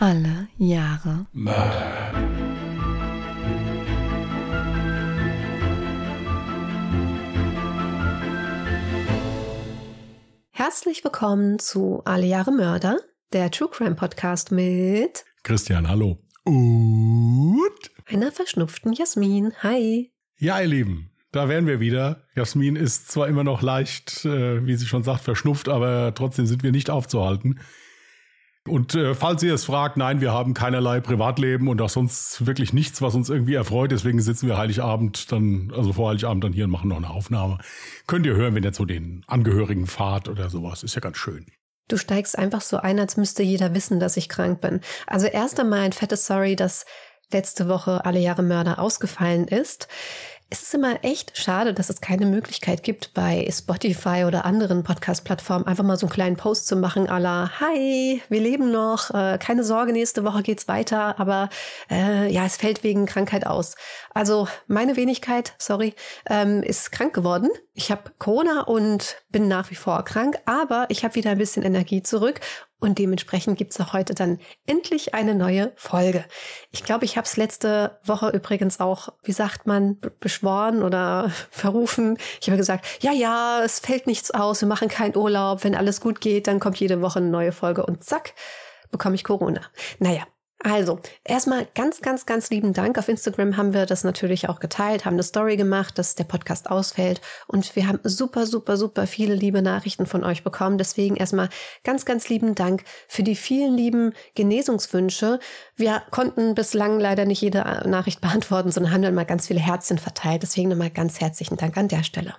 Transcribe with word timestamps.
Alle 0.00 0.46
Jahre 0.58 1.26
Mörder. 1.32 2.12
Herzlich 10.52 11.02
willkommen 11.02 11.58
zu 11.58 12.02
Alle 12.04 12.26
Jahre 12.26 12.52
Mörder, 12.52 12.98
der 13.32 13.50
True 13.50 13.70
Crime 13.72 13.96
Podcast 13.96 14.52
mit 14.52 15.24
Christian, 15.42 15.88
hallo. 15.88 16.22
Und 16.44 17.90
einer 18.06 18.30
verschnupften 18.30 18.92
Jasmin. 18.92 19.52
Hi. 19.64 20.12
ja, 20.38 20.60
ihr 20.60 20.68
Lieben, 20.68 21.10
da 21.32 21.48
wären 21.48 21.66
wir 21.66 21.80
wieder. 21.80 22.22
Jasmin 22.36 22.76
ist 22.76 23.10
zwar 23.10 23.26
immer 23.26 23.42
noch 23.42 23.62
leicht, 23.62 24.24
äh, 24.24 24.64
wie 24.64 24.76
sie 24.76 24.86
schon 24.86 25.02
sagt, 25.02 25.22
verschnupft, 25.22 25.68
aber 25.68 26.14
trotzdem 26.14 26.46
sind 26.46 26.62
wir 26.62 26.70
nicht 26.70 26.88
aufzuhalten. 26.88 27.58
Und 28.68 28.94
äh, 28.94 29.14
falls 29.14 29.42
ihr 29.42 29.54
es 29.54 29.64
fragt, 29.64 29.96
nein, 29.96 30.20
wir 30.20 30.32
haben 30.32 30.54
keinerlei 30.54 31.00
Privatleben 31.00 31.68
und 31.68 31.80
auch 31.80 31.88
sonst 31.88 32.46
wirklich 32.46 32.72
nichts, 32.72 33.02
was 33.02 33.14
uns 33.14 33.30
irgendwie 33.30 33.54
erfreut. 33.54 33.92
Deswegen 33.92 34.20
sitzen 34.20 34.48
wir 34.48 34.56
Heiligabend 34.56 35.30
dann, 35.32 35.72
also 35.76 35.92
vor 35.92 36.10
Heiligabend 36.10 36.44
dann 36.44 36.52
hier 36.52 36.64
und 36.64 36.70
machen 36.70 36.88
noch 36.88 36.96
eine 36.96 37.10
Aufnahme. 37.10 37.58
Könnt 38.06 38.26
ihr 38.26 38.34
hören, 38.34 38.54
wenn 38.54 38.64
ihr 38.64 38.72
zu 38.72 38.84
den 38.84 39.24
Angehörigen 39.26 39.86
fahrt 39.86 40.28
oder 40.28 40.50
sowas. 40.50 40.82
Ist 40.82 40.94
ja 40.94 41.00
ganz 41.00 41.16
schön. 41.16 41.46
Du 41.88 41.96
steigst 41.96 42.38
einfach 42.38 42.60
so 42.60 42.76
ein, 42.76 43.00
als 43.00 43.16
müsste 43.16 43.42
jeder 43.42 43.74
wissen, 43.74 43.98
dass 43.98 44.16
ich 44.16 44.28
krank 44.28 44.60
bin. 44.60 44.80
Also 45.06 45.26
erst 45.26 45.58
einmal 45.58 45.80
ein 45.80 45.92
fettes 45.92 46.26
Sorry, 46.26 46.54
dass 46.54 46.84
letzte 47.32 47.68
Woche 47.68 48.04
alle 48.04 48.20
Jahre 48.20 48.42
Mörder 48.42 48.78
ausgefallen 48.78 49.48
ist. 49.48 49.88
Es 50.50 50.62
ist 50.62 50.72
immer 50.72 51.04
echt 51.04 51.36
schade, 51.36 51.74
dass 51.74 51.90
es 51.90 52.00
keine 52.00 52.24
Möglichkeit 52.24 52.82
gibt, 52.82 53.12
bei 53.12 53.46
Spotify 53.52 54.24
oder 54.26 54.46
anderen 54.46 54.82
Podcast-Plattformen 54.82 55.66
einfach 55.66 55.84
mal 55.84 55.98
so 55.98 56.06
einen 56.06 56.12
kleinen 56.12 56.36
Post 56.38 56.68
zu 56.68 56.76
machen, 56.76 57.06
à 57.06 57.18
la, 57.18 57.60
hi, 57.60 58.22
wir 58.30 58.40
leben 58.40 58.72
noch, 58.72 59.10
äh, 59.10 59.36
keine 59.36 59.62
Sorge, 59.62 59.92
nächste 59.92 60.24
Woche 60.24 60.42
geht's 60.42 60.66
weiter, 60.66 61.20
aber 61.20 61.50
äh, 61.90 62.32
ja, 62.32 62.46
es 62.46 62.56
fällt 62.56 62.82
wegen 62.82 63.04
Krankheit 63.04 63.46
aus. 63.46 63.74
Also 64.18 64.48
meine 64.66 64.96
Wenigkeit, 64.96 65.54
sorry, 65.58 65.94
ähm, 66.28 66.64
ist 66.64 66.90
krank 66.90 67.14
geworden. 67.14 67.50
Ich 67.74 67.92
habe 67.92 68.10
Corona 68.18 68.62
und 68.62 69.22
bin 69.30 69.46
nach 69.46 69.70
wie 69.70 69.76
vor 69.76 70.04
krank, 70.04 70.36
aber 70.44 70.86
ich 70.88 71.04
habe 71.04 71.14
wieder 71.14 71.30
ein 71.30 71.38
bisschen 71.38 71.62
Energie 71.62 72.02
zurück 72.02 72.40
und 72.80 72.98
dementsprechend 72.98 73.58
gibt's 73.58 73.80
auch 73.80 73.92
heute 73.92 74.14
dann 74.14 74.40
endlich 74.66 75.14
eine 75.14 75.36
neue 75.36 75.70
Folge. 75.76 76.24
Ich 76.72 76.82
glaube, 76.82 77.04
ich 77.04 77.16
habe 77.16 77.26
es 77.26 77.36
letzte 77.36 78.00
Woche 78.02 78.30
übrigens 78.30 78.80
auch, 78.80 79.10
wie 79.22 79.30
sagt 79.30 79.68
man, 79.68 80.00
beschworen 80.18 80.82
oder 80.82 81.30
verrufen. 81.52 82.18
Ich 82.40 82.48
habe 82.48 82.56
gesagt, 82.56 82.86
ja, 83.00 83.12
ja, 83.12 83.62
es 83.62 83.78
fällt 83.78 84.08
nichts 84.08 84.32
aus, 84.32 84.62
wir 84.62 84.68
machen 84.68 84.88
keinen 84.88 85.16
Urlaub. 85.16 85.62
Wenn 85.62 85.76
alles 85.76 86.00
gut 86.00 86.20
geht, 86.20 86.48
dann 86.48 86.58
kommt 86.58 86.80
jede 86.80 87.00
Woche 87.02 87.20
eine 87.20 87.28
neue 87.28 87.52
Folge 87.52 87.86
und 87.86 88.02
zack, 88.02 88.34
bekomme 88.90 89.14
ich 89.14 89.22
Corona. 89.22 89.60
Naja, 90.00 90.24
also, 90.60 90.98
erstmal 91.24 91.68
ganz, 91.76 92.00
ganz, 92.00 92.26
ganz 92.26 92.50
lieben 92.50 92.72
Dank. 92.72 92.98
Auf 92.98 93.08
Instagram 93.08 93.56
haben 93.56 93.72
wir 93.72 93.86
das 93.86 94.02
natürlich 94.02 94.48
auch 94.48 94.58
geteilt, 94.58 95.04
haben 95.04 95.14
eine 95.14 95.22
Story 95.22 95.56
gemacht, 95.56 95.98
dass 95.98 96.16
der 96.16 96.24
Podcast 96.24 96.68
ausfällt. 96.68 97.20
Und 97.46 97.76
wir 97.76 97.86
haben 97.86 98.00
super, 98.02 98.44
super, 98.44 98.76
super 98.76 99.06
viele 99.06 99.34
liebe 99.34 99.62
Nachrichten 99.62 100.06
von 100.06 100.24
euch 100.24 100.42
bekommen. 100.42 100.76
Deswegen 100.76 101.14
erstmal 101.14 101.48
ganz, 101.84 102.04
ganz 102.04 102.28
lieben 102.28 102.56
Dank 102.56 102.82
für 103.06 103.22
die 103.22 103.36
vielen 103.36 103.76
lieben 103.76 104.14
Genesungswünsche. 104.34 105.38
Wir 105.76 106.02
konnten 106.10 106.56
bislang 106.56 106.98
leider 106.98 107.24
nicht 107.24 107.40
jede 107.40 107.60
Nachricht 107.88 108.20
beantworten, 108.20 108.72
sondern 108.72 108.92
haben 108.92 109.02
dann 109.02 109.14
mal 109.14 109.26
ganz 109.26 109.46
viele 109.46 109.60
Herzchen 109.60 109.98
verteilt. 109.98 110.42
Deswegen 110.42 110.70
nochmal 110.70 110.90
ganz 110.90 111.20
herzlichen 111.20 111.56
Dank 111.56 111.76
an 111.76 111.86
der 111.86 112.02
Stelle. 112.02 112.34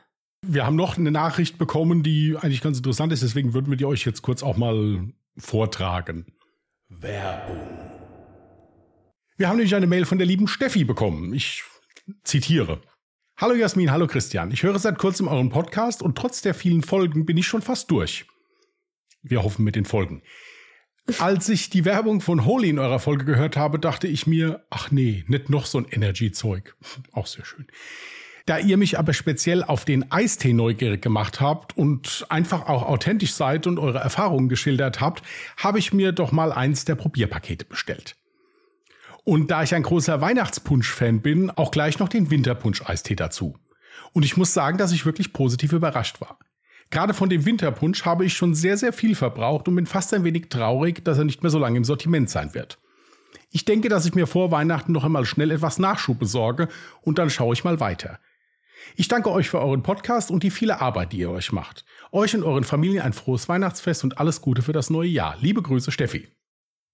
Wir 0.45 0.65
haben 0.65 0.75
noch 0.75 0.97
eine 0.97 1.11
Nachricht 1.11 1.57
bekommen, 1.57 2.03
die 2.03 2.35
eigentlich 2.37 2.61
ganz 2.61 2.77
interessant 2.77 3.13
ist. 3.13 3.23
Deswegen 3.23 3.53
würden 3.53 3.69
wir 3.69 3.77
die 3.77 3.85
euch 3.85 4.05
jetzt 4.05 4.21
kurz 4.23 4.43
auch 4.43 4.57
mal 4.57 5.07
vortragen. 5.37 6.25
Werbung. 6.89 7.88
Wir 9.39 9.47
haben 9.47 9.55
nämlich 9.55 9.73
eine 9.73 9.87
Mail 9.87 10.03
von 10.03 10.17
der 10.17 10.27
lieben 10.27 10.49
Steffi 10.49 10.83
bekommen. 10.83 11.33
Ich 11.33 11.63
zitiere. 12.25 12.81
Hallo 13.37 13.55
Jasmin, 13.55 13.89
hallo 13.89 14.05
Christian. 14.05 14.51
Ich 14.51 14.63
höre 14.63 14.77
seit 14.79 14.97
kurzem 14.97 15.29
euren 15.29 15.47
Podcast 15.47 16.03
und 16.03 16.17
trotz 16.17 16.41
der 16.41 16.53
vielen 16.53 16.83
Folgen 16.83 17.25
bin 17.25 17.37
ich 17.37 17.47
schon 17.47 17.61
fast 17.61 17.89
durch. 17.89 18.25
Wir 19.21 19.41
hoffen 19.41 19.63
mit 19.63 19.77
den 19.77 19.85
Folgen. 19.85 20.23
Als 21.19 21.47
ich 21.47 21.69
die 21.69 21.85
Werbung 21.85 22.19
von 22.19 22.43
Holy 22.43 22.67
in 22.67 22.79
eurer 22.79 22.99
Folge 22.99 23.23
gehört 23.23 23.55
habe, 23.55 23.79
dachte 23.79 24.09
ich 24.09 24.27
mir, 24.27 24.65
ach 24.69 24.91
nee, 24.91 25.23
nicht 25.27 25.49
noch 25.49 25.67
so 25.67 25.77
ein 25.77 25.87
Energy-Zeug. 25.89 26.75
Auch 27.13 27.27
sehr 27.27 27.45
schön. 27.45 27.65
Da 28.45 28.57
ihr 28.59 28.75
mich 28.75 28.99
aber 28.99 29.13
speziell 29.13 29.63
auf 29.63 29.85
den 29.85 30.11
Eistee 30.11 30.51
neugierig 30.51 31.01
gemacht 31.01 31.39
habt 31.39 31.77
und 31.77 32.25
einfach 32.27 32.65
auch 32.65 32.83
authentisch 32.83 33.33
seid 33.33 33.67
und 33.67 33.77
eure 33.77 33.99
Erfahrungen 33.99 34.49
geschildert 34.49 34.99
habt, 34.99 35.23
habe 35.55 35.79
ich 35.79 35.93
mir 35.93 36.11
doch 36.11 36.33
mal 36.33 36.51
eins 36.51 36.83
der 36.83 36.95
Probierpakete 36.95 37.63
bestellt. 37.63 38.17
Und 39.29 39.51
da 39.51 39.61
ich 39.61 39.75
ein 39.75 39.83
großer 39.83 40.21
Weihnachtspunsch-Fan 40.21 41.21
bin, 41.21 41.51
auch 41.51 41.69
gleich 41.69 41.99
noch 41.99 42.09
den 42.09 42.31
Winterpunsch-Eistee 42.31 43.13
dazu. 43.13 43.59
Und 44.11 44.25
ich 44.25 44.37
muss 44.37 44.55
sagen, 44.55 44.79
dass 44.79 44.91
ich 44.91 45.05
wirklich 45.05 45.33
positiv 45.33 45.71
überrascht 45.71 46.19
war. 46.19 46.39
Gerade 46.89 47.13
von 47.13 47.29
dem 47.29 47.45
Winterpunsch 47.45 48.05
habe 48.05 48.25
ich 48.25 48.33
schon 48.33 48.55
sehr, 48.55 48.75
sehr 48.75 48.91
viel 48.91 49.13
verbraucht 49.13 49.67
und 49.67 49.75
bin 49.75 49.85
fast 49.85 50.15
ein 50.15 50.23
wenig 50.23 50.49
traurig, 50.49 51.05
dass 51.05 51.19
er 51.19 51.25
nicht 51.25 51.43
mehr 51.43 51.51
so 51.51 51.59
lange 51.59 51.77
im 51.77 51.83
Sortiment 51.83 52.27
sein 52.31 52.55
wird. 52.55 52.79
Ich 53.51 53.65
denke, 53.65 53.87
dass 53.87 54.07
ich 54.07 54.15
mir 54.15 54.25
vor 54.25 54.49
Weihnachten 54.49 54.93
noch 54.93 55.03
einmal 55.03 55.25
schnell 55.25 55.51
etwas 55.51 55.77
Nachschub 55.77 56.17
besorge 56.17 56.67
und 57.03 57.19
dann 57.19 57.29
schaue 57.29 57.53
ich 57.53 57.63
mal 57.63 57.79
weiter. 57.79 58.17
Ich 58.95 59.09
danke 59.09 59.29
euch 59.29 59.47
für 59.47 59.61
euren 59.61 59.83
Podcast 59.83 60.31
und 60.31 60.41
die 60.41 60.49
viele 60.49 60.81
Arbeit, 60.81 61.13
die 61.13 61.19
ihr 61.19 61.29
euch 61.29 61.51
macht. 61.51 61.85
Euch 62.11 62.35
und 62.35 62.41
euren 62.41 62.63
Familien 62.63 63.03
ein 63.03 63.13
frohes 63.13 63.47
Weihnachtsfest 63.47 64.03
und 64.03 64.17
alles 64.17 64.41
Gute 64.41 64.63
für 64.63 64.73
das 64.73 64.89
neue 64.89 65.09
Jahr. 65.09 65.37
Liebe 65.39 65.61
Grüße, 65.61 65.91
Steffi. 65.91 66.29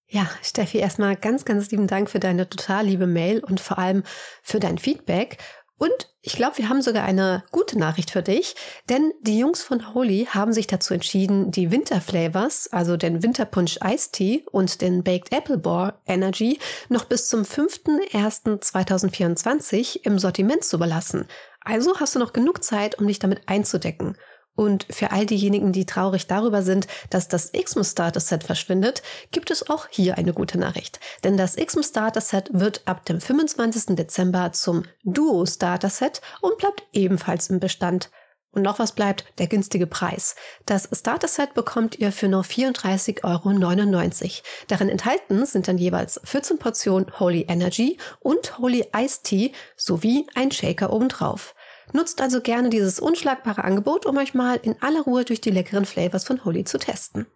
Ja, 0.08 0.30
Steffi, 0.42 0.78
erstmal 0.78 1.16
ganz, 1.16 1.44
ganz 1.44 1.70
lieben 1.70 1.88
Dank 1.88 2.08
für 2.08 2.20
deine 2.20 2.48
total 2.48 2.86
liebe 2.86 3.08
Mail 3.08 3.42
und 3.42 3.58
vor 3.60 3.78
allem 3.78 4.04
für 4.42 4.60
dein 4.60 4.78
Feedback. 4.78 5.38
Und 5.78 6.08
ich 6.22 6.36
glaube, 6.36 6.56
wir 6.58 6.68
haben 6.70 6.80
sogar 6.80 7.04
eine 7.04 7.42
gute 7.50 7.78
Nachricht 7.78 8.10
für 8.10 8.22
dich, 8.22 8.56
denn 8.88 9.12
die 9.20 9.38
Jungs 9.38 9.62
von 9.62 9.92
Holy 9.94 10.26
haben 10.30 10.54
sich 10.54 10.66
dazu 10.66 10.94
entschieden, 10.94 11.50
die 11.50 11.70
Winterflavors, 11.70 12.72
also 12.72 12.96
den 12.96 13.22
Winterpunsch 13.22 13.76
Eistee 13.80 14.46
und 14.50 14.80
den 14.80 15.04
Baked 15.04 15.32
Apple 15.32 15.58
Bar 15.58 16.00
Energy, 16.06 16.58
noch 16.88 17.04
bis 17.04 17.28
zum 17.28 17.42
5.1.2024 17.42 20.00
im 20.04 20.18
Sortiment 20.18 20.64
zu 20.64 20.78
belassen. 20.78 21.26
Also 21.60 22.00
hast 22.00 22.14
du 22.14 22.20
noch 22.20 22.32
genug 22.32 22.64
Zeit, 22.64 22.98
um 22.98 23.06
dich 23.06 23.18
damit 23.18 23.42
einzudecken. 23.46 24.16
Und 24.56 24.86
für 24.90 25.12
all 25.12 25.26
diejenigen, 25.26 25.72
die 25.72 25.86
traurig 25.86 26.26
darüber 26.26 26.62
sind, 26.62 26.88
dass 27.10 27.28
das 27.28 27.52
Xmas 27.52 27.92
Starter 27.92 28.20
Set 28.20 28.42
verschwindet, 28.42 29.02
gibt 29.30 29.50
es 29.50 29.68
auch 29.68 29.86
hier 29.90 30.16
eine 30.16 30.32
gute 30.32 30.58
Nachricht. 30.58 30.98
Denn 31.22 31.36
das 31.36 31.56
Xmas 31.56 31.88
Starter 31.88 32.22
Set 32.22 32.48
wird 32.52 32.82
ab 32.86 33.04
dem 33.04 33.20
25. 33.20 33.96
Dezember 33.96 34.52
zum 34.52 34.84
Duo 35.04 35.44
Starter 35.46 35.90
Set 35.90 36.22
und 36.40 36.56
bleibt 36.56 36.82
ebenfalls 36.92 37.50
im 37.50 37.60
Bestand. 37.60 38.10
Und 38.56 38.62
noch 38.62 38.78
was 38.78 38.92
bleibt, 38.92 39.26
der 39.36 39.48
günstige 39.48 39.86
Preis. 39.86 40.34
Das 40.64 40.88
Starter 40.90 41.28
Set 41.28 41.52
bekommt 41.52 41.98
ihr 41.98 42.10
für 42.10 42.26
nur 42.26 42.42
34,99 42.42 43.22
Euro. 43.22 44.42
Darin 44.68 44.88
enthalten 44.88 45.44
sind 45.44 45.68
dann 45.68 45.76
jeweils 45.76 46.18
14 46.24 46.58
Portionen 46.58 47.20
Holy 47.20 47.44
Energy 47.50 47.98
und 48.20 48.56
Holy 48.56 48.86
Ice 48.96 49.20
Tea 49.22 49.52
sowie 49.76 50.26
ein 50.34 50.50
Shaker 50.50 50.90
obendrauf. 50.90 51.54
Nutzt 51.92 52.20
also 52.20 52.40
gerne 52.40 52.70
dieses 52.70 53.00
unschlagbare 53.00 53.64
Angebot, 53.64 54.06
um 54.06 54.16
euch 54.16 54.34
mal 54.34 54.56
in 54.62 54.76
aller 54.80 55.02
Ruhe 55.02 55.24
durch 55.24 55.40
die 55.40 55.50
leckeren 55.50 55.84
Flavors 55.84 56.24
von 56.24 56.44
Holy 56.44 56.64
zu 56.64 56.78
testen. 56.78 57.26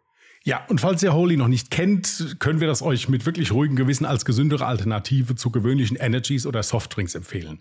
Ja, 0.42 0.64
und 0.68 0.80
falls 0.80 1.02
ihr 1.02 1.12
Holy 1.12 1.36
noch 1.36 1.48
nicht 1.48 1.70
kennt, 1.70 2.36
können 2.38 2.60
wir 2.60 2.66
das 2.66 2.82
euch 2.82 3.08
mit 3.08 3.26
wirklich 3.26 3.52
ruhigem 3.52 3.76
Gewissen 3.76 4.06
als 4.06 4.24
gesündere 4.24 4.66
Alternative 4.66 5.36
zu 5.36 5.50
gewöhnlichen 5.50 5.96
Energies 5.98 6.46
oder 6.46 6.62
Softdrinks 6.62 7.14
empfehlen. 7.14 7.60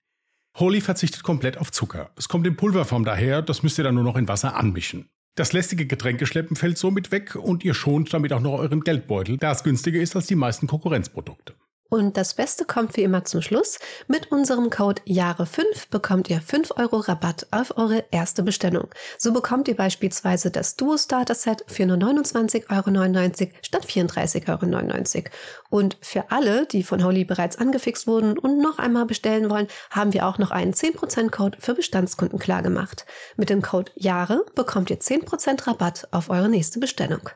Holy 0.57 0.81
verzichtet 0.81 1.23
komplett 1.23 1.57
auf 1.57 1.72
Zucker. 1.72 2.11
Es 2.16 2.29
kommt 2.29 2.47
in 2.47 2.55
Pulverform 2.55 3.03
daher, 3.03 3.41
das 3.41 3.63
müsst 3.63 3.77
ihr 3.77 3.83
dann 3.83 3.95
nur 3.95 4.03
noch 4.03 4.16
in 4.16 4.27
Wasser 4.27 4.56
anmischen. 4.56 5.09
Das 5.35 5.53
lästige 5.53 5.85
Getränkeschleppen 5.85 6.56
fällt 6.56 6.77
somit 6.77 7.11
weg 7.11 7.35
und 7.35 7.63
ihr 7.63 7.73
schont 7.73 8.13
damit 8.13 8.33
auch 8.33 8.41
noch 8.41 8.59
euren 8.59 8.81
Geldbeutel, 8.81 9.38
da 9.38 9.51
es 9.51 9.63
günstiger 9.63 10.00
ist 10.00 10.16
als 10.16 10.27
die 10.27 10.35
meisten 10.35 10.67
Konkurrenzprodukte. 10.67 11.56
Und 11.89 12.18
das 12.18 12.36
Beste 12.36 12.65
kommt 12.65 12.95
wie 12.97 13.03
immer 13.03 13.25
zum 13.25 13.41
Schluss. 13.41 13.80
Mit 14.07 14.31
unserem 14.31 14.69
Code 14.69 15.01
Jahre5 15.07 15.89
bekommt 15.89 16.30
ihr 16.30 16.39
5 16.39 16.74
Euro 16.77 16.97
Rabatt 16.97 17.47
auf 17.50 17.77
eure 17.77 18.06
erste 18.12 18.44
Bestellung. 18.44 18.89
So 19.18 19.33
bekommt 19.33 19.68
ihr 19.68 19.75
beispielsweise 19.75 20.51
das 20.51 20.75
Duo 20.75 20.97
Starter 20.97 21.33
Set 21.33 21.65
für 21.68 21.88
nur 21.88 21.97
29,99 21.97 22.69
Euro 22.69 23.53
statt 23.63 23.86
34,99 23.88 25.18
Euro. 25.18 25.25
Und 25.69 25.97
für 26.01 26.30
alle, 26.30 26.68
die 26.68 26.83
von 26.83 27.03
Holy 27.03 27.25
bereits 27.25 27.57
angefixt 27.57 28.06
wurden 28.06 28.38
und 28.38 28.59
noch 28.59 28.77
einmal 28.77 29.07
bestellen 29.07 29.50
wollen, 29.50 29.68
haben 29.89 30.13
wir 30.13 30.27
auch 30.27 30.38
noch 30.38 30.51
einen 30.51 30.74
10% 30.74 31.31
Code 31.31 31.57
für 31.59 31.74
Bestandskunden 31.74 32.38
klargemacht. 32.38 33.07
Mit 33.35 33.50
dem 33.50 33.63
Code 33.63 33.92
Jahre 33.95 34.45
bekommt 34.53 34.92
ihr 34.92 35.00
10% 35.00 35.65
Rabatt 35.65 36.07
auf 36.12 36.30
eure 36.30 36.50
nächste 36.50 36.80
Bestellung. 36.80 37.30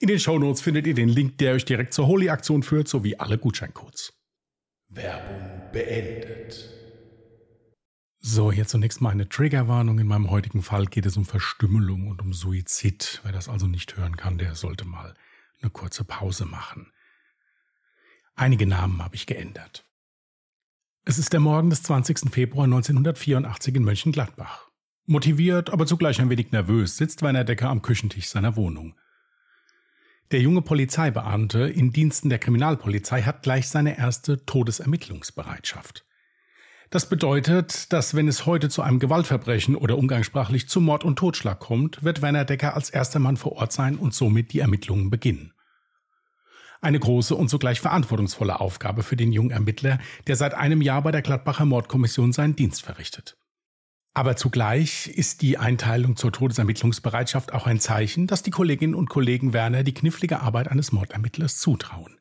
In 0.00 0.08
den 0.08 0.18
Shownotes 0.18 0.60
findet 0.60 0.86
ihr 0.86 0.94
den 0.94 1.08
Link, 1.08 1.38
der 1.38 1.54
euch 1.54 1.64
direkt 1.64 1.94
zur 1.94 2.06
Holy-Aktion 2.06 2.62
führt, 2.62 2.88
sowie 2.88 3.16
alle 3.16 3.38
Gutscheincodes. 3.38 4.12
Werbung 4.88 5.72
beendet. 5.72 6.70
So, 8.18 8.50
hier 8.50 8.66
zunächst 8.66 9.00
mal 9.00 9.10
eine 9.10 9.28
Triggerwarnung. 9.28 9.98
In 9.98 10.06
meinem 10.06 10.30
heutigen 10.30 10.62
Fall 10.62 10.86
geht 10.86 11.06
es 11.06 11.16
um 11.16 11.24
Verstümmelung 11.26 12.08
und 12.08 12.22
um 12.22 12.32
Suizid. 12.32 13.20
Wer 13.22 13.32
das 13.32 13.48
also 13.48 13.66
nicht 13.66 13.96
hören 13.96 14.16
kann, 14.16 14.38
der 14.38 14.54
sollte 14.54 14.84
mal 14.84 15.14
eine 15.60 15.70
kurze 15.70 16.04
Pause 16.04 16.46
machen. 16.46 16.90
Einige 18.34 18.66
Namen 18.66 19.02
habe 19.02 19.14
ich 19.14 19.26
geändert. 19.26 19.84
Es 21.04 21.18
ist 21.18 21.32
der 21.32 21.40
Morgen 21.40 21.70
des 21.70 21.82
20. 21.82 22.30
Februar 22.32 22.64
1984 22.64 23.74
in 23.74 23.84
Mönchengladbach. 23.84 24.70
Motiviert, 25.06 25.70
aber 25.70 25.86
zugleich 25.86 26.18
ein 26.18 26.30
wenig 26.30 26.50
nervös 26.50 26.96
sitzt 26.96 27.20
Werner 27.20 27.44
Decker 27.44 27.68
am 27.68 27.82
Küchentisch 27.82 28.28
seiner 28.28 28.56
Wohnung. 28.56 28.94
Der 30.30 30.40
junge 30.40 30.62
Polizeibeamte 30.62 31.68
in 31.68 31.92
Diensten 31.92 32.30
der 32.30 32.38
Kriminalpolizei 32.38 33.22
hat 33.22 33.42
gleich 33.42 33.68
seine 33.68 33.98
erste 33.98 34.44
Todesermittlungsbereitschaft. 34.46 36.04
Das 36.90 37.08
bedeutet, 37.08 37.92
dass 37.92 38.14
wenn 38.14 38.28
es 38.28 38.46
heute 38.46 38.68
zu 38.68 38.80
einem 38.82 39.00
Gewaltverbrechen 39.00 39.74
oder 39.74 39.98
umgangssprachlich 39.98 40.68
zu 40.68 40.80
Mord 40.80 41.04
und 41.04 41.16
Totschlag 41.18 41.58
kommt, 41.60 42.04
wird 42.04 42.22
Werner 42.22 42.44
Decker 42.44 42.74
als 42.74 42.88
erster 42.88 43.18
Mann 43.18 43.36
vor 43.36 43.52
Ort 43.52 43.72
sein 43.72 43.96
und 43.96 44.14
somit 44.14 44.52
die 44.52 44.60
Ermittlungen 44.60 45.10
beginnen. 45.10 45.52
Eine 46.80 47.00
große 47.00 47.34
und 47.34 47.48
zugleich 47.48 47.80
verantwortungsvolle 47.80 48.60
Aufgabe 48.60 49.02
für 49.02 49.16
den 49.16 49.32
jungen 49.32 49.50
Ermittler, 49.50 49.98
der 50.26 50.36
seit 50.36 50.54
einem 50.54 50.82
Jahr 50.82 51.02
bei 51.02 51.10
der 51.10 51.22
Gladbacher 51.22 51.64
Mordkommission 51.64 52.32
seinen 52.32 52.56
Dienst 52.56 52.82
verrichtet. 52.82 53.36
Aber 54.16 54.36
zugleich 54.36 55.08
ist 55.08 55.42
die 55.42 55.58
Einteilung 55.58 56.14
zur 56.14 56.32
Todesermittlungsbereitschaft 56.32 57.52
auch 57.52 57.66
ein 57.66 57.80
Zeichen, 57.80 58.28
dass 58.28 58.44
die 58.44 58.52
Kolleginnen 58.52 58.94
und 58.94 59.10
Kollegen 59.10 59.52
Werner 59.52 59.82
die 59.82 59.92
knifflige 59.92 60.40
Arbeit 60.40 60.68
eines 60.68 60.92
Mordermittlers 60.92 61.58
zutrauen. 61.58 62.16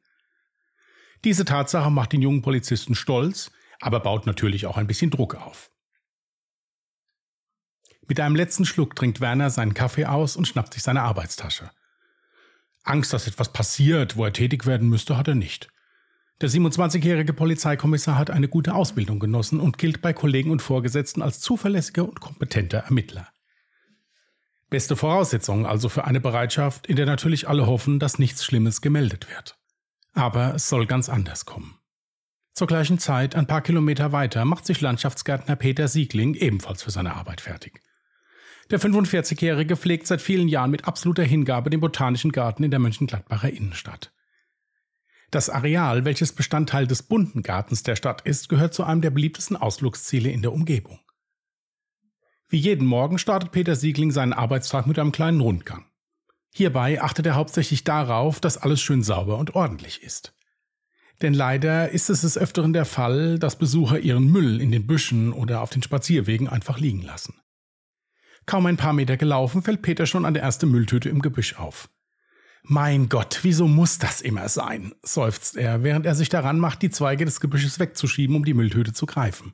Diese 1.24 1.46
Tatsache 1.46 1.92
macht 1.92 2.14
den 2.14 2.24
jungen 2.24 2.42
Polizisten 2.42 2.96
stolz, 2.96 3.52
aber 3.80 4.00
baut 4.00 4.26
natürlich 4.26 4.66
auch 4.66 4.78
ein 4.78 4.88
bisschen 4.88 5.12
Druck 5.12 5.36
auf. 5.36 5.70
Mit 8.08 8.20
einem 8.20 8.36
letzten 8.36 8.66
Schluck 8.66 8.96
trinkt 8.96 9.22
Werner 9.22 9.52
seinen 9.52 9.76
Kaffee 9.76 10.06
aus 10.06 10.36
und 10.36 10.48
schnappt 10.48 10.74
sich 10.74 10.84
seine 10.84 11.04
Arbeitstasche. 11.04 11.70
Angst, 12.84 13.14
dass 13.14 13.28
etwas 13.28 13.54
passiert, 13.54 14.18
wo 14.18 14.26
er 14.26 14.34
tätig 14.34 14.66
werden 14.66 14.90
müsste, 14.90 15.16
hat 15.16 15.28
er 15.28 15.36
nicht. 15.36 15.70
Der 16.42 16.50
27-jährige 16.50 17.34
Polizeikommissar 17.34 18.18
hat 18.18 18.30
eine 18.30 18.48
gute 18.48 18.74
Ausbildung 18.76 19.20
genossen 19.20 19.60
und 19.60 19.78
gilt 19.78 20.02
bei 20.02 20.14
Kollegen 20.14 20.52
und 20.52 20.62
Vorgesetzten 20.62 21.22
als 21.22 21.40
zuverlässiger 21.40 22.08
und 22.08 22.20
kompetenter 22.20 22.80
Ermittler. 22.80 23.28
Beste 24.70 24.96
Voraussetzungen 24.96 25.66
also 25.66 25.88
für 25.88 26.06
eine 26.06 26.20
Bereitschaft, 26.20 26.88
in 26.88 26.96
der 26.96 27.06
natürlich 27.06 27.48
alle 27.48 27.68
hoffen, 27.68 28.00
dass 28.00 28.20
nichts 28.20 28.44
Schlimmes 28.44 28.82
gemeldet 28.82 29.30
wird. 29.30 29.56
Aber 30.14 30.56
es 30.56 30.68
soll 30.68 30.88
ganz 30.88 31.10
anders 31.10 31.46
kommen. 31.46 31.78
Zur 32.54 32.68
gleichen 32.68 33.00
Zeit, 33.00 33.36
ein 33.36 33.48
paar 33.48 33.62
Kilometer 33.62 34.12
weiter, 34.12 34.46
macht 34.46 34.66
sich 34.66 34.80
Landschaftsgärtner 34.80 35.56
Peter 35.56 35.88
Siegling 35.88 36.36
ebenfalls 36.36 36.84
für 36.84 36.92
seine 36.92 37.16
Arbeit 37.16 37.42
fertig. 37.42 37.82
Der 38.70 38.80
45-Jährige 38.80 39.76
pflegt 39.76 40.08
seit 40.08 40.22
vielen 40.22 40.48
Jahren 40.48 40.72
mit 40.72 40.88
absoluter 40.88 41.24
Hingabe 41.24 41.70
den 41.70 41.80
Botanischen 41.80 42.32
Garten 42.32 42.64
in 42.64 42.72
der 42.72 42.80
Mönchengladbacher 42.80 43.50
Innenstadt. 43.50 44.13
Das 45.34 45.50
Areal, 45.50 46.06
welches 46.06 46.32
Bestandteil 46.32 46.86
des 46.86 47.02
bunten 47.02 47.42
Gartens 47.42 47.82
der 47.82 47.96
Stadt 47.96 48.22
ist, 48.22 48.50
gehört 48.50 48.76
zu 48.76 48.84
einem 48.84 49.02
der 49.02 49.10
beliebtesten 49.10 49.58
Ausflugsziele 49.58 50.30
in 50.30 50.44
der 50.44 50.54
Umgebung. 50.54 51.00
Wie 52.50 52.60
jeden 52.60 52.86
Morgen 52.86 53.18
startet 53.18 53.52
Peter 53.52 53.76
Siegling 53.76 54.12
seinen 54.12 54.34
Arbeitstag 54.34 54.86
mit 54.86 55.00
einem 55.00 55.12
kleinen 55.12 55.42
Rundgang. 55.42 55.88
Hierbei 56.54 57.02
achtet 57.02 57.26
er 57.26 57.34
hauptsächlich 57.34 57.84
darauf, 57.84 58.42
dass 58.42 58.60
alles 58.60 58.80
schön 58.80 59.02
sauber 59.02 59.40
und 59.40 59.56
ordentlich 59.56 60.04
ist. 60.04 60.36
Denn 61.24 61.34
leider 61.34 61.90
ist 61.90 62.12
es 62.12 62.22
des 62.22 62.38
Öfteren 62.38 62.72
der 62.72 62.86
Fall, 62.86 63.40
dass 63.40 63.58
Besucher 63.58 63.98
ihren 63.98 64.32
Müll 64.32 64.62
in 64.62 64.72
den 64.72 64.86
Büschen 64.86 65.34
oder 65.34 65.62
auf 65.62 65.72
den 65.72 65.82
Spazierwegen 65.82 66.48
einfach 66.48 66.78
liegen 66.78 67.02
lassen. 67.02 67.34
Kaum 68.46 68.68
ein 68.68 68.78
paar 68.78 68.94
Meter 68.94 69.18
gelaufen, 69.18 69.64
fällt 69.64 69.82
Peter 69.82 70.06
schon 70.06 70.26
an 70.26 70.36
der 70.36 70.44
erste 70.44 70.68
Mülltüte 70.68 71.10
im 71.10 71.24
Gebüsch 71.24 71.58
auf. 71.58 71.90
Mein 72.66 73.10
Gott, 73.10 73.40
wieso 73.42 73.68
muss 73.68 73.98
das 73.98 74.22
immer 74.22 74.48
sein? 74.48 74.94
seufzt 75.04 75.58
er, 75.58 75.84
während 75.84 76.06
er 76.06 76.16
sich 76.16 76.30
daran 76.30 76.60
macht, 76.60 76.82
die 76.82 76.90
Zweige 76.90 77.26
des 77.26 77.42
Gebüsches 77.42 77.78
wegzuschieben, 77.78 78.38
um 78.38 78.46
die 78.46 78.54
Mülltüte 78.54 78.94
zu 78.94 79.06
greifen. 79.06 79.54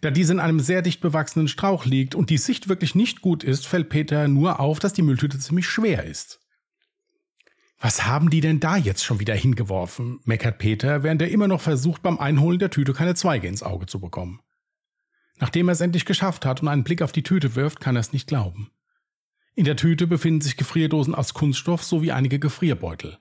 Da 0.00 0.10
diese 0.10 0.32
in 0.32 0.40
einem 0.40 0.60
sehr 0.60 0.80
dicht 0.80 1.02
bewachsenen 1.02 1.48
Strauch 1.48 1.84
liegt 1.84 2.14
und 2.14 2.30
die 2.30 2.38
Sicht 2.38 2.68
wirklich 2.68 2.94
nicht 2.94 3.20
gut 3.20 3.44
ist, 3.44 3.66
fällt 3.66 3.90
Peter 3.90 4.26
nur 4.26 4.58
auf, 4.58 4.78
dass 4.78 4.94
die 4.94 5.02
Mülltüte 5.02 5.38
ziemlich 5.38 5.68
schwer 5.68 6.04
ist. 6.04 6.40
Was 7.78 8.06
haben 8.06 8.30
die 8.30 8.40
denn 8.40 8.58
da 8.58 8.78
jetzt 8.78 9.04
schon 9.04 9.20
wieder 9.20 9.34
hingeworfen? 9.34 10.20
meckert 10.24 10.58
Peter, 10.58 11.02
während 11.02 11.20
er 11.20 11.30
immer 11.30 11.46
noch 11.46 11.60
versucht, 11.60 12.02
beim 12.02 12.18
Einholen 12.18 12.58
der 12.58 12.70
Tüte 12.70 12.94
keine 12.94 13.14
Zweige 13.14 13.48
ins 13.48 13.62
Auge 13.62 13.84
zu 13.84 14.00
bekommen. 14.00 14.40
Nachdem 15.38 15.68
er 15.68 15.72
es 15.72 15.82
endlich 15.82 16.06
geschafft 16.06 16.46
hat 16.46 16.62
und 16.62 16.68
einen 16.68 16.84
Blick 16.84 17.02
auf 17.02 17.12
die 17.12 17.22
Tüte 17.22 17.54
wirft, 17.54 17.80
kann 17.80 17.96
er 17.96 18.00
es 18.00 18.14
nicht 18.14 18.26
glauben. 18.26 18.70
In 19.56 19.64
der 19.64 19.76
Tüte 19.76 20.06
befinden 20.06 20.42
sich 20.42 20.58
Gefrierdosen 20.58 21.14
aus 21.14 21.32
Kunststoff 21.32 21.82
sowie 21.82 22.12
einige 22.12 22.38
Gefrierbeutel. 22.38 23.18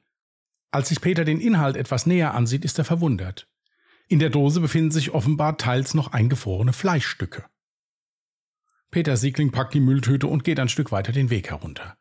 Als 0.69 0.89
sich 0.89 0.99
Peter 0.99 1.23
den 1.23 1.39
Inhalt 1.39 1.77
etwas 1.77 2.05
näher 2.05 2.33
ansieht, 2.33 2.65
ist 2.65 2.77
er 2.77 2.83
verwundert. 2.83 3.47
In 4.09 4.19
der 4.19 4.29
Dose 4.29 4.59
befinden 4.59 4.91
sich 4.91 5.11
offenbar 5.11 5.57
teils 5.57 5.93
noch 5.93 6.11
eingefrorene 6.11 6.73
Fleischstücke. 6.73 7.45
Peter 8.91 9.15
Siegling 9.15 9.51
packt 9.51 9.73
die 9.73 9.79
Mülltüte 9.79 10.27
und 10.27 10.43
geht 10.43 10.59
ein 10.59 10.67
Stück 10.67 10.91
weiter 10.91 11.13
den 11.13 11.29
Weg 11.29 11.51
herunter. 11.51 11.97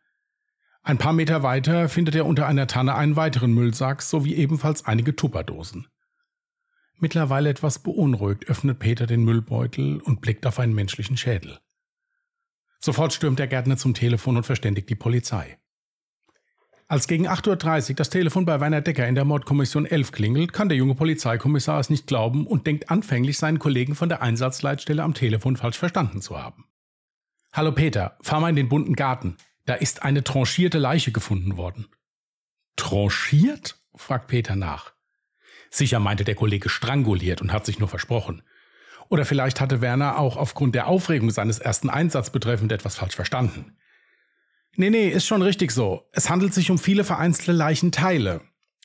Ein 0.83 0.99
paar 0.99 1.13
Meter 1.13 1.45
weiter 1.45 1.89
findet 1.89 2.17
er 2.17 2.27
unter 2.27 2.49
einer 2.49 2.67
Tanne 2.67 2.97
einen 2.97 3.15
weiteren 3.15 3.55
Müllsack 3.55 4.03
sowie 4.03 4.35
ebenfalls 4.35 4.85
einige 4.85 5.15
Tupperdosen. 5.15 5.87
Mittlerweile 6.99 7.51
etwas 7.51 7.79
beunruhigt 7.79 8.49
öffnet 8.49 8.81
Peter 8.81 9.07
den 9.07 9.23
Müllbeutel 9.23 10.01
und 10.01 10.21
blickt 10.21 10.45
auf 10.45 10.59
einen 10.59 10.75
menschlichen 10.75 11.17
Schädel. 11.17 11.61
Sofort 12.81 13.13
stürmt 13.13 13.39
der 13.39 13.47
Gärtner 13.47 13.77
zum 13.77 13.95
Telefon 13.95 14.37
und 14.37 14.45
verständigt 14.45 14.91
die 14.91 14.95
Polizei. 14.95 15.59
Als 16.87 17.09
gegen 17.09 17.27
8.30 17.27 17.91
Uhr 17.91 17.97
das 17.97 18.11
Telefon 18.11 18.45
bei 18.45 18.61
Werner 18.61 18.83
Decker 18.83 19.09
in 19.09 19.15
der 19.15 19.25
Mordkommission 19.25 19.87
11 19.87 20.13
klingelt, 20.13 20.53
kann 20.53 20.69
der 20.69 20.77
junge 20.77 20.95
Polizeikommissar 20.95 21.81
es 21.81 21.89
nicht 21.89 22.07
glauben 22.07 22.47
und 22.47 22.67
denkt 22.67 22.91
anfänglich, 22.91 23.39
seinen 23.39 23.59
Kollegen 23.59 23.95
von 23.95 24.11
der 24.11 24.21
Einsatzleitstelle 24.21 25.03
am 25.03 25.15
Telefon 25.15 25.57
falsch 25.57 25.79
verstanden 25.79 26.21
zu 26.21 26.39
haben. 26.39 26.67
Hallo 27.53 27.73
Peter, 27.73 28.19
fahr 28.21 28.41
mal 28.41 28.51
in 28.51 28.57
den 28.57 28.69
bunten 28.69 28.97
Garten. 28.97 29.37
Da 29.65 29.75
ist 29.75 30.03
eine 30.03 30.25
tranchierte 30.25 30.79
Leiche 30.79 31.11
gefunden 31.11 31.57
worden. 31.57 31.87
Tranchiert? 32.77 33.81
fragt 33.95 34.27
Peter 34.29 34.57
nach. 34.57 34.93
Sicher 35.71 36.01
meinte 36.01 36.25
der 36.25 36.35
Kollege 36.35 36.69
stranguliert 36.69 37.41
und 37.41 37.53
hat 37.53 37.65
sich 37.65 37.79
nur 37.79 37.89
versprochen. 37.89 38.43
Oder 39.15 39.25
vielleicht 39.25 39.61
hatte 39.61 39.81
Werner 39.81 40.19
auch 40.19 40.37
aufgrund 40.37 40.75
der 40.75 40.89
Aufregung 40.89 41.31
seines 41.31 41.61
ersten 41.61 41.89
Einsatzes 41.89 42.33
betreffend 42.33 42.73
etwas 42.73 42.97
falsch 42.97 43.15
verstanden. 43.15 43.77
Nee, 44.75 44.91
nee, 44.91 45.09
ist 45.09 45.25
schon 45.25 45.41
richtig 45.41 45.71
so. 45.71 46.03
Es 46.11 46.31
handelt 46.31 46.53
sich 46.53 46.69
um 46.69 46.81
viele 46.81 47.05
vereinzelte 47.05 47.53
Leichenteile, 47.53 48.41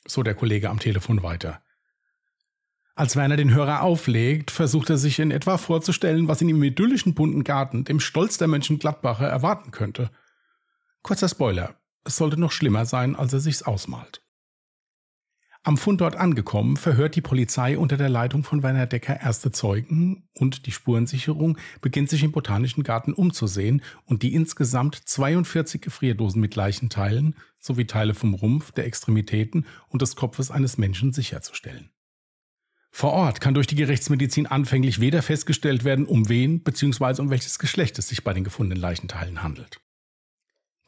so 0.06 0.22
der 0.22 0.36
Kollege 0.36 0.70
am 0.70 0.78
Telefon 0.78 1.24
weiter. 1.24 1.64
Als 2.94 3.16
Werner 3.16 3.36
den 3.36 3.52
Hörer 3.52 3.82
auflegt, 3.82 4.52
versucht 4.52 4.90
er 4.90 4.98
sich 4.98 5.18
in 5.18 5.32
etwa 5.32 5.58
vorzustellen, 5.58 6.28
was 6.28 6.40
ihn 6.40 6.48
im 6.48 6.62
idyllischen 6.62 7.14
bunten 7.14 7.42
Garten, 7.42 7.82
dem 7.82 7.98
Stolz 7.98 8.38
der 8.38 8.46
Mönchengladbacher, 8.46 9.26
erwarten 9.26 9.72
könnte. 9.72 10.12
Kurzer 11.02 11.28
Spoiler, 11.28 11.74
es 12.04 12.14
sollte 12.14 12.38
noch 12.38 12.52
schlimmer 12.52 12.86
sein, 12.86 13.16
als 13.16 13.32
er 13.32 13.40
sich's 13.40 13.64
ausmalt. 13.64 14.19
Am 15.62 15.76
Fundort 15.76 16.16
angekommen, 16.16 16.78
verhört 16.78 17.16
die 17.16 17.20
Polizei 17.20 17.76
unter 17.76 17.98
der 17.98 18.08
Leitung 18.08 18.44
von 18.44 18.62
Werner 18.62 18.86
Decker 18.86 19.20
erste 19.20 19.52
Zeugen 19.52 20.26
und 20.32 20.64
die 20.64 20.72
Spurensicherung 20.72 21.58
beginnt 21.82 22.08
sich 22.08 22.22
im 22.22 22.32
Botanischen 22.32 22.82
Garten 22.82 23.12
umzusehen 23.12 23.82
und 24.06 24.22
die 24.22 24.32
insgesamt 24.32 24.94
42 24.94 25.82
Gefrierdosen 25.82 26.40
mit 26.40 26.56
Leichenteilen 26.56 27.36
sowie 27.60 27.86
Teile 27.86 28.14
vom 28.14 28.32
Rumpf, 28.32 28.72
der 28.72 28.86
Extremitäten 28.86 29.66
und 29.88 30.00
des 30.00 30.16
Kopfes 30.16 30.50
eines 30.50 30.78
Menschen 30.78 31.12
sicherzustellen. 31.12 31.90
Vor 32.90 33.12
Ort 33.12 33.42
kann 33.42 33.52
durch 33.52 33.66
die 33.66 33.76
Gerichtsmedizin 33.76 34.46
anfänglich 34.46 34.98
weder 34.98 35.20
festgestellt 35.20 35.84
werden, 35.84 36.06
um 36.06 36.30
wen 36.30 36.62
bzw. 36.62 37.20
um 37.20 37.28
welches 37.28 37.58
Geschlecht 37.58 37.98
es 37.98 38.08
sich 38.08 38.24
bei 38.24 38.32
den 38.32 38.44
gefundenen 38.44 38.80
Leichenteilen 38.80 39.42
handelt. 39.42 39.82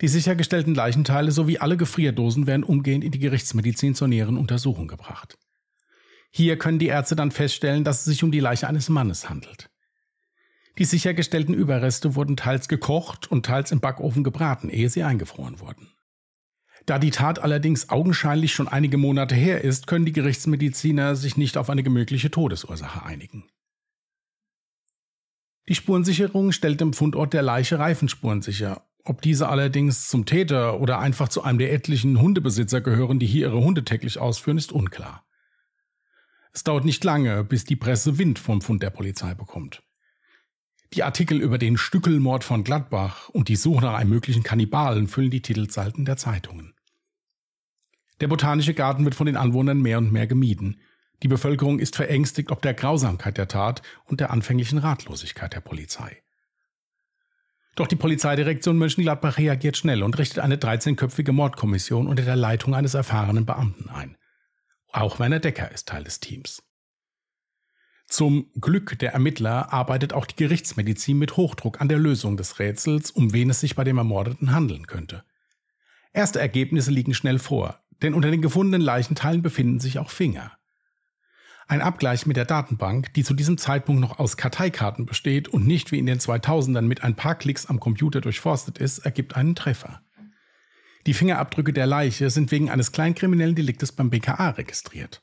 Die 0.00 0.08
sichergestellten 0.08 0.74
Leichenteile 0.74 1.30
sowie 1.30 1.58
alle 1.58 1.76
Gefrierdosen 1.76 2.46
werden 2.46 2.64
umgehend 2.64 3.04
in 3.04 3.12
die 3.12 3.18
Gerichtsmedizin 3.18 3.94
zur 3.94 4.08
näheren 4.08 4.36
Untersuchung 4.36 4.88
gebracht. 4.88 5.38
Hier 6.30 6.58
können 6.58 6.78
die 6.78 6.86
Ärzte 6.86 7.14
dann 7.14 7.30
feststellen, 7.30 7.84
dass 7.84 8.00
es 8.00 8.04
sich 8.06 8.24
um 8.24 8.32
die 8.32 8.40
Leiche 8.40 8.66
eines 8.66 8.88
Mannes 8.88 9.28
handelt. 9.28 9.70
Die 10.78 10.86
sichergestellten 10.86 11.54
Überreste 11.54 12.14
wurden 12.14 12.36
teils 12.36 12.66
gekocht 12.68 13.30
und 13.30 13.44
teils 13.44 13.70
im 13.70 13.80
Backofen 13.80 14.24
gebraten, 14.24 14.70
ehe 14.70 14.88
sie 14.88 15.02
eingefroren 15.02 15.60
wurden. 15.60 15.88
Da 16.86 16.98
die 16.98 17.10
Tat 17.10 17.38
allerdings 17.38 17.90
augenscheinlich 17.90 18.52
schon 18.54 18.66
einige 18.66 18.96
Monate 18.96 19.34
her 19.34 19.62
ist, 19.62 19.86
können 19.86 20.06
die 20.06 20.12
Gerichtsmediziner 20.12 21.14
sich 21.14 21.36
nicht 21.36 21.56
auf 21.56 21.70
eine 21.70 21.82
gemögliche 21.82 22.30
Todesursache 22.30 23.04
einigen. 23.04 23.44
Die 25.68 25.74
Spurensicherung 25.74 26.50
stellt 26.50 26.80
im 26.80 26.92
Fundort 26.92 27.34
der 27.34 27.42
Leiche 27.42 27.78
Reifenspuren 27.78 28.42
sicher 28.42 28.84
ob 29.04 29.20
diese 29.20 29.48
allerdings 29.48 30.08
zum 30.08 30.26
Täter 30.26 30.80
oder 30.80 30.98
einfach 30.98 31.28
zu 31.28 31.42
einem 31.42 31.58
der 31.58 31.72
etlichen 31.72 32.20
Hundebesitzer 32.20 32.80
gehören, 32.80 33.18
die 33.18 33.26
hier 33.26 33.48
ihre 33.48 33.62
Hunde 33.62 33.84
täglich 33.84 34.18
ausführen, 34.18 34.58
ist 34.58 34.72
unklar. 34.72 35.24
Es 36.52 36.64
dauert 36.64 36.84
nicht 36.84 37.02
lange, 37.02 37.44
bis 37.44 37.64
die 37.64 37.76
Presse 37.76 38.18
Wind 38.18 38.38
vom 38.38 38.60
Fund 38.60 38.82
der 38.82 38.90
Polizei 38.90 39.34
bekommt. 39.34 39.82
Die 40.92 41.02
Artikel 41.02 41.40
über 41.40 41.56
den 41.56 41.78
Stückelmord 41.78 42.44
von 42.44 42.64
Gladbach 42.64 43.30
und 43.30 43.48
die 43.48 43.56
Suche 43.56 43.82
nach 43.82 43.94
einem 43.94 44.10
möglichen 44.10 44.42
Kannibalen 44.42 45.08
füllen 45.08 45.30
die 45.30 45.40
Titelseiten 45.40 46.04
der 46.04 46.18
Zeitungen. 46.18 46.74
Der 48.20 48.28
botanische 48.28 48.74
Garten 48.74 49.04
wird 49.04 49.14
von 49.14 49.26
den 49.26 49.38
Anwohnern 49.38 49.80
mehr 49.80 49.98
und 49.98 50.12
mehr 50.12 50.26
gemieden. 50.26 50.80
Die 51.22 51.28
Bevölkerung 51.28 51.78
ist 51.78 51.96
verängstigt 51.96 52.50
ob 52.50 52.60
der 52.60 52.74
Grausamkeit 52.74 53.38
der 53.38 53.48
Tat 53.48 53.80
und 54.04 54.20
der 54.20 54.30
anfänglichen 54.30 54.78
Ratlosigkeit 54.78 55.54
der 55.54 55.60
Polizei. 55.60 56.22
Doch 57.74 57.86
die 57.86 57.96
Polizeidirektion 57.96 58.76
Mönchengladbach 58.76 59.38
reagiert 59.38 59.78
schnell 59.78 60.02
und 60.02 60.18
richtet 60.18 60.40
eine 60.40 60.56
13-köpfige 60.56 61.32
Mordkommission 61.32 62.06
unter 62.06 62.22
der 62.22 62.36
Leitung 62.36 62.74
eines 62.74 62.94
erfahrenen 62.94 63.46
Beamten 63.46 63.88
ein. 63.88 64.16
Auch 64.92 65.18
Werner 65.18 65.40
Decker 65.40 65.72
ist 65.72 65.88
Teil 65.88 66.04
des 66.04 66.20
Teams. 66.20 66.62
Zum 68.08 68.50
Glück 68.60 68.98
der 68.98 69.14
Ermittler 69.14 69.72
arbeitet 69.72 70.12
auch 70.12 70.26
die 70.26 70.36
Gerichtsmedizin 70.36 71.18
mit 71.18 71.38
Hochdruck 71.38 71.80
an 71.80 71.88
der 71.88 71.98
Lösung 71.98 72.36
des 72.36 72.58
Rätsels, 72.58 73.10
um 73.10 73.32
wen 73.32 73.48
es 73.48 73.60
sich 73.60 73.74
bei 73.74 73.84
dem 73.84 73.96
Ermordeten 73.96 74.52
handeln 74.52 74.86
könnte. 74.86 75.24
Erste 76.12 76.38
Ergebnisse 76.38 76.90
liegen 76.90 77.14
schnell 77.14 77.38
vor, 77.38 77.80
denn 78.02 78.12
unter 78.12 78.30
den 78.30 78.42
gefundenen 78.42 78.82
Leichenteilen 78.82 79.40
befinden 79.40 79.80
sich 79.80 79.98
auch 79.98 80.10
Finger. 80.10 80.58
Ein 81.68 81.80
Abgleich 81.80 82.26
mit 82.26 82.36
der 82.36 82.44
Datenbank, 82.44 83.14
die 83.14 83.24
zu 83.24 83.34
diesem 83.34 83.56
Zeitpunkt 83.58 84.00
noch 84.00 84.18
aus 84.18 84.36
Karteikarten 84.36 85.06
besteht 85.06 85.48
und 85.48 85.66
nicht 85.66 85.92
wie 85.92 85.98
in 85.98 86.06
den 86.06 86.18
2000ern 86.18 86.82
mit 86.82 87.02
ein 87.02 87.16
paar 87.16 87.34
Klicks 87.34 87.66
am 87.66 87.80
Computer 87.80 88.20
durchforstet 88.20 88.78
ist, 88.78 88.98
ergibt 89.00 89.36
einen 89.36 89.54
Treffer. 89.54 90.02
Die 91.06 91.14
Fingerabdrücke 91.14 91.72
der 91.72 91.86
Leiche 91.86 92.30
sind 92.30 92.50
wegen 92.52 92.70
eines 92.70 92.92
kleinkriminellen 92.92 93.54
Deliktes 93.54 93.92
beim 93.92 94.10
BKA 94.10 94.50
registriert. 94.50 95.22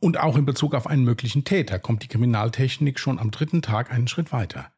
Und 0.00 0.18
auch 0.18 0.36
in 0.36 0.44
Bezug 0.44 0.74
auf 0.74 0.86
einen 0.86 1.04
möglichen 1.04 1.44
Täter 1.44 1.78
kommt 1.78 2.02
die 2.02 2.08
Kriminaltechnik 2.08 2.98
schon 2.98 3.18
am 3.18 3.30
dritten 3.30 3.62
Tag 3.62 3.92
einen 3.92 4.08
Schritt 4.08 4.32
weiter. 4.32 4.72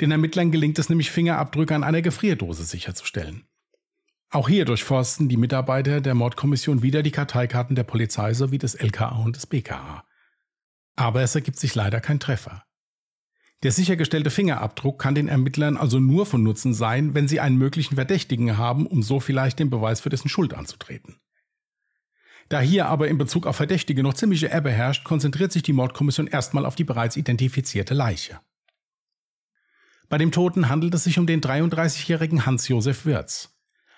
Den 0.00 0.10
Ermittlern 0.10 0.50
gelingt 0.50 0.78
es 0.78 0.88
nämlich, 0.88 1.10
Fingerabdrücke 1.10 1.74
an 1.74 1.84
einer 1.84 2.02
Gefrierdose 2.02 2.64
sicherzustellen. 2.64 3.45
Auch 4.36 4.50
hier 4.50 4.66
durchforsten 4.66 5.30
die 5.30 5.38
Mitarbeiter 5.38 6.02
der 6.02 6.14
Mordkommission 6.14 6.82
wieder 6.82 7.02
die 7.02 7.10
Karteikarten 7.10 7.74
der 7.74 7.84
Polizei 7.84 8.34
sowie 8.34 8.58
des 8.58 8.74
LKA 8.74 9.22
und 9.24 9.34
des 9.34 9.46
BKA. 9.46 10.04
Aber 10.94 11.22
es 11.22 11.34
ergibt 11.34 11.58
sich 11.58 11.74
leider 11.74 12.02
kein 12.02 12.20
Treffer. 12.20 12.62
Der 13.62 13.72
sichergestellte 13.72 14.28
Fingerabdruck 14.28 15.00
kann 15.00 15.14
den 15.14 15.28
Ermittlern 15.28 15.78
also 15.78 16.00
nur 16.00 16.26
von 16.26 16.42
Nutzen 16.42 16.74
sein, 16.74 17.14
wenn 17.14 17.28
sie 17.28 17.40
einen 17.40 17.56
möglichen 17.56 17.94
Verdächtigen 17.94 18.58
haben, 18.58 18.86
um 18.86 19.02
so 19.02 19.20
vielleicht 19.20 19.58
den 19.58 19.70
Beweis 19.70 20.02
für 20.02 20.10
dessen 20.10 20.28
Schuld 20.28 20.52
anzutreten. 20.52 21.16
Da 22.50 22.60
hier 22.60 22.88
aber 22.88 23.08
in 23.08 23.16
Bezug 23.16 23.46
auf 23.46 23.56
Verdächtige 23.56 24.02
noch 24.02 24.12
ziemliche 24.12 24.52
Ebbe 24.52 24.70
herrscht, 24.70 25.04
konzentriert 25.04 25.50
sich 25.50 25.62
die 25.62 25.72
Mordkommission 25.72 26.26
erstmal 26.26 26.66
auf 26.66 26.74
die 26.74 26.84
bereits 26.84 27.16
identifizierte 27.16 27.94
Leiche. 27.94 28.38
Bei 30.10 30.18
dem 30.18 30.30
Toten 30.30 30.68
handelt 30.68 30.92
es 30.92 31.04
sich 31.04 31.18
um 31.18 31.26
den 31.26 31.40
33-jährigen 31.40 32.44
Hans-Josef 32.44 33.06
Wirz. 33.06 33.55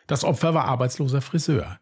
Das 0.09 0.25
Opfer 0.25 0.55
war 0.55 0.65
arbeitsloser 0.65 1.21
Friseur. 1.21 1.79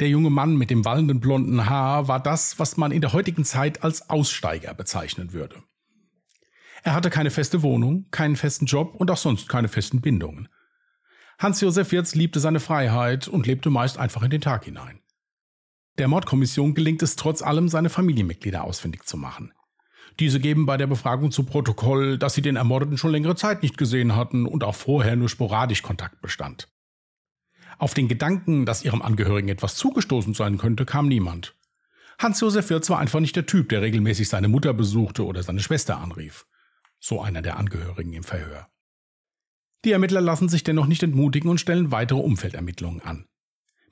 Der 0.00 0.08
junge 0.08 0.30
Mann 0.30 0.56
mit 0.56 0.70
dem 0.70 0.84
wallenden 0.84 1.20
blonden 1.20 1.68
Haar 1.68 2.08
war 2.08 2.18
das, 2.18 2.58
was 2.58 2.76
man 2.76 2.92
in 2.92 3.02
der 3.02 3.12
heutigen 3.12 3.44
Zeit 3.44 3.84
als 3.84 4.10
Aussteiger 4.10 4.74
bezeichnen 4.74 5.32
würde. 5.32 5.62
Er 6.82 6.94
hatte 6.94 7.10
keine 7.10 7.30
feste 7.30 7.62
Wohnung, 7.62 8.06
keinen 8.10 8.36
festen 8.36 8.66
Job 8.66 8.94
und 8.94 9.10
auch 9.10 9.16
sonst 9.16 9.48
keine 9.48 9.68
festen 9.68 10.00
Bindungen. 10.00 10.48
Hans-Josef 11.38 11.92
Wirz 11.92 12.14
liebte 12.14 12.40
seine 12.40 12.58
Freiheit 12.58 13.28
und 13.28 13.46
lebte 13.46 13.70
meist 13.70 13.98
einfach 13.98 14.22
in 14.22 14.30
den 14.30 14.40
Tag 14.40 14.64
hinein. 14.64 15.00
Der 15.98 16.08
Mordkommission 16.08 16.74
gelingt 16.74 17.02
es 17.02 17.16
trotz 17.16 17.42
allem, 17.42 17.68
seine 17.68 17.90
Familienmitglieder 17.90 18.64
ausfindig 18.64 19.04
zu 19.04 19.16
machen. 19.16 19.52
Diese 20.20 20.40
geben 20.40 20.64
bei 20.64 20.78
der 20.78 20.86
Befragung 20.86 21.32
zu 21.32 21.44
Protokoll, 21.44 22.18
dass 22.18 22.34
sie 22.34 22.42
den 22.42 22.56
Ermordeten 22.56 22.96
schon 22.96 23.10
längere 23.10 23.36
Zeit 23.36 23.62
nicht 23.62 23.76
gesehen 23.76 24.16
hatten 24.16 24.46
und 24.46 24.64
auch 24.64 24.74
vorher 24.74 25.16
nur 25.16 25.28
sporadisch 25.28 25.82
Kontakt 25.82 26.22
bestand. 26.22 26.68
Auf 27.78 27.94
den 27.94 28.08
Gedanken, 28.08 28.66
dass 28.66 28.84
ihrem 28.84 29.02
Angehörigen 29.02 29.48
etwas 29.48 29.76
zugestoßen 29.76 30.34
sein 30.34 30.58
könnte, 30.58 30.84
kam 30.84 31.08
niemand. 31.08 31.54
Hans-Josef 32.18 32.70
Wirz 32.70 32.90
war 32.90 32.98
einfach 32.98 33.20
nicht 33.20 33.36
der 33.36 33.46
Typ, 33.46 33.68
der 33.68 33.82
regelmäßig 33.82 34.28
seine 34.28 34.48
Mutter 34.48 34.74
besuchte 34.74 35.24
oder 35.24 35.44
seine 35.44 35.60
Schwester 35.60 35.98
anrief. 35.98 36.46
So 36.98 37.22
einer 37.22 37.42
der 37.42 37.56
Angehörigen 37.56 38.12
im 38.12 38.24
Verhör. 38.24 38.68
Die 39.84 39.92
Ermittler 39.92 40.20
lassen 40.20 40.48
sich 40.48 40.64
dennoch 40.64 40.86
nicht 40.86 41.04
entmutigen 41.04 41.48
und 41.48 41.60
stellen 41.60 41.92
weitere 41.92 42.18
Umfeldermittlungen 42.18 43.00
an. 43.00 43.28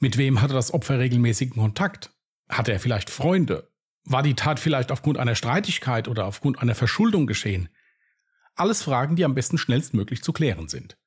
Mit 0.01 0.19
wem 0.19 0.43
hatte 0.43 0.55
das 0.55 0.75
Opfer 0.75 0.99
regelmäßigen 0.99 1.55
Kontakt? 1.55 2.11
Hatte 2.49 2.73
er 2.73 2.81
vielleicht 2.81 3.09
Freunde? 3.09 3.71
War 4.05 4.25
die 4.25 4.35
Tat 4.35 4.59
vielleicht 4.59 4.91
aufgrund 4.91 5.19
einer 5.19 5.37
Streitigkeit 5.37 6.09
oder 6.09 6.27
aufgrund 6.27 6.59
einer 6.61 6.75
Verschuldung 6.75 7.29
geschehen? 7.29 7.69
Alles 8.57 8.83
Fragen, 8.83 9.15
die 9.15 9.25
am 9.25 9.35
besten 9.35 9.59
schnellstmöglich 9.59 10.23
zu 10.23 10.33
klären 10.33 10.69
sind. 10.69 10.99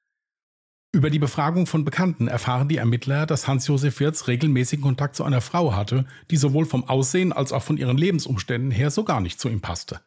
Über 0.91 1.12
die 1.12 1.19
Befragung 1.19 1.67
von 1.67 1.86
Bekannten 1.86 2.27
erfahren 2.27 2.67
die 2.67 2.77
Ermittler, 2.77 3.27
dass 3.27 3.48
Hans-Josef 3.48 4.00
Wirz 4.00 4.27
regelmäßigen 4.27 4.84
Kontakt 4.84 5.15
zu 5.15 5.24
einer 5.24 5.41
Frau 5.41 5.75
hatte, 5.75 6.05
die 6.31 6.38
sowohl 6.38 6.65
vom 6.65 6.84
Aussehen 6.84 7.31
als 7.31 7.51
auch 7.51 7.62
von 7.62 7.77
ihren 7.77 7.98
Lebensumständen 7.98 8.72
her 8.72 8.89
so 8.89 9.03
gar 9.03 9.22
nicht 9.22 9.39
zu 9.39 9.50
ihm 9.50 9.62
passte. 9.62 10.01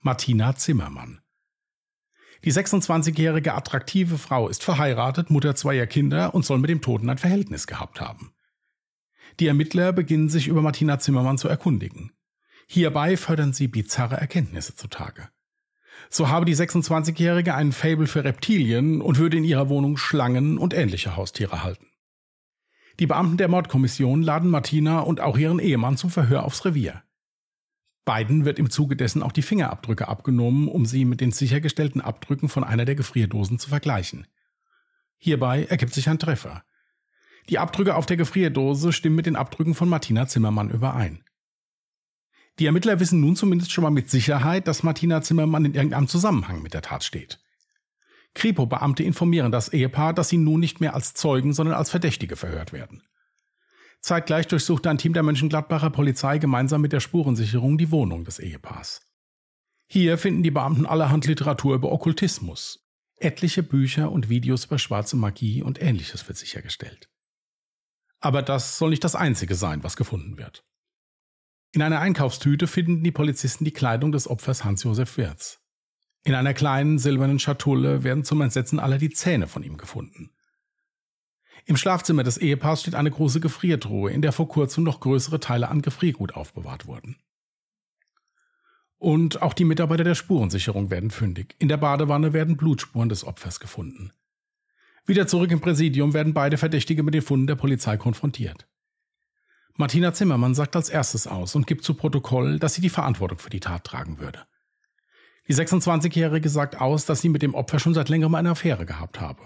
Martina 0.00 0.54
Zimmermann. 0.54 1.22
Die 2.44 2.52
26-jährige 2.52 3.54
attraktive 3.54 4.18
Frau 4.18 4.48
ist 4.48 4.62
verheiratet, 4.62 5.30
Mutter 5.30 5.54
zweier 5.54 5.86
Kinder 5.86 6.34
und 6.34 6.44
soll 6.44 6.58
mit 6.58 6.68
dem 6.68 6.82
Toten 6.82 7.08
ein 7.08 7.18
Verhältnis 7.18 7.66
gehabt 7.66 8.00
haben. 8.00 8.34
Die 9.40 9.46
Ermittler 9.46 9.94
beginnen 9.94 10.28
sich 10.28 10.46
über 10.46 10.60
Martina 10.60 10.98
Zimmermann 10.98 11.38
zu 11.38 11.48
erkundigen. 11.48 12.12
Hierbei 12.66 13.16
fördern 13.16 13.54
sie 13.54 13.68
bizarre 13.68 14.16
Erkenntnisse 14.16 14.74
zutage. 14.74 15.30
So 16.14 16.28
habe 16.28 16.44
die 16.44 16.54
26-Jährige 16.54 17.54
einen 17.54 17.72
Fable 17.72 18.06
für 18.06 18.22
Reptilien 18.22 19.00
und 19.00 19.16
würde 19.16 19.38
in 19.38 19.44
ihrer 19.44 19.70
Wohnung 19.70 19.96
Schlangen 19.96 20.58
und 20.58 20.74
ähnliche 20.74 21.16
Haustiere 21.16 21.64
halten. 21.64 21.86
Die 23.00 23.06
Beamten 23.06 23.38
der 23.38 23.48
Mordkommission 23.48 24.22
laden 24.22 24.50
Martina 24.50 25.00
und 25.00 25.22
auch 25.22 25.38
ihren 25.38 25.58
Ehemann 25.58 25.96
zum 25.96 26.10
Verhör 26.10 26.44
aufs 26.44 26.66
Revier. 26.66 27.02
Beiden 28.04 28.44
wird 28.44 28.58
im 28.58 28.68
Zuge 28.68 28.94
dessen 28.94 29.22
auch 29.22 29.32
die 29.32 29.40
Fingerabdrücke 29.40 30.06
abgenommen, 30.06 30.68
um 30.68 30.84
sie 30.84 31.06
mit 31.06 31.22
den 31.22 31.32
sichergestellten 31.32 32.02
Abdrücken 32.02 32.50
von 32.50 32.62
einer 32.62 32.84
der 32.84 32.94
Gefrierdosen 32.94 33.58
zu 33.58 33.70
vergleichen. 33.70 34.26
Hierbei 35.16 35.64
ergibt 35.64 35.94
sich 35.94 36.10
ein 36.10 36.18
Treffer. 36.18 36.62
Die 37.48 37.58
Abdrücke 37.58 37.94
auf 37.94 38.04
der 38.04 38.18
Gefrierdose 38.18 38.92
stimmen 38.92 39.16
mit 39.16 39.24
den 39.24 39.36
Abdrücken 39.36 39.74
von 39.74 39.88
Martina 39.88 40.26
Zimmermann 40.26 40.68
überein. 40.68 41.24
Die 42.58 42.66
Ermittler 42.66 43.00
wissen 43.00 43.20
nun 43.20 43.36
zumindest 43.36 43.72
schon 43.72 43.82
mal 43.82 43.90
mit 43.90 44.10
Sicherheit, 44.10 44.68
dass 44.68 44.82
Martina 44.82 45.22
Zimmermann 45.22 45.64
in 45.64 45.74
irgendeinem 45.74 46.08
Zusammenhang 46.08 46.62
mit 46.62 46.74
der 46.74 46.82
Tat 46.82 47.02
steht. 47.02 47.40
Kripo-Beamte 48.34 49.02
informieren 49.02 49.52
das 49.52 49.70
Ehepaar, 49.70 50.14
dass 50.14 50.28
sie 50.28 50.38
nun 50.38 50.60
nicht 50.60 50.80
mehr 50.80 50.94
als 50.94 51.14
Zeugen, 51.14 51.52
sondern 51.52 51.76
als 51.76 51.90
Verdächtige 51.90 52.36
verhört 52.36 52.72
werden. 52.72 53.02
Zeitgleich 54.00 54.48
durchsuchte 54.48 54.90
ein 54.90 54.98
Team 54.98 55.12
der 55.12 55.22
Mönchengladbacher 55.22 55.90
Polizei 55.90 56.38
gemeinsam 56.38 56.80
mit 56.80 56.92
der 56.92 57.00
Spurensicherung 57.00 57.78
die 57.78 57.90
Wohnung 57.90 58.24
des 58.24 58.38
Ehepaars. 58.38 59.06
Hier 59.86 60.18
finden 60.18 60.42
die 60.42 60.50
Beamten 60.50 60.86
allerhand 60.86 61.26
Literatur 61.26 61.74
über 61.74 61.92
Okkultismus. 61.92 62.88
Etliche 63.16 63.62
Bücher 63.62 64.10
und 64.10 64.28
Videos 64.28 64.64
über 64.64 64.78
schwarze 64.78 65.16
Magie 65.16 65.62
und 65.62 65.80
ähnliches 65.80 66.26
wird 66.26 66.38
sichergestellt. 66.38 67.08
Aber 68.18 68.42
das 68.42 68.78
soll 68.78 68.90
nicht 68.90 69.04
das 69.04 69.14
Einzige 69.14 69.54
sein, 69.54 69.84
was 69.84 69.96
gefunden 69.96 70.38
wird. 70.38 70.64
In 71.74 71.80
einer 71.80 72.00
Einkaufstüte 72.00 72.66
finden 72.66 73.02
die 73.02 73.12
Polizisten 73.12 73.64
die 73.64 73.72
Kleidung 73.72 74.12
des 74.12 74.28
Opfers 74.28 74.62
Hans-Josef 74.62 75.16
Wirz. 75.16 75.58
In 76.22 76.34
einer 76.34 76.52
kleinen 76.52 76.98
silbernen 76.98 77.38
Schatulle 77.38 78.04
werden 78.04 78.24
zum 78.24 78.42
Entsetzen 78.42 78.78
aller 78.78 78.98
die 78.98 79.10
Zähne 79.10 79.48
von 79.48 79.62
ihm 79.62 79.78
gefunden. 79.78 80.30
Im 81.64 81.78
Schlafzimmer 81.78 82.24
des 82.24 82.36
Ehepaars 82.36 82.82
steht 82.82 82.94
eine 82.94 83.10
große 83.10 83.40
Gefriertruhe, 83.40 84.10
in 84.10 84.20
der 84.20 84.32
vor 84.32 84.48
kurzem 84.48 84.84
noch 84.84 85.00
größere 85.00 85.40
Teile 85.40 85.68
an 85.68 85.80
Gefriergut 85.80 86.34
aufbewahrt 86.34 86.86
wurden. 86.86 87.16
Und 88.98 89.40
auch 89.40 89.54
die 89.54 89.64
Mitarbeiter 89.64 90.04
der 90.04 90.14
Spurensicherung 90.14 90.90
werden 90.90 91.10
fündig. 91.10 91.56
In 91.58 91.68
der 91.68 91.78
Badewanne 91.78 92.34
werden 92.34 92.56
Blutspuren 92.56 93.08
des 93.08 93.24
Opfers 93.24 93.60
gefunden. 93.60 94.12
Wieder 95.06 95.26
zurück 95.26 95.50
im 95.50 95.60
Präsidium 95.60 96.14
werden 96.14 96.34
beide 96.34 96.58
Verdächtige 96.58 97.02
mit 97.02 97.14
den 97.14 97.22
Funden 97.22 97.46
der 97.46 97.56
Polizei 97.56 97.96
konfrontiert. 97.96 98.68
Martina 99.76 100.12
Zimmermann 100.12 100.54
sagt 100.54 100.76
als 100.76 100.90
erstes 100.90 101.26
aus 101.26 101.54
und 101.54 101.66
gibt 101.66 101.84
zu 101.84 101.94
Protokoll, 101.94 102.58
dass 102.58 102.74
sie 102.74 102.82
die 102.82 102.90
Verantwortung 102.90 103.38
für 103.38 103.50
die 103.50 103.60
Tat 103.60 103.84
tragen 103.84 104.18
würde. 104.18 104.40
Die 105.48 105.54
26-Jährige 105.54 106.48
sagt 106.48 106.80
aus, 106.80 107.06
dass 107.06 107.20
sie 107.20 107.28
mit 107.28 107.42
dem 107.42 107.54
Opfer 107.54 107.78
schon 107.78 107.94
seit 107.94 108.08
längerem 108.08 108.34
eine 108.34 108.50
Affäre 108.50 108.86
gehabt 108.86 109.20
habe. 109.20 109.42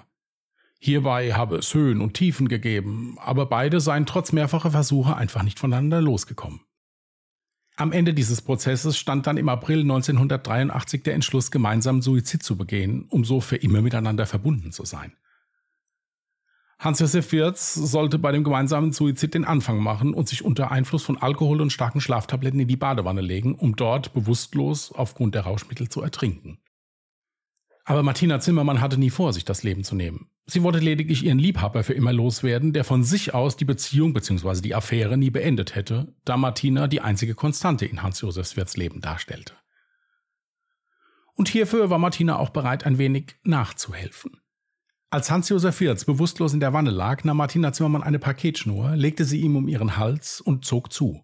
Hierbei 0.79 1.33
habe 1.33 1.57
es 1.57 1.73
Höhen 1.73 2.01
und 2.01 2.15
Tiefen 2.15 2.49
gegeben, 2.49 3.17
aber 3.19 3.47
beide 3.47 3.81
seien 3.81 4.05
trotz 4.05 4.33
mehrfacher 4.33 4.71
Versuche 4.71 5.17
einfach 5.17 5.43
nicht 5.43 5.59
voneinander 5.59 6.03
losgekommen. 6.03 6.61
Am 7.77 7.93
Ende 7.93 8.15
dieses 8.15 8.43
Prozesses 8.43 8.97
stand 8.97 9.27
dann 9.27 9.37
im 9.37 9.49
April 9.49 9.81
1983 9.81 11.03
der 11.03 11.15
Entschluss, 11.15 11.51
gemeinsam 11.51 12.03
Suizid 12.03 12.43
zu 12.43 12.57
begehen, 12.57 13.07
um 13.11 13.25
so 13.25 13.41
für 13.41 13.57
immer 13.57 13.83
miteinander 13.83 14.27
verbunden 14.27 14.73
zu 14.73 14.85
sein. 14.85 15.13
Hans-Josef 16.79 17.33
Wirz 17.33 17.75
sollte 17.75 18.19
bei 18.19 18.33
dem 18.33 18.45
gemeinsamen 18.45 18.93
Suizid 18.93 19.33
den 19.33 19.47
Anfang 19.47 19.79
machen 19.79 20.13
und 20.13 20.29
sich 20.29 20.45
unter 20.45 20.71
Einfluss 20.71 21.03
von 21.03 21.17
Alkohol 21.17 21.63
und 21.63 21.73
starken 21.73 22.01
Schlaftabletten 22.03 22.61
in 22.61 22.69
die 22.69 22.77
Badewanne 22.77 23.23
legen, 23.23 23.55
um 23.55 23.77
dort 23.77 24.13
bewusstlos 24.13 24.93
aufgrund 24.93 25.35
der 25.35 25.43
Rauschmittel 25.43 25.89
zu 25.89 26.03
ertrinken. 26.03 26.59
Aber 27.85 28.03
Martina 28.03 28.41
Zimmermann 28.41 28.81
hatte 28.81 28.99
nie 28.99 29.11
vor, 29.11 29.33
sich 29.33 29.45
das 29.45 29.63
Leben 29.63 29.85
zu 29.85 29.95
nehmen. 29.95 30.29
Sie 30.45 30.63
wollte 30.63 30.81
lediglich 30.81 31.25
ihren 31.25 31.39
Liebhaber 31.39 31.83
für 31.83 31.95
immer 31.95 32.13
loswerden, 32.13 32.73
der 32.73 32.85
von 32.85 33.05
sich 33.05 33.33
aus 33.33 33.57
die 33.57 33.65
Beziehung 33.65 34.13
bzw. 34.13 34.61
die 34.61 34.75
Affäre 34.75 35.17
nie 35.17 35.31
beendet 35.31 35.75
hätte, 35.75 36.15
da 36.25 36.37
Martina 36.37 36.89
die 36.89 37.01
einzige 37.01 37.35
Konstante 37.35 37.87
in 37.87 38.03
Hans-Josef 38.03 38.57
Wirts 38.57 38.77
Leben 38.77 39.01
darstellte. 39.01 39.55
Und 41.35 41.49
hierfür 41.49 41.91
war 41.91 41.99
Martina 41.99 42.39
auch 42.39 42.51
bereit, 42.51 42.85
ein 42.85 42.99
wenig 42.99 43.37
nachzuhelfen. 43.45 44.41
Als 45.09 45.31
Hans-Josef 45.31 45.81
Wirz 45.81 46.05
bewusstlos 46.05 46.53
in 46.53 46.61
der 46.61 46.73
Wanne 46.73 46.91
lag, 46.91 47.23
nahm 47.23 47.37
Martina 47.37 47.73
Zimmermann 47.73 48.03
eine 48.03 48.19
Paketschnur, 48.19 48.97
legte 48.97 49.25
sie 49.25 49.41
ihm 49.41 49.55
um 49.55 49.69
ihren 49.69 49.97
Hals 49.97 50.41
und 50.41 50.65
zog 50.65 50.93
zu. 50.93 51.23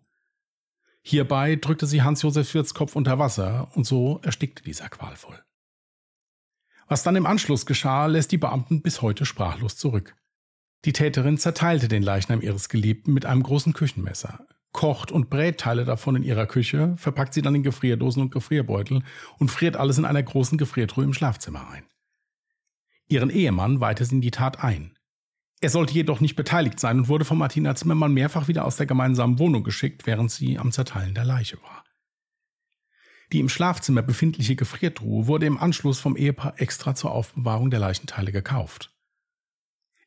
Hierbei 1.02 1.56
drückte 1.56 1.86
sie 1.86 2.02
Hans-Josef 2.02 2.54
Wirz 2.54 2.74
Kopf 2.74 2.94
unter 2.94 3.18
Wasser 3.18 3.70
und 3.74 3.84
so 3.84 4.20
erstickte 4.22 4.62
dieser 4.62 4.88
qualvoll. 4.88 5.42
Was 6.86 7.02
dann 7.02 7.16
im 7.16 7.26
Anschluss 7.26 7.66
geschah, 7.66 8.06
lässt 8.06 8.30
die 8.30 8.38
Beamten 8.38 8.82
bis 8.82 9.02
heute 9.02 9.26
sprachlos 9.26 9.76
zurück. 9.76 10.14
Die 10.84 10.92
Täterin 10.92 11.38
zerteilte 11.38 11.88
den 11.88 12.04
Leichnam 12.04 12.40
ihres 12.40 12.68
Geliebten 12.68 13.12
mit 13.12 13.26
einem 13.26 13.42
großen 13.42 13.72
Küchenmesser, 13.72 14.46
kocht 14.70 15.10
und 15.10 15.28
brät 15.28 15.58
Teile 15.58 15.84
davon 15.84 16.14
in 16.14 16.22
ihrer 16.22 16.46
Küche, 16.46 16.94
verpackt 16.98 17.34
sie 17.34 17.42
dann 17.42 17.56
in 17.56 17.62
Gefrierdosen 17.64 18.22
und 18.22 18.30
Gefrierbeutel 18.30 19.02
und 19.38 19.50
friert 19.50 19.76
alles 19.76 19.98
in 19.98 20.04
einer 20.04 20.22
großen 20.22 20.56
Gefriertruhe 20.56 21.04
im 21.04 21.14
Schlafzimmer 21.14 21.68
ein. 21.68 21.84
Ihren 23.12 23.28
Ehemann 23.28 23.78
weihte 23.80 24.04
in 24.10 24.22
die 24.22 24.30
Tat 24.30 24.64
ein. 24.64 24.96
Er 25.60 25.68
sollte 25.68 25.92
jedoch 25.92 26.20
nicht 26.20 26.34
beteiligt 26.34 26.80
sein 26.80 27.00
und 27.00 27.08
wurde 27.08 27.26
von 27.26 27.36
Martina 27.36 27.74
Zimmermann 27.74 28.14
mehrfach 28.14 28.48
wieder 28.48 28.64
aus 28.64 28.76
der 28.76 28.86
gemeinsamen 28.86 29.38
Wohnung 29.38 29.64
geschickt, 29.64 30.06
während 30.06 30.30
sie 30.30 30.58
am 30.58 30.72
Zerteilen 30.72 31.14
der 31.14 31.26
Leiche 31.26 31.62
war. 31.62 31.84
Die 33.30 33.40
im 33.40 33.50
Schlafzimmer 33.50 34.00
befindliche 34.00 34.56
Gefriertruhe 34.56 35.26
wurde 35.26 35.44
im 35.44 35.58
Anschluss 35.58 36.00
vom 36.00 36.16
Ehepaar 36.16 36.54
extra 36.56 36.94
zur 36.94 37.12
Aufbewahrung 37.12 37.70
der 37.70 37.80
Leichenteile 37.80 38.32
gekauft. 38.32 38.90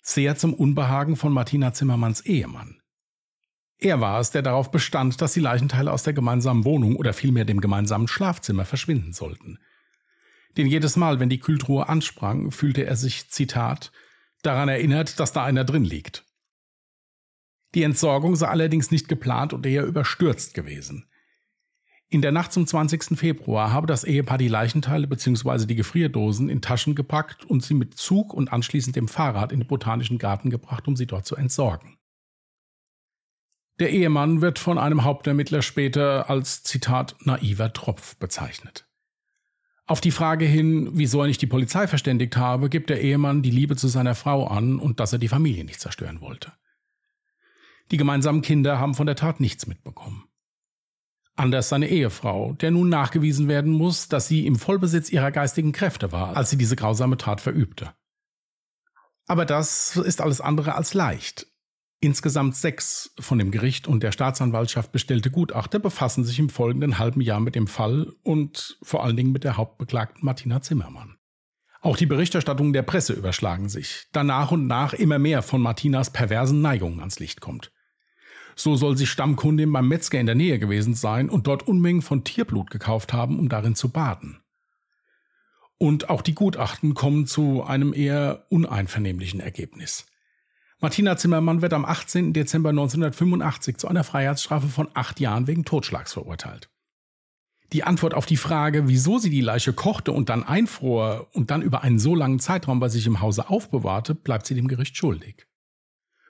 Sehr 0.02 0.36
zum 0.36 0.56
Unbehagen 0.56 1.16
von 1.16 1.32
Martina 1.32 1.74
Zimmermanns 1.74 2.22
Ehemann. 2.22 2.82
Er 3.78 4.02
war 4.02 4.20
es, 4.20 4.32
der 4.32 4.42
darauf 4.42 4.72
bestand, 4.72 5.22
dass 5.22 5.34
die 5.34 5.42
Leichenteile 5.42 5.94
aus 5.94 6.02
der 6.02 6.14
gemeinsamen 6.14 6.66
Wohnung 6.66 6.96
oder 6.96 7.14
vielmehr 7.14 7.46
dem 7.46 7.62
gemeinsamen 7.62 8.08
Schlafzimmer 8.08 8.66
verschwinden 8.66 9.14
sollten. 9.14 9.60
Denn 10.58 10.68
jedes 10.68 10.96
Mal, 10.96 11.20
wenn 11.20 11.30
die 11.30 11.40
Kühltruhe 11.40 11.90
ansprang, 11.90 12.52
fühlte 12.52 12.86
er 12.86 12.96
sich, 12.96 13.30
Zitat, 13.30 13.92
daran 14.42 14.70
erinnert, 14.70 15.20
dass 15.20 15.34
da 15.34 15.44
einer 15.44 15.66
drin 15.66 15.84
liegt. 15.84 16.26
Die 17.74 17.84
Entsorgung 17.84 18.36
sei 18.36 18.48
allerdings 18.48 18.92
nicht 18.92 19.10
geplant 19.10 19.52
und 19.52 19.66
eher 19.66 19.86
überstürzt 19.86 20.54
gewesen. 20.54 21.06
In 22.08 22.22
der 22.22 22.32
Nacht 22.32 22.54
zum 22.54 22.66
20. 22.66 23.18
Februar 23.18 23.74
habe 23.74 23.88
das 23.88 24.04
Ehepaar 24.04 24.38
die 24.38 24.48
Leichenteile 24.48 25.08
bzw. 25.08 25.66
die 25.66 25.76
Gefrierdosen 25.76 26.50
in 26.50 26.62
Taschen 26.62 26.96
gepackt 26.96 27.44
und 27.44 27.64
sie 27.64 27.74
mit 27.74 27.98
Zug 27.98 28.34
und 28.34 28.54
anschließend 28.54 28.96
dem 28.96 29.08
Fahrrad 29.08 29.52
in 29.52 29.60
den 29.60 29.68
Botanischen 29.68 30.20
Garten 30.20 30.50
gebracht, 30.50 30.88
um 30.88 30.96
sie 30.96 31.08
dort 31.08 31.26
zu 31.26 31.36
entsorgen. 31.36 31.98
Der 33.80 33.90
Ehemann 33.90 34.40
wird 34.40 34.60
von 34.60 34.78
einem 34.78 35.04
Hauptermittler 35.04 35.62
später 35.62 36.30
als 36.30 36.64
Zitat 36.64 37.16
naiver 37.26 37.74
Tropf 37.74 38.16
bezeichnet. 38.16 38.88
Auf 39.88 40.02
die 40.02 40.12
Frage 40.12 40.46
hin, 40.46 40.90
wieso 40.94 41.22
er 41.22 41.28
nicht 41.28 41.42
die 41.42 41.48
Polizei 41.48 41.88
verständigt 41.88 42.38
habe, 42.38 42.70
gibt 42.70 42.90
der 42.90 43.02
Ehemann 43.02 43.44
die 43.44 43.52
Liebe 43.52 43.76
zu 43.76 43.88
seiner 43.88 44.16
Frau 44.16 44.48
an 44.48 44.80
und 44.80 45.00
dass 45.00 45.14
er 45.14 45.20
die 45.20 45.28
Familie 45.28 45.64
nicht 45.64 45.80
zerstören 45.80 46.22
wollte. 46.22 46.52
Die 47.92 47.98
gemeinsamen 47.98 48.42
Kinder 48.42 48.80
haben 48.80 48.96
von 48.96 49.06
der 49.06 49.16
Tat 49.16 49.40
nichts 49.40 49.68
mitbekommen. 49.68 50.28
Anders 51.36 51.70
seine 51.70 51.90
Ehefrau, 51.90 52.54
der 52.54 52.72
nun 52.72 52.90
nachgewiesen 52.90 53.48
werden 53.48 53.74
muss, 53.74 54.08
dass 54.08 54.28
sie 54.28 54.48
im 54.48 54.56
Vollbesitz 54.56 55.12
ihrer 55.12 55.32
geistigen 55.32 55.72
Kräfte 55.72 56.12
war, 56.12 56.36
als 56.36 56.50
sie 56.50 56.58
diese 56.58 56.76
grausame 56.76 57.18
Tat 57.18 57.42
verübte. 57.42 57.94
Aber 59.28 59.46
das 59.46 59.98
ist 59.98 60.22
alles 60.22 60.42
andere 60.42 60.76
als 60.76 60.94
leicht. 60.94 61.48
Insgesamt 62.06 62.56
sechs 62.56 63.16
von 63.20 63.40
dem 63.40 63.50
Gericht 63.50 63.88
und 63.88 64.04
der 64.04 64.12
Staatsanwaltschaft 64.12 64.92
bestellte 64.92 65.32
Gutachter 65.32 65.80
befassen 65.80 66.24
sich 66.24 66.38
im 66.38 66.50
folgenden 66.50 67.00
halben 67.00 67.20
Jahr 67.20 67.40
mit 67.40 67.56
dem 67.56 67.66
Fall 67.66 68.14
und 68.22 68.78
vor 68.84 69.04
allen 69.04 69.18
Dingen 69.18 69.32
mit 69.32 69.44
der 69.44 69.58
Hauptbeklagten 69.58 70.24
Martina 70.24 70.62
Zimmermann. 70.62 71.18
Auch 71.82 71.98
die 71.98 72.06
Berichterstattungen 72.06 72.74
der 72.74 72.84
Presse 72.84 73.14
überschlagen 73.14 73.70
sich, 73.70 74.06
da 74.12 74.24
nach 74.24 74.52
und 74.52 74.68
nach 74.68 74.94
immer 74.94 75.18
mehr 75.18 75.42
von 75.42 75.64
Martinas 75.64 76.14
perversen 76.14 76.62
Neigungen 76.62 77.00
ans 77.00 77.18
Licht 77.18 77.42
kommt. 77.42 77.72
So 78.56 78.76
soll 78.76 78.96
sie 78.98 79.08
Stammkundin 79.08 79.74
beim 79.74 79.88
Metzger 79.88 80.20
in 80.20 80.28
der 80.28 80.36
Nähe 80.36 80.60
gewesen 80.60 80.94
sein 80.94 81.28
und 81.28 81.48
dort 81.48 81.68
Unmengen 81.68 82.04
von 82.04 82.24
Tierblut 82.24 82.70
gekauft 82.70 83.14
haben, 83.14 83.40
um 83.40 83.50
darin 83.50 83.74
zu 83.74 83.90
baden. 83.90 84.44
Und 85.80 86.12
auch 86.12 86.22
die 86.22 86.36
Gutachten 86.36 86.94
kommen 86.94 87.26
zu 87.26 87.64
einem 87.64 87.96
eher 87.96 88.46
uneinvernehmlichen 88.50 89.40
Ergebnis. 89.40 90.06
Martina 90.86 91.18
Zimmermann 91.18 91.64
wird 91.64 91.74
am 91.74 91.84
18. 91.84 92.32
Dezember 92.32 92.70
1985 92.70 93.78
zu 93.78 93.88
einer 93.88 94.04
Freiheitsstrafe 94.04 94.68
von 94.68 94.88
acht 94.94 95.20
Jahren 95.20 95.48
wegen 95.48 95.66
Totschlags 95.66 96.14
verurteilt. 96.14 96.70
Die 97.74 97.84
Antwort 97.84 98.14
auf 98.14 98.28
die 98.28 98.38
Frage, 98.38 98.88
wieso 98.88 99.18
sie 99.18 99.32
die 99.32 99.42
Leiche 99.42 99.74
kochte 99.74 100.12
und 100.12 100.30
dann 100.30 100.44
einfror 100.44 101.28
und 101.34 101.50
dann 101.50 101.64
über 101.64 101.82
einen 101.82 101.98
so 101.98 102.14
langen 102.14 102.38
Zeitraum 102.38 102.80
bei 102.80 102.90
sich 102.90 103.08
im 103.08 103.20
Hause 103.20 103.50
aufbewahrte, 103.50 104.14
bleibt 104.14 104.46
sie 104.46 104.54
dem 104.54 104.68
Gericht 104.68 104.96
schuldig. 104.96 105.48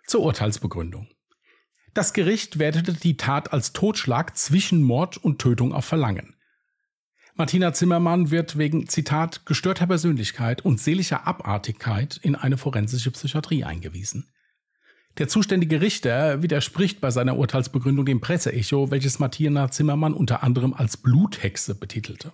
Zur 0.08 0.22
Urteilsbegründung. 0.22 1.10
Das 1.94 2.14
Gericht 2.14 2.58
wertete 2.58 2.94
die 2.94 3.18
Tat 3.18 3.52
als 3.52 3.74
Totschlag 3.74 4.38
zwischen 4.38 4.84
Mord 4.84 5.18
und 5.18 5.40
Tötung 5.40 5.74
auf 5.74 5.84
Verlangen. 5.84 6.34
Martina 7.34 7.74
Zimmermann 7.74 8.32
wird 8.32 8.58
wegen, 8.58 8.88
Zitat, 8.88 9.46
gestörter 9.46 9.88
Persönlichkeit 9.88 10.64
und 10.64 10.80
seelischer 10.80 11.28
Abartigkeit 11.28 12.16
in 12.24 12.38
eine 12.38 12.58
forensische 12.58 13.12
Psychiatrie 13.12 13.66
eingewiesen. 13.66 14.32
Der 15.18 15.30
zuständige 15.30 15.80
Richter 15.80 16.42
widerspricht 16.42 17.00
bei 17.00 17.10
seiner 17.10 17.38
Urteilsbegründung 17.38 18.06
dem 18.06 18.20
Presseecho, 18.20 18.92
welches 18.92 19.20
Martina 19.20 19.72
Zimmermann 19.72 20.14
unter 20.14 20.44
anderem 20.44 20.74
als 20.74 20.98
Bluthexe 20.98 21.76
betitelte. 21.76 22.34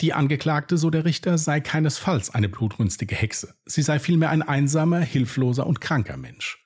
Die 0.00 0.12
Angeklagte, 0.12 0.78
so 0.78 0.90
der 0.90 1.04
Richter, 1.04 1.36
sei 1.38 1.60
keinesfalls 1.60 2.30
eine 2.30 2.48
blutrünstige 2.48 3.14
Hexe. 3.14 3.54
Sie 3.66 3.82
sei 3.82 3.98
vielmehr 3.98 4.30
ein 4.30 4.42
einsamer, 4.42 5.00
hilfloser 5.00 5.66
und 5.66 5.80
kranker 5.80 6.16
Mensch. 6.16 6.62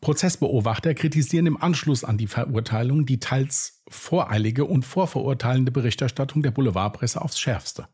Prozessbeobachter 0.00 0.94
kritisieren 0.94 1.46
im 1.46 1.60
Anschluss 1.60 2.04
an 2.04 2.18
die 2.18 2.28
Verurteilung 2.28 3.06
die 3.06 3.18
teils 3.18 3.82
voreilige 3.88 4.64
und 4.64 4.84
vorverurteilende 4.84 5.72
Berichterstattung 5.72 6.42
der 6.42 6.50
Boulevardpresse 6.50 7.20
aufs 7.20 7.40
Schärfste. 7.40 7.88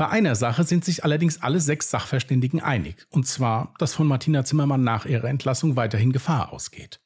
Bei 0.00 0.08
einer 0.08 0.34
Sache 0.34 0.64
sind 0.64 0.82
sich 0.82 1.04
allerdings 1.04 1.42
alle 1.42 1.60
sechs 1.60 1.90
Sachverständigen 1.90 2.62
einig, 2.62 3.06
und 3.10 3.26
zwar, 3.26 3.74
dass 3.76 3.92
von 3.92 4.06
Martina 4.06 4.46
Zimmermann 4.46 4.82
nach 4.82 5.04
ihrer 5.04 5.28
Entlassung 5.28 5.76
weiterhin 5.76 6.10
Gefahr 6.10 6.54
ausgeht. 6.54 7.02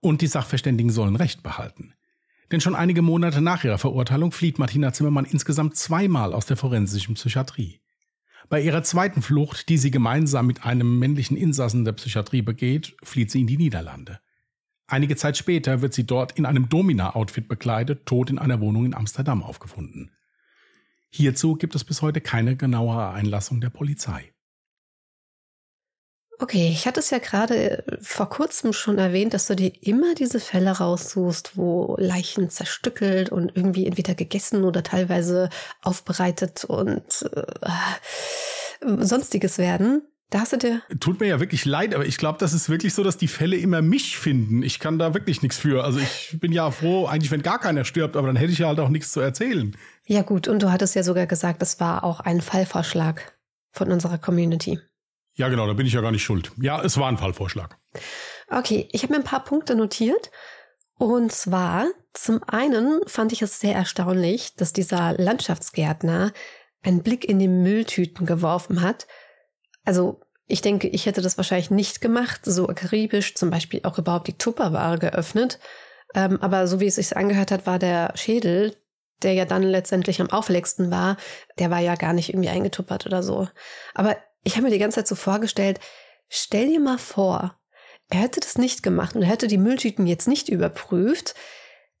Und 0.00 0.20
die 0.20 0.26
Sachverständigen 0.26 0.90
sollen 0.90 1.14
Recht 1.14 1.44
behalten. 1.44 1.94
Denn 2.50 2.60
schon 2.60 2.74
einige 2.74 3.02
Monate 3.02 3.40
nach 3.40 3.62
ihrer 3.62 3.78
Verurteilung 3.78 4.32
flieht 4.32 4.58
Martina 4.58 4.92
Zimmermann 4.92 5.26
insgesamt 5.26 5.76
zweimal 5.76 6.32
aus 6.32 6.44
der 6.44 6.56
forensischen 6.56 7.14
Psychiatrie. 7.14 7.80
Bei 8.48 8.60
ihrer 8.60 8.82
zweiten 8.82 9.22
Flucht, 9.22 9.68
die 9.68 9.78
sie 9.78 9.92
gemeinsam 9.92 10.48
mit 10.48 10.66
einem 10.66 10.98
männlichen 10.98 11.36
Insassen 11.36 11.84
der 11.84 11.92
Psychiatrie 11.92 12.42
begeht, 12.42 12.96
flieht 13.04 13.30
sie 13.30 13.42
in 13.42 13.46
die 13.46 13.58
Niederlande. 13.58 14.18
Einige 14.88 15.14
Zeit 15.14 15.36
später 15.36 15.82
wird 15.82 15.94
sie 15.94 16.04
dort 16.04 16.32
in 16.32 16.46
einem 16.46 16.68
Domina-Outfit 16.68 17.46
bekleidet, 17.46 18.06
tot 18.06 18.28
in 18.28 18.40
einer 18.40 18.58
Wohnung 18.58 18.86
in 18.86 18.94
Amsterdam 18.94 19.44
aufgefunden. 19.44 20.10
Hierzu 21.12 21.56
gibt 21.56 21.74
es 21.74 21.84
bis 21.84 22.02
heute 22.02 22.20
keine 22.20 22.56
genauere 22.56 23.10
Einlassung 23.10 23.60
der 23.60 23.70
Polizei. 23.70 24.32
Okay, 26.42 26.70
ich 26.72 26.86
hatte 26.86 27.00
es 27.00 27.10
ja 27.10 27.18
gerade 27.18 27.86
äh, 27.86 27.98
vor 28.00 28.30
kurzem 28.30 28.72
schon 28.72 28.96
erwähnt, 28.96 29.34
dass 29.34 29.46
du 29.46 29.54
dir 29.54 29.72
immer 29.82 30.14
diese 30.14 30.40
Fälle 30.40 30.70
raussuchst, 30.70 31.56
wo 31.58 31.96
Leichen 31.98 32.48
zerstückelt 32.48 33.28
und 33.30 33.54
irgendwie 33.54 33.86
entweder 33.86 34.14
gegessen 34.14 34.64
oder 34.64 34.82
teilweise 34.82 35.50
aufbereitet 35.82 36.64
und 36.64 37.30
äh, 37.34 39.04
sonstiges 39.04 39.58
werden. 39.58 40.02
Da 40.30 40.40
hast 40.40 40.52
du 40.52 40.58
dir. 40.58 40.82
Tut 41.00 41.18
mir 41.18 41.26
ja 41.26 41.40
wirklich 41.40 41.64
leid, 41.64 41.92
aber 41.92 42.06
ich 42.06 42.16
glaube, 42.16 42.38
das 42.38 42.52
ist 42.52 42.68
wirklich 42.68 42.94
so, 42.94 43.02
dass 43.02 43.16
die 43.16 43.26
Fälle 43.26 43.56
immer 43.56 43.82
mich 43.82 44.16
finden. 44.16 44.62
Ich 44.62 44.78
kann 44.78 44.98
da 44.98 45.12
wirklich 45.12 45.42
nichts 45.42 45.58
für. 45.58 45.84
Also 45.84 45.98
ich 45.98 46.36
bin 46.38 46.52
ja 46.52 46.70
froh, 46.70 47.06
eigentlich, 47.06 47.32
wenn 47.32 47.42
gar 47.42 47.58
keiner 47.58 47.84
stirbt, 47.84 48.16
aber 48.16 48.28
dann 48.28 48.36
hätte 48.36 48.52
ich 48.52 48.58
ja 48.58 48.68
halt 48.68 48.78
auch 48.78 48.90
nichts 48.90 49.10
zu 49.10 49.18
erzählen. 49.18 49.76
Ja, 50.06 50.22
gut, 50.22 50.46
und 50.46 50.62
du 50.62 50.70
hattest 50.70 50.94
ja 50.94 51.02
sogar 51.02 51.26
gesagt, 51.26 51.60
das 51.60 51.80
war 51.80 52.04
auch 52.04 52.20
ein 52.20 52.40
Fallvorschlag 52.40 53.36
von 53.72 53.90
unserer 53.90 54.18
Community. 54.18 54.78
Ja, 55.34 55.48
genau, 55.48 55.66
da 55.66 55.72
bin 55.72 55.86
ich 55.86 55.94
ja 55.94 56.00
gar 56.00 56.12
nicht 56.12 56.24
schuld. 56.24 56.52
Ja, 56.60 56.80
es 56.80 56.96
war 56.96 57.08
ein 57.08 57.18
Fallvorschlag. 57.18 57.76
Okay, 58.48 58.88
ich 58.92 59.02
habe 59.02 59.12
mir 59.14 59.20
ein 59.20 59.24
paar 59.24 59.44
Punkte 59.44 59.74
notiert. 59.74 60.30
Und 60.96 61.32
zwar, 61.32 61.88
zum 62.12 62.42
einen 62.44 63.00
fand 63.06 63.32
ich 63.32 63.42
es 63.42 63.58
sehr 63.58 63.74
erstaunlich, 63.74 64.54
dass 64.56 64.72
dieser 64.72 65.14
Landschaftsgärtner 65.14 66.32
einen 66.82 67.02
Blick 67.02 67.24
in 67.24 67.38
die 67.38 67.48
Mülltüten 67.48 68.26
geworfen 68.26 68.82
hat. 68.82 69.06
Also, 69.84 70.20
ich 70.46 70.62
denke, 70.62 70.88
ich 70.88 71.06
hätte 71.06 71.22
das 71.22 71.36
wahrscheinlich 71.36 71.70
nicht 71.70 72.00
gemacht, 72.00 72.40
so 72.44 72.68
akribisch 72.68 73.34
zum 73.34 73.50
Beispiel 73.50 73.80
auch 73.84 73.98
überhaupt 73.98 74.26
die 74.26 74.36
Tupperware 74.36 74.98
geöffnet. 74.98 75.58
Ähm, 76.14 76.38
aber 76.42 76.66
so 76.66 76.80
wie 76.80 76.86
es 76.86 76.96
sich 76.96 77.16
angehört 77.16 77.52
hat, 77.52 77.66
war 77.66 77.78
der 77.78 78.12
Schädel 78.16 78.74
der 79.22 79.34
ja 79.34 79.44
dann 79.44 79.62
letztendlich 79.62 80.20
am 80.20 80.30
auffälligsten 80.30 80.90
war, 80.90 81.16
der 81.58 81.70
war 81.70 81.80
ja 81.80 81.94
gar 81.94 82.12
nicht 82.12 82.30
irgendwie 82.30 82.48
eingetuppert 82.48 83.06
oder 83.06 83.22
so. 83.22 83.48
Aber 83.94 84.16
ich 84.42 84.54
habe 84.54 84.64
mir 84.64 84.70
die 84.70 84.78
ganze 84.78 84.96
Zeit 84.96 85.08
so 85.08 85.14
vorgestellt, 85.14 85.80
stell 86.28 86.68
dir 86.68 86.80
mal 86.80 86.98
vor, 86.98 87.56
er 88.08 88.20
hätte 88.20 88.40
das 88.40 88.58
nicht 88.58 88.82
gemacht 88.82 89.14
und 89.14 89.22
hätte 89.22 89.46
die 89.46 89.58
Mülltüten 89.58 90.06
jetzt 90.06 90.26
nicht 90.26 90.48
überprüft, 90.48 91.34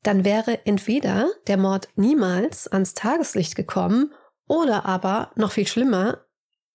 dann 0.02 0.24
wäre 0.24 0.64
entweder 0.64 1.28
der 1.46 1.58
Mord 1.58 1.88
niemals 1.94 2.66
ans 2.66 2.94
Tageslicht 2.94 3.54
gekommen 3.54 4.12
oder 4.48 4.86
aber, 4.86 5.30
noch 5.36 5.52
viel 5.52 5.66
schlimmer, 5.66 6.24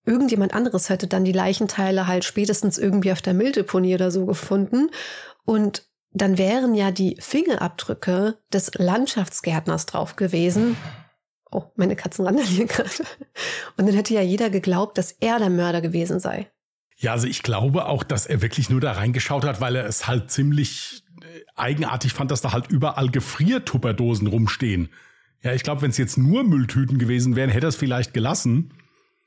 irgendjemand 0.05 0.53
anderes 0.53 0.89
hätte 0.89 1.07
dann 1.07 1.25
die 1.25 1.31
Leichenteile 1.31 2.07
halt 2.07 2.23
spätestens 2.23 2.77
irgendwie 2.77 3.11
auf 3.11 3.21
der 3.21 3.33
Mülldeponie 3.33 3.95
oder 3.95 4.11
so 4.11 4.25
gefunden 4.25 4.89
und 5.45 5.83
dann 6.15 6.37
wären 6.37 6.75
ja 6.75 6.91
die 6.91 7.17
Fingerabdrücke 7.19 8.37
des 8.51 8.71
Landschaftsgärtners 8.75 9.85
drauf 9.85 10.15
gewesen. 10.15 10.77
Oh, 11.51 11.63
meine 11.75 11.95
Katzen 11.95 12.25
randalieren 12.25 12.67
gerade. 12.67 12.89
Und 13.77 13.87
dann 13.87 13.95
hätte 13.95 14.13
ja 14.13 14.21
jeder 14.21 14.49
geglaubt, 14.49 14.97
dass 14.97 15.11
er 15.11 15.39
der 15.39 15.49
Mörder 15.49 15.81
gewesen 15.81 16.19
sei. 16.19 16.49
Ja, 16.97 17.11
also 17.11 17.27
ich 17.27 17.43
glaube 17.43 17.85
auch, 17.87 18.03
dass 18.03 18.25
er 18.25 18.41
wirklich 18.41 18.69
nur 18.69 18.79
da 18.79 18.93
reingeschaut 18.93 19.43
hat, 19.43 19.59
weil 19.59 19.75
er 19.75 19.85
es 19.85 20.07
halt 20.07 20.31
ziemlich 20.31 21.03
äh, 21.21 21.41
eigenartig 21.55 22.13
fand, 22.13 22.31
dass 22.31 22.41
da 22.41 22.53
halt 22.53 22.67
überall 22.71 23.09
Gefriertupperdosen 23.09 24.27
rumstehen. 24.27 24.89
Ja, 25.41 25.53
ich 25.53 25.63
glaube, 25.63 25.81
wenn 25.81 25.91
es 25.91 25.97
jetzt 25.97 26.17
nur 26.17 26.43
Mülltüten 26.43 26.97
gewesen 26.97 27.35
wären, 27.35 27.49
hätte 27.49 27.67
er 27.67 27.69
es 27.69 27.75
vielleicht 27.75 28.13
gelassen. 28.13 28.73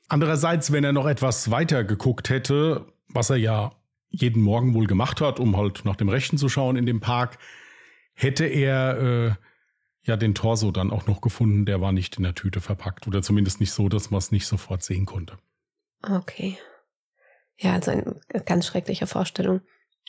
Andererseits, 0.09 0.71
wenn 0.71 0.83
er 0.83 0.91
noch 0.91 1.05
etwas 1.05 1.51
weiter 1.51 1.83
geguckt 1.83 2.29
hätte, 2.29 2.85
was 3.07 3.29
er 3.29 3.37
ja 3.37 3.71
jeden 4.09 4.41
Morgen 4.41 4.73
wohl 4.73 4.87
gemacht 4.87 5.21
hat, 5.21 5.39
um 5.39 5.55
halt 5.55 5.85
nach 5.85 5.95
dem 5.95 6.09
Rechten 6.09 6.37
zu 6.37 6.49
schauen 6.49 6.75
in 6.75 6.87
dem 6.87 6.99
Park, 6.99 7.37
hätte 8.15 8.45
er 8.45 8.97
äh, 8.97 9.31
ja 10.01 10.17
den 10.17 10.33
Torso 10.33 10.71
dann 10.71 10.91
auch 10.91 11.05
noch 11.05 11.21
gefunden. 11.21 11.65
Der 11.65 11.79
war 11.79 11.91
nicht 11.91 12.17
in 12.17 12.23
der 12.23 12.33
Tüte 12.33 12.59
verpackt 12.59 13.07
oder 13.07 13.21
zumindest 13.21 13.59
nicht 13.59 13.71
so, 13.71 13.87
dass 13.87 14.09
man 14.09 14.17
es 14.17 14.31
nicht 14.31 14.47
sofort 14.47 14.83
sehen 14.83 15.05
konnte. 15.05 15.37
Okay. 16.01 16.57
Ja, 17.57 17.73
also 17.73 17.91
eine 17.91 18.19
ganz 18.45 18.65
schreckliche 18.65 19.05
Vorstellung. 19.05 19.61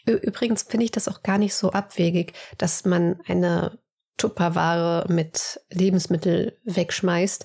Übrigens 0.07 0.63
finde 0.63 0.85
ich 0.85 0.93
das 0.93 1.09
auch 1.09 1.23
gar 1.23 1.37
nicht 1.37 1.55
so 1.55 1.73
abwegig, 1.73 2.33
dass 2.57 2.87
man 2.87 3.21
eine 3.27 3.79
Tupperware 4.17 5.13
mit 5.13 5.61
Lebensmittel 5.71 6.59
wegschmeißt. 6.65 7.45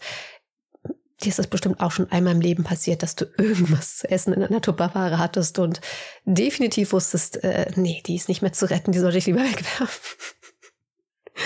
Dir 1.25 1.29
ist 1.29 1.39
das 1.39 1.47
bestimmt 1.47 1.79
auch 1.81 1.91
schon 1.91 2.11
einmal 2.11 2.33
im 2.33 2.41
Leben 2.41 2.63
passiert, 2.63 3.03
dass 3.03 3.15
du 3.15 3.25
irgendwas 3.37 3.97
zu 3.97 4.09
essen 4.09 4.33
in 4.33 4.43
einer 4.43 4.61
Tupperware 4.61 5.17
hattest 5.17 5.59
und 5.59 5.81
definitiv 6.25 6.93
wusstest, 6.93 7.43
äh, 7.43 7.71
nee, 7.75 8.01
die 8.05 8.15
ist 8.15 8.29
nicht 8.29 8.41
mehr 8.41 8.53
zu 8.53 8.69
retten, 8.69 8.91
die 8.91 8.99
sollte 8.99 9.17
ich 9.17 9.25
lieber 9.25 9.39
wegwerfen. 9.43 10.15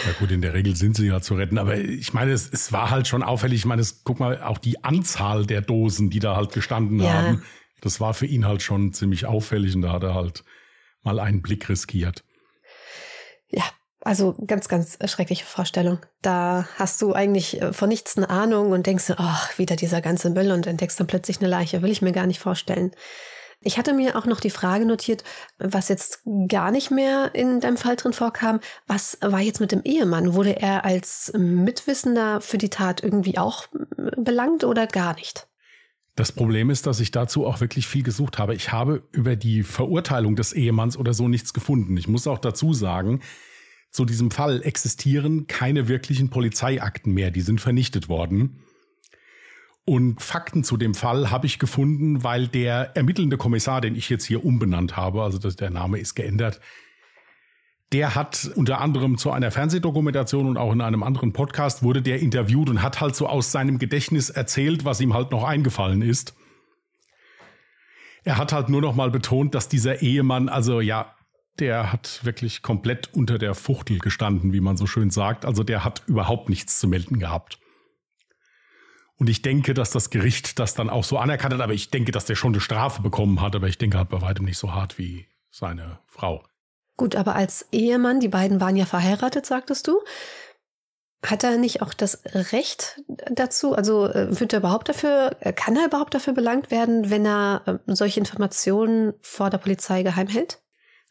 Ja 0.05 0.11
gut, 0.19 0.29
in 0.29 0.41
der 0.41 0.53
Regel 0.53 0.75
sind 0.75 0.95
sie 0.95 1.07
ja 1.07 1.19
zu 1.19 1.33
retten, 1.33 1.57
aber 1.57 1.77
ich 1.77 2.13
meine, 2.13 2.31
es, 2.31 2.47
es 2.51 2.71
war 2.71 2.91
halt 2.91 3.07
schon 3.07 3.23
auffällig. 3.23 3.59
Ich 3.59 3.65
meine, 3.65 3.81
es, 3.81 4.03
guck 4.03 4.19
mal, 4.19 4.41
auch 4.43 4.59
die 4.59 4.83
Anzahl 4.83 5.47
der 5.47 5.61
Dosen, 5.61 6.11
die 6.11 6.19
da 6.19 6.35
halt 6.35 6.53
gestanden 6.53 6.99
ja. 6.99 7.11
haben, 7.11 7.43
das 7.81 7.99
war 7.99 8.13
für 8.13 8.27
ihn 8.27 8.45
halt 8.45 8.61
schon 8.61 8.93
ziemlich 8.93 9.25
auffällig 9.25 9.75
und 9.75 9.81
da 9.81 9.91
hat 9.91 10.03
er 10.03 10.13
halt 10.13 10.43
mal 11.01 11.19
einen 11.19 11.41
Blick 11.41 11.69
riskiert. 11.69 12.23
Ja, 13.47 13.63
also 14.01 14.35
ganz, 14.45 14.67
ganz 14.67 14.97
schreckliche 15.05 15.45
Vorstellung. 15.45 15.99
Da 16.21 16.67
hast 16.77 17.01
du 17.01 17.13
eigentlich 17.13 17.61
äh, 17.61 17.73
von 17.73 17.89
nichts 17.89 18.17
eine 18.17 18.29
Ahnung 18.29 18.71
und 18.71 18.87
denkst, 18.87 19.11
ach, 19.17 19.57
wieder 19.57 19.75
dieser 19.75 20.01
ganze 20.01 20.29
Müll 20.29 20.51
und 20.51 20.67
entdeckst 20.67 20.99
dann 20.99 21.07
plötzlich 21.07 21.39
eine 21.39 21.49
Leiche. 21.49 21.81
Will 21.81 21.91
ich 21.91 22.01
mir 22.01 22.11
gar 22.11 22.27
nicht 22.27 22.39
vorstellen. 22.39 22.91
Ich 23.61 23.77
hatte 23.77 23.93
mir 23.93 24.17
auch 24.17 24.25
noch 24.25 24.39
die 24.39 24.51
Frage 24.51 24.85
notiert, 24.85 25.25
was 25.57 25.89
jetzt 25.89 26.21
gar 26.47 26.71
nicht 26.71 26.91
mehr 26.91 27.31
in 27.35 27.59
deinem 27.59 27.75
Fall 27.75 27.97
drin 27.97 28.13
vorkam. 28.13 28.61
Was 28.87 29.17
war 29.21 29.41
jetzt 29.41 29.59
mit 29.59 29.73
dem 29.73 29.83
Ehemann? 29.83 30.33
Wurde 30.33 30.61
er 30.61 30.85
als 30.85 31.33
Mitwissender 31.37 32.39
für 32.39 32.57
die 32.57 32.69
Tat 32.69 33.03
irgendwie 33.03 33.37
auch 33.37 33.67
belangt 34.15 34.63
oder 34.63 34.87
gar 34.87 35.13
nicht? 35.15 35.47
Das 36.15 36.31
Problem 36.31 36.69
ist, 36.69 36.87
dass 36.87 37.01
ich 37.01 37.11
dazu 37.11 37.45
auch 37.45 37.59
wirklich 37.59 37.87
viel 37.87 38.03
gesucht 38.03 38.39
habe. 38.39 38.55
Ich 38.55 38.71
habe 38.71 39.03
über 39.11 39.35
die 39.35 39.63
Verurteilung 39.63 40.37
des 40.37 40.53
Ehemanns 40.53 40.97
oder 40.97 41.13
so 41.13 41.27
nichts 41.27 41.53
gefunden. 41.53 41.97
Ich 41.97 42.07
muss 42.07 42.27
auch 42.27 42.39
dazu 42.39 42.73
sagen, 42.73 43.21
zu 43.91 44.05
diesem 44.05 44.31
Fall 44.31 44.61
existieren 44.63 45.47
keine 45.47 45.87
wirklichen 45.87 46.29
Polizeiakten 46.29 47.13
mehr. 47.13 47.31
Die 47.31 47.41
sind 47.41 47.59
vernichtet 47.59 48.07
worden. 48.07 48.59
Und 49.85 50.21
Fakten 50.21 50.63
zu 50.63 50.77
dem 50.77 50.93
Fall 50.93 51.31
habe 51.31 51.47
ich 51.47 51.57
gefunden, 51.57 52.23
weil 52.23 52.47
der 52.47 52.95
ermittelnde 52.95 53.37
Kommissar, 53.37 53.81
den 53.81 53.95
ich 53.95 54.09
jetzt 54.09 54.25
hier 54.25 54.45
umbenannt 54.45 54.95
habe, 54.95 55.23
also 55.23 55.39
das, 55.39 55.55
der 55.55 55.71
Name 55.71 55.97
ist 55.97 56.13
geändert, 56.13 56.61
der 57.91 58.13
hat 58.13 58.51
unter 58.55 58.81
anderem 58.81 59.17
zu 59.17 59.31
einer 59.31 59.49
Fernsehdokumentation 59.49 60.47
und 60.47 60.57
auch 60.57 60.71
in 60.71 60.81
einem 60.81 61.01
anderen 61.01 61.33
Podcast 61.33 61.81
wurde 61.81 62.03
der 62.03 62.19
interviewt 62.19 62.69
und 62.69 62.83
hat 62.83 63.01
halt 63.01 63.15
so 63.15 63.27
aus 63.27 63.51
seinem 63.51 63.79
Gedächtnis 63.79 64.29
erzählt, 64.29 64.85
was 64.85 65.01
ihm 65.01 65.15
halt 65.15 65.31
noch 65.31 65.43
eingefallen 65.43 66.03
ist. 66.03 66.35
Er 68.23 68.37
hat 68.37 68.53
halt 68.53 68.69
nur 68.69 68.81
noch 68.81 68.93
mal 68.93 69.09
betont, 69.09 69.55
dass 69.55 69.69
dieser 69.69 70.03
Ehemann, 70.03 70.49
also 70.49 70.81
ja, 70.81 71.15
der 71.59 71.91
hat 71.91 72.19
wirklich 72.23 72.61
komplett 72.61 73.13
unter 73.13 73.37
der 73.37 73.55
Fuchtel 73.55 73.99
gestanden, 73.99 74.53
wie 74.53 74.61
man 74.61 74.77
so 74.77 74.87
schön 74.87 75.09
sagt. 75.09 75.45
Also 75.45 75.63
der 75.63 75.83
hat 75.83 76.03
überhaupt 76.07 76.49
nichts 76.49 76.79
zu 76.79 76.87
melden 76.87 77.19
gehabt. 77.19 77.59
Und 79.17 79.29
ich 79.29 79.41
denke, 79.41 79.73
dass 79.73 79.91
das 79.91 80.09
Gericht 80.09 80.59
das 80.59 80.75
dann 80.75 80.89
auch 80.89 81.03
so 81.03 81.17
anerkannt 81.17 81.53
hat, 81.53 81.61
aber 81.61 81.73
ich 81.73 81.91
denke, 81.91 82.11
dass 82.11 82.25
der 82.25 82.35
schon 82.35 82.53
eine 82.53 82.61
Strafe 82.61 83.01
bekommen 83.01 83.41
hat, 83.41 83.53
aber 83.53 83.67
ich 83.67 83.77
denke 83.77 83.97
halt 83.97 84.09
bei 84.09 84.21
weitem 84.21 84.45
nicht 84.45 84.57
so 84.57 84.73
hart 84.73 84.97
wie 84.97 85.27
seine 85.51 85.99
Frau. 86.07 86.43
Gut, 86.95 87.15
aber 87.15 87.35
als 87.35 87.67
Ehemann, 87.71 88.21
die 88.21 88.29
beiden 88.29 88.61
waren 88.61 88.77
ja 88.77 88.85
verheiratet, 88.85 89.45
sagtest 89.45 89.87
du. 89.87 90.01
Hat 91.25 91.43
er 91.43 91.57
nicht 91.57 91.81
auch 91.81 91.93
das 91.93 92.21
Recht 92.53 93.01
dazu? 93.29 93.75
Also 93.75 94.07
äh, 94.07 94.39
wird 94.39 94.53
er 94.53 94.59
überhaupt 94.59 94.87
dafür, 94.87 95.35
äh, 95.41 95.51
kann 95.51 95.75
er 95.75 95.87
überhaupt 95.87 96.13
dafür 96.13 96.33
belangt 96.33 96.71
werden, 96.71 97.09
wenn 97.09 97.25
er 97.25 97.63
äh, 97.65 97.93
solche 97.93 98.21
Informationen 98.21 99.13
vor 99.21 99.49
der 99.49 99.57
Polizei 99.57 100.03
geheim 100.03 100.27
hält? 100.27 100.61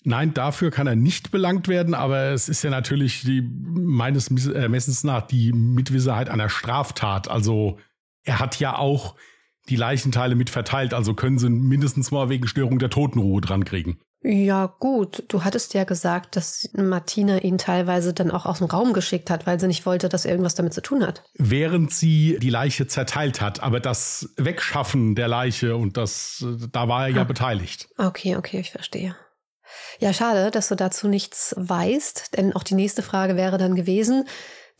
Nein, 0.05 0.33
dafür 0.33 0.71
kann 0.71 0.87
er 0.87 0.97
nicht 0.97 1.31
belangt 1.31 1.69
werden, 1.69 1.95
aber 1.95 2.31
es 2.31 2.49
ist 2.49 2.63
ja 2.63 2.71
natürlich 2.71 3.23
die, 3.23 3.43
meines 3.43 4.31
Ermessens 4.47 5.05
nach 5.05 5.23
die 5.27 5.53
Mitwisserheit 5.53 6.29
einer 6.31 6.49
Straftat. 6.49 7.29
Also 7.29 7.79
er 8.25 8.39
hat 8.39 8.61
ja 8.61 8.77
auch 8.77 9.17
die 9.69 9.77
Leichenteile 9.77 10.35
mit 10.35 10.51
verteilt, 10.51 10.95
also 10.95 11.15
können 11.15 11.39
sie 11.39 11.51
mindestens 11.51 12.11
mal 12.11 12.29
wegen 12.29 12.47
Störung 12.47 12.79
der 12.79 12.91
Totenruhe 12.91 13.41
dran 13.41 13.65
kriegen. 13.65 13.99
Ja, 14.23 14.67
gut. 14.67 15.25
Du 15.29 15.45
hattest 15.45 15.75
ja 15.75 15.85
gesagt, 15.85 16.35
dass 16.35 16.69
Martina 16.73 17.39
ihn 17.39 17.57
teilweise 17.57 18.13
dann 18.13 18.33
auch 18.33 18.47
aus 18.47 18.59
dem 18.59 18.67
Raum 18.67 18.93
geschickt 18.93 19.31
hat, 19.31 19.47
weil 19.47 19.61
sie 19.61 19.69
nicht 19.69 19.87
wollte, 19.87 20.09
dass 20.09 20.25
er 20.25 20.33
irgendwas 20.33 20.57
damit 20.57 20.75
zu 20.75 20.83
tun 20.83 21.07
hat. 21.07 21.23
Während 21.35 21.93
sie 21.93 22.39
die 22.41 22.51
Leiche 22.51 22.89
zerteilt 22.89 23.41
hat. 23.41 23.63
Aber 23.63 23.79
das 23.79 24.31
Wegschaffen 24.37 25.15
der 25.15 25.29
Leiche 25.29 25.77
und 25.77 25.97
das, 25.97 26.45
da 26.73 26.89
war 26.89 27.07
er 27.07 27.15
ja 27.15 27.21
ah. 27.23 27.25
beteiligt. 27.25 27.89
Okay, 27.97 28.37
okay, 28.37 28.59
ich 28.59 28.73
verstehe. 28.73 29.15
Ja, 29.99 30.13
schade, 30.13 30.51
dass 30.51 30.69
du 30.69 30.75
dazu 30.75 31.09
nichts 31.09 31.55
weißt, 31.57 32.37
denn 32.37 32.55
auch 32.55 32.63
die 32.63 32.75
nächste 32.75 33.03
Frage 33.03 33.37
wäre 33.37 33.59
dann 33.59 33.75
gewesen. 33.75 34.25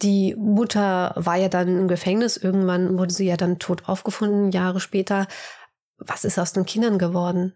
Die 0.03 0.37
Mutter 0.37 1.13
war 1.17 1.37
ja 1.37 1.49
dann 1.49 1.69
im 1.77 1.89
Gefängnis. 1.89 2.37
Irgendwann 2.37 2.99
wurde 2.99 3.13
sie 3.13 3.27
ja 3.27 3.37
dann 3.37 3.59
tot 3.59 3.89
aufgefunden, 3.89 4.53
Jahre 4.53 4.81
später. 4.81 5.27
Was 5.99 6.25
ist 6.25 6.39
aus 6.39 6.53
den 6.53 6.67
Kindern 6.67 6.99
geworden? 6.99 7.55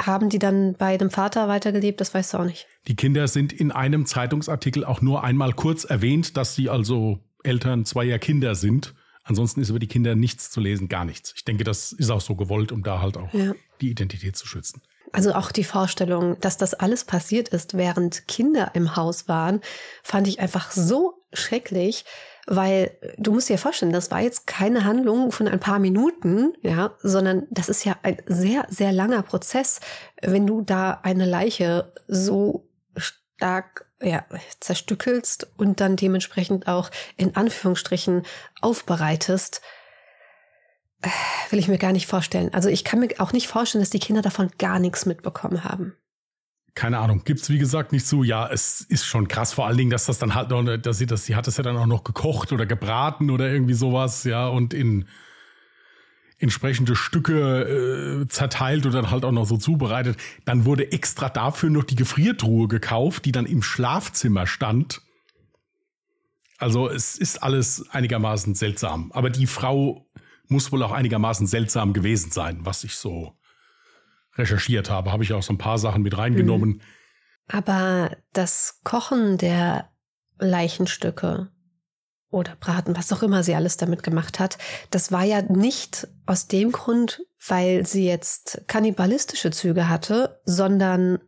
haben 0.00 0.28
die 0.28 0.38
dann 0.38 0.74
bei 0.74 0.96
dem 0.96 1.10
Vater 1.10 1.48
weitergelebt? 1.48 2.00
Das 2.00 2.14
weißt 2.14 2.34
du 2.34 2.38
auch 2.38 2.44
nicht. 2.44 2.66
Die 2.86 2.96
Kinder 2.96 3.28
sind 3.28 3.52
in 3.52 3.70
einem 3.70 4.06
Zeitungsartikel 4.06 4.84
auch 4.84 5.00
nur 5.00 5.24
einmal 5.24 5.52
kurz 5.52 5.84
erwähnt, 5.84 6.36
dass 6.36 6.54
sie 6.54 6.68
also 6.68 7.20
Eltern 7.44 7.84
zweier 7.84 8.18
Kinder 8.18 8.54
sind. 8.54 8.94
Ansonsten 9.24 9.60
ist 9.60 9.68
über 9.68 9.78
die 9.78 9.86
Kinder 9.86 10.14
nichts 10.14 10.50
zu 10.50 10.60
lesen, 10.60 10.88
gar 10.88 11.04
nichts. 11.04 11.34
Ich 11.36 11.44
denke, 11.44 11.64
das 11.64 11.92
ist 11.92 12.10
auch 12.10 12.20
so 12.20 12.34
gewollt, 12.34 12.72
um 12.72 12.82
da 12.82 13.00
halt 13.00 13.16
auch 13.16 13.32
ja. 13.34 13.52
die 13.80 13.90
Identität 13.90 14.36
zu 14.36 14.46
schützen. 14.46 14.82
Also 15.12 15.32
auch 15.32 15.52
die 15.52 15.64
Vorstellung, 15.64 16.38
dass 16.40 16.56
das 16.56 16.74
alles 16.74 17.04
passiert 17.04 17.48
ist, 17.48 17.76
während 17.76 18.28
Kinder 18.28 18.70
im 18.74 18.96
Haus 18.96 19.28
waren, 19.28 19.60
fand 20.02 20.28
ich 20.28 20.40
einfach 20.40 20.70
so 20.70 21.22
schrecklich. 21.32 22.04
Weil 22.50 22.96
du 23.18 23.32
musst 23.32 23.50
dir 23.50 23.58
vorstellen, 23.58 23.92
das 23.92 24.10
war 24.10 24.20
jetzt 24.20 24.46
keine 24.46 24.84
Handlung 24.84 25.32
von 25.32 25.48
ein 25.48 25.60
paar 25.60 25.78
Minuten, 25.78 26.54
ja, 26.62 26.94
sondern 27.02 27.46
das 27.50 27.68
ist 27.68 27.84
ja 27.84 27.96
ein 28.02 28.16
sehr, 28.24 28.66
sehr 28.70 28.90
langer 28.90 29.22
Prozess, 29.22 29.80
wenn 30.22 30.46
du 30.46 30.62
da 30.62 31.00
eine 31.02 31.26
Leiche 31.26 31.92
so 32.06 32.66
stark 32.96 33.86
ja, 34.00 34.24
zerstückelst 34.60 35.46
und 35.58 35.80
dann 35.80 35.96
dementsprechend 35.96 36.68
auch 36.68 36.90
in 37.18 37.36
Anführungsstrichen 37.36 38.22
aufbereitest, 38.62 39.60
äh, 39.60 39.77
will 41.50 41.58
ich 41.58 41.68
mir 41.68 41.78
gar 41.78 41.92
nicht 41.92 42.06
vorstellen. 42.06 42.52
Also 42.52 42.68
ich 42.68 42.84
kann 42.84 43.00
mir 43.00 43.08
auch 43.18 43.32
nicht 43.32 43.48
vorstellen, 43.48 43.82
dass 43.82 43.90
die 43.90 43.98
Kinder 43.98 44.22
davon 44.22 44.50
gar 44.58 44.78
nichts 44.78 45.06
mitbekommen 45.06 45.64
haben 45.64 45.94
keine 46.78 46.98
Ahnung, 46.98 47.22
gibt's 47.24 47.50
wie 47.50 47.58
gesagt 47.58 47.90
nicht 47.90 48.06
so. 48.06 48.22
Ja, 48.22 48.48
es 48.48 48.82
ist 48.82 49.04
schon 49.04 49.26
krass, 49.26 49.52
vor 49.52 49.66
allen 49.66 49.76
Dingen, 49.76 49.90
dass 49.90 50.06
das 50.06 50.18
dann 50.18 50.36
halt 50.36 50.50
noch, 50.50 50.62
dass 50.76 50.98
sie 50.98 51.06
das, 51.06 51.24
sie 51.24 51.34
hat 51.34 51.48
das 51.48 51.56
ja 51.56 51.64
dann 51.64 51.76
auch 51.76 51.86
noch 51.86 52.04
gekocht 52.04 52.52
oder 52.52 52.66
gebraten 52.66 53.30
oder 53.30 53.50
irgendwie 53.50 53.74
sowas, 53.74 54.22
ja, 54.22 54.46
und 54.46 54.72
in 54.74 55.08
entsprechende 56.38 56.94
Stücke 56.94 58.22
äh, 58.22 58.28
zerteilt 58.28 58.86
und 58.86 58.92
dann 58.92 59.10
halt 59.10 59.24
auch 59.24 59.32
noch 59.32 59.44
so 59.44 59.56
zubereitet. 59.56 60.18
Dann 60.44 60.66
wurde 60.66 60.92
extra 60.92 61.28
dafür 61.28 61.68
noch 61.68 61.82
die 61.82 61.96
Gefriertruhe 61.96 62.68
gekauft, 62.68 63.24
die 63.24 63.32
dann 63.32 63.46
im 63.46 63.60
Schlafzimmer 63.60 64.46
stand. 64.46 65.02
Also 66.58 66.88
es 66.88 67.16
ist 67.16 67.42
alles 67.42 67.86
einigermaßen 67.90 68.54
seltsam. 68.54 69.10
Aber 69.12 69.30
die 69.30 69.48
Frau 69.48 70.07
muss 70.48 70.72
wohl 70.72 70.82
auch 70.82 70.92
einigermaßen 70.92 71.46
seltsam 71.46 71.92
gewesen 71.92 72.30
sein, 72.30 72.60
was 72.62 72.84
ich 72.84 72.96
so 72.96 73.34
recherchiert 74.36 74.90
habe. 74.90 75.12
Habe 75.12 75.24
ich 75.24 75.32
auch 75.32 75.42
so 75.42 75.52
ein 75.52 75.58
paar 75.58 75.78
Sachen 75.78 76.02
mit 76.02 76.16
reingenommen. 76.16 76.70
Mhm. 76.70 76.80
Aber 77.48 78.16
das 78.32 78.80
Kochen 78.84 79.38
der 79.38 79.90
Leichenstücke 80.38 81.50
oder 82.30 82.56
Braten, 82.56 82.96
was 82.96 83.12
auch 83.12 83.22
immer 83.22 83.42
sie 83.42 83.54
alles 83.54 83.78
damit 83.78 84.02
gemacht 84.02 84.38
hat, 84.38 84.58
das 84.90 85.10
war 85.12 85.24
ja 85.24 85.42
nicht 85.42 86.08
aus 86.26 86.46
dem 86.46 86.72
Grund, 86.72 87.22
weil 87.46 87.86
sie 87.86 88.06
jetzt 88.06 88.62
kannibalistische 88.66 89.50
Züge 89.50 89.88
hatte, 89.88 90.40
sondern 90.44 91.20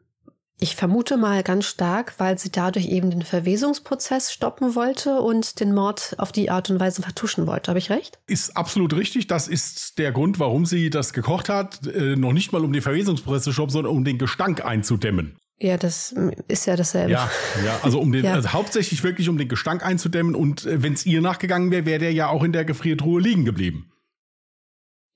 ich 0.60 0.76
vermute 0.76 1.16
mal 1.16 1.42
ganz 1.42 1.66
stark, 1.66 2.14
weil 2.18 2.38
sie 2.38 2.52
dadurch 2.52 2.86
eben 2.86 3.10
den 3.10 3.22
Verwesungsprozess 3.22 4.32
stoppen 4.32 4.74
wollte 4.74 5.20
und 5.20 5.58
den 5.58 5.74
Mord 5.74 6.14
auf 6.18 6.32
die 6.32 6.50
Art 6.50 6.70
und 6.70 6.78
Weise 6.78 7.02
vertuschen 7.02 7.46
wollte. 7.46 7.70
Habe 7.70 7.78
ich 7.78 7.90
recht? 7.90 8.18
Ist 8.26 8.56
absolut 8.56 8.94
richtig. 8.94 9.26
Das 9.26 9.48
ist 9.48 9.98
der 9.98 10.12
Grund, 10.12 10.38
warum 10.38 10.66
sie 10.66 10.90
das 10.90 11.14
gekocht 11.14 11.48
hat. 11.48 11.86
Äh, 11.86 12.16
noch 12.16 12.32
nicht 12.32 12.52
mal 12.52 12.62
um 12.62 12.72
den 12.72 12.82
Verwesungsprozess 12.82 13.44
zu 13.44 13.52
stoppen, 13.52 13.70
sondern 13.70 13.92
um 13.92 14.04
den 14.04 14.18
Gestank 14.18 14.64
einzudämmen. 14.64 15.36
Ja, 15.58 15.76
das 15.76 16.14
ist 16.48 16.66
ja 16.66 16.76
dasselbe. 16.76 17.12
Ja, 17.12 17.30
ja 17.64 17.80
also 17.82 18.00
um 18.00 18.12
den, 18.12 18.24
ja. 18.26 18.34
also 18.34 18.52
hauptsächlich 18.52 19.02
wirklich 19.02 19.28
um 19.28 19.38
den 19.38 19.48
Gestank 19.48 19.84
einzudämmen 19.84 20.34
und 20.34 20.66
äh, 20.66 20.82
wenn 20.82 20.92
es 20.92 21.06
ihr 21.06 21.22
nachgegangen 21.22 21.70
wäre, 21.70 21.86
wäre 21.86 21.98
der 21.98 22.12
ja 22.12 22.28
auch 22.28 22.42
in 22.42 22.52
der 22.52 22.64
Gefriertruhe 22.64 23.20
liegen 23.20 23.44
geblieben. 23.44 23.90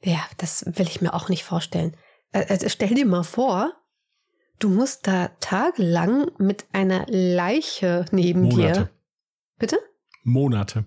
Ja, 0.02 0.24
das 0.38 0.64
will 0.66 0.86
ich 0.86 1.00
mir 1.00 1.14
auch 1.14 1.28
nicht 1.28 1.44
vorstellen. 1.44 1.96
Äh, 2.32 2.42
äh 2.42 2.68
stell 2.68 2.94
dir 2.94 3.06
mal 3.06 3.24
vor, 3.24 3.72
Du 4.58 4.68
musst 4.68 5.06
da 5.06 5.28
tagelang 5.40 6.30
mit 6.38 6.66
einer 6.72 7.06
Leiche 7.08 8.04
neben 8.12 8.42
Monate. 8.42 8.72
dir. 8.72 8.90
Bitte? 9.58 9.78
Monate. 10.22 10.84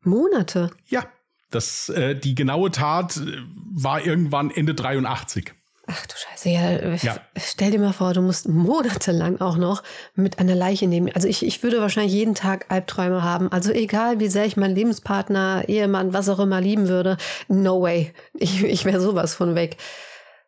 Monate? 0.00 0.70
Ja, 0.86 1.04
das, 1.50 1.88
äh, 1.88 2.14
die 2.14 2.34
genaue 2.34 2.70
Tat 2.70 3.16
äh, 3.16 3.38
war 3.74 4.04
irgendwann 4.04 4.50
Ende 4.50 4.74
83. 4.74 5.52
Ach 5.86 6.06
du 6.06 6.14
Scheiße, 6.16 6.48
ja, 6.48 6.70
äh, 6.70 6.96
ja, 6.96 7.16
Stell 7.36 7.70
dir 7.70 7.78
mal 7.78 7.92
vor, 7.92 8.14
du 8.14 8.22
musst 8.22 8.48
monatelang 8.48 9.40
auch 9.40 9.56
noch 9.56 9.82
mit 10.14 10.38
einer 10.38 10.54
Leiche 10.54 10.86
nehmen. 10.86 11.10
Also 11.14 11.28
ich, 11.28 11.44
ich 11.44 11.62
würde 11.62 11.80
wahrscheinlich 11.80 12.14
jeden 12.14 12.34
Tag 12.34 12.66
Albträume 12.70 13.22
haben. 13.22 13.52
Also 13.52 13.70
egal, 13.70 14.18
wie 14.18 14.28
sehr 14.28 14.46
ich 14.46 14.56
meinen 14.56 14.74
Lebenspartner, 14.74 15.64
Ehemann, 15.68 16.14
was 16.14 16.30
auch 16.30 16.38
immer 16.38 16.60
lieben 16.60 16.88
würde, 16.88 17.18
no 17.48 17.82
way. 17.82 18.14
Ich, 18.32 18.64
ich 18.64 18.84
wäre 18.86 19.00
sowas 19.00 19.34
von 19.34 19.54
weg. 19.54 19.76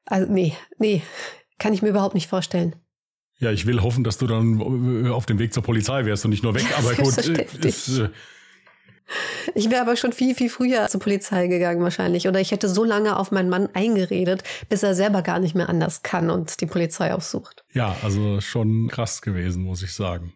Also 0.06 0.32
nee, 0.32 0.56
nee, 0.78 1.02
kann 1.58 1.72
ich 1.72 1.82
mir 1.82 1.88
überhaupt 1.88 2.14
nicht 2.14 2.28
vorstellen. 2.28 2.76
Ja, 3.38 3.52
ich 3.52 3.66
will 3.66 3.82
hoffen, 3.82 4.02
dass 4.02 4.18
du 4.18 4.26
dann 4.26 5.06
äh, 5.06 5.10
auf 5.10 5.26
dem 5.26 5.38
Weg 5.38 5.52
zur 5.52 5.62
Polizei 5.62 6.04
wärst 6.06 6.24
und 6.24 6.30
nicht 6.30 6.42
nur 6.42 6.54
weg. 6.54 6.64
Aber 6.78 6.94
gut, 6.94 7.18
äh, 7.18 7.46
ist, 7.66 7.98
äh 7.98 8.08
ich 9.54 9.70
wäre 9.70 9.82
aber 9.82 9.96
schon 9.96 10.12
viel, 10.12 10.34
viel 10.34 10.50
früher 10.50 10.88
zur 10.88 11.00
Polizei 11.00 11.46
gegangen 11.46 11.82
wahrscheinlich. 11.82 12.26
Oder 12.26 12.40
ich 12.40 12.50
hätte 12.50 12.68
so 12.68 12.82
lange 12.82 13.16
auf 13.16 13.30
meinen 13.30 13.48
Mann 13.48 13.68
eingeredet, 13.72 14.42
bis 14.68 14.82
er 14.82 14.94
selber 14.94 15.22
gar 15.22 15.38
nicht 15.38 15.54
mehr 15.54 15.68
anders 15.68 16.02
kann 16.02 16.28
und 16.28 16.60
die 16.60 16.66
Polizei 16.66 17.14
aufsucht. 17.14 17.64
Ja, 17.72 17.96
also 18.02 18.40
schon 18.40 18.88
krass 18.88 19.22
gewesen, 19.22 19.62
muss 19.62 19.82
ich 19.82 19.94
sagen. 19.94 20.34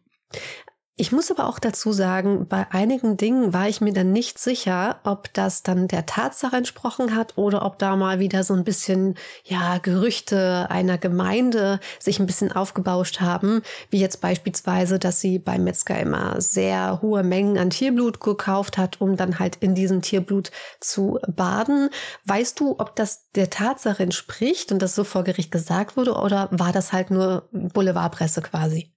Ich 1.00 1.12
muss 1.12 1.30
aber 1.30 1.48
auch 1.48 1.58
dazu 1.58 1.92
sagen, 1.92 2.46
bei 2.46 2.66
einigen 2.72 3.16
Dingen 3.16 3.54
war 3.54 3.66
ich 3.66 3.80
mir 3.80 3.94
dann 3.94 4.12
nicht 4.12 4.38
sicher, 4.38 5.00
ob 5.02 5.32
das 5.32 5.62
dann 5.62 5.88
der 5.88 6.04
Tatsache 6.04 6.54
entsprochen 6.54 7.16
hat 7.16 7.38
oder 7.38 7.64
ob 7.64 7.78
da 7.78 7.96
mal 7.96 8.18
wieder 8.18 8.44
so 8.44 8.52
ein 8.52 8.64
bisschen, 8.64 9.14
ja, 9.44 9.78
Gerüchte 9.78 10.66
einer 10.68 10.98
Gemeinde 10.98 11.80
sich 11.98 12.20
ein 12.20 12.26
bisschen 12.26 12.52
aufgebauscht 12.52 13.22
haben, 13.22 13.62
wie 13.88 13.98
jetzt 13.98 14.20
beispielsweise, 14.20 14.98
dass 14.98 15.22
sie 15.22 15.38
beim 15.38 15.64
Metzger 15.64 15.98
immer 15.98 16.38
sehr 16.38 17.00
hohe 17.00 17.22
Mengen 17.22 17.56
an 17.56 17.70
Tierblut 17.70 18.20
gekauft 18.20 18.76
hat, 18.76 19.00
um 19.00 19.16
dann 19.16 19.38
halt 19.38 19.56
in 19.56 19.74
diesem 19.74 20.02
Tierblut 20.02 20.50
zu 20.80 21.18
baden. 21.26 21.88
Weißt 22.26 22.60
du, 22.60 22.74
ob 22.78 22.94
das 22.94 23.30
der 23.34 23.48
Tatsache 23.48 24.02
entspricht 24.02 24.70
und 24.70 24.82
das 24.82 24.94
so 24.94 25.04
vor 25.04 25.24
Gericht 25.24 25.50
gesagt 25.50 25.96
wurde 25.96 26.12
oder 26.12 26.50
war 26.50 26.72
das 26.72 26.92
halt 26.92 27.10
nur 27.10 27.48
Boulevardpresse 27.52 28.42
quasi? 28.42 28.92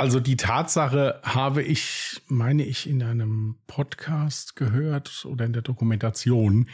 Also 0.00 0.18
die 0.18 0.38
Tatsache 0.38 1.20
habe 1.22 1.62
ich, 1.62 2.22
meine 2.26 2.64
ich, 2.64 2.88
in 2.88 3.02
einem 3.02 3.56
Podcast 3.66 4.56
gehört 4.56 5.26
oder 5.26 5.44
in 5.44 5.52
der 5.52 5.60
Dokumentation. 5.60 6.70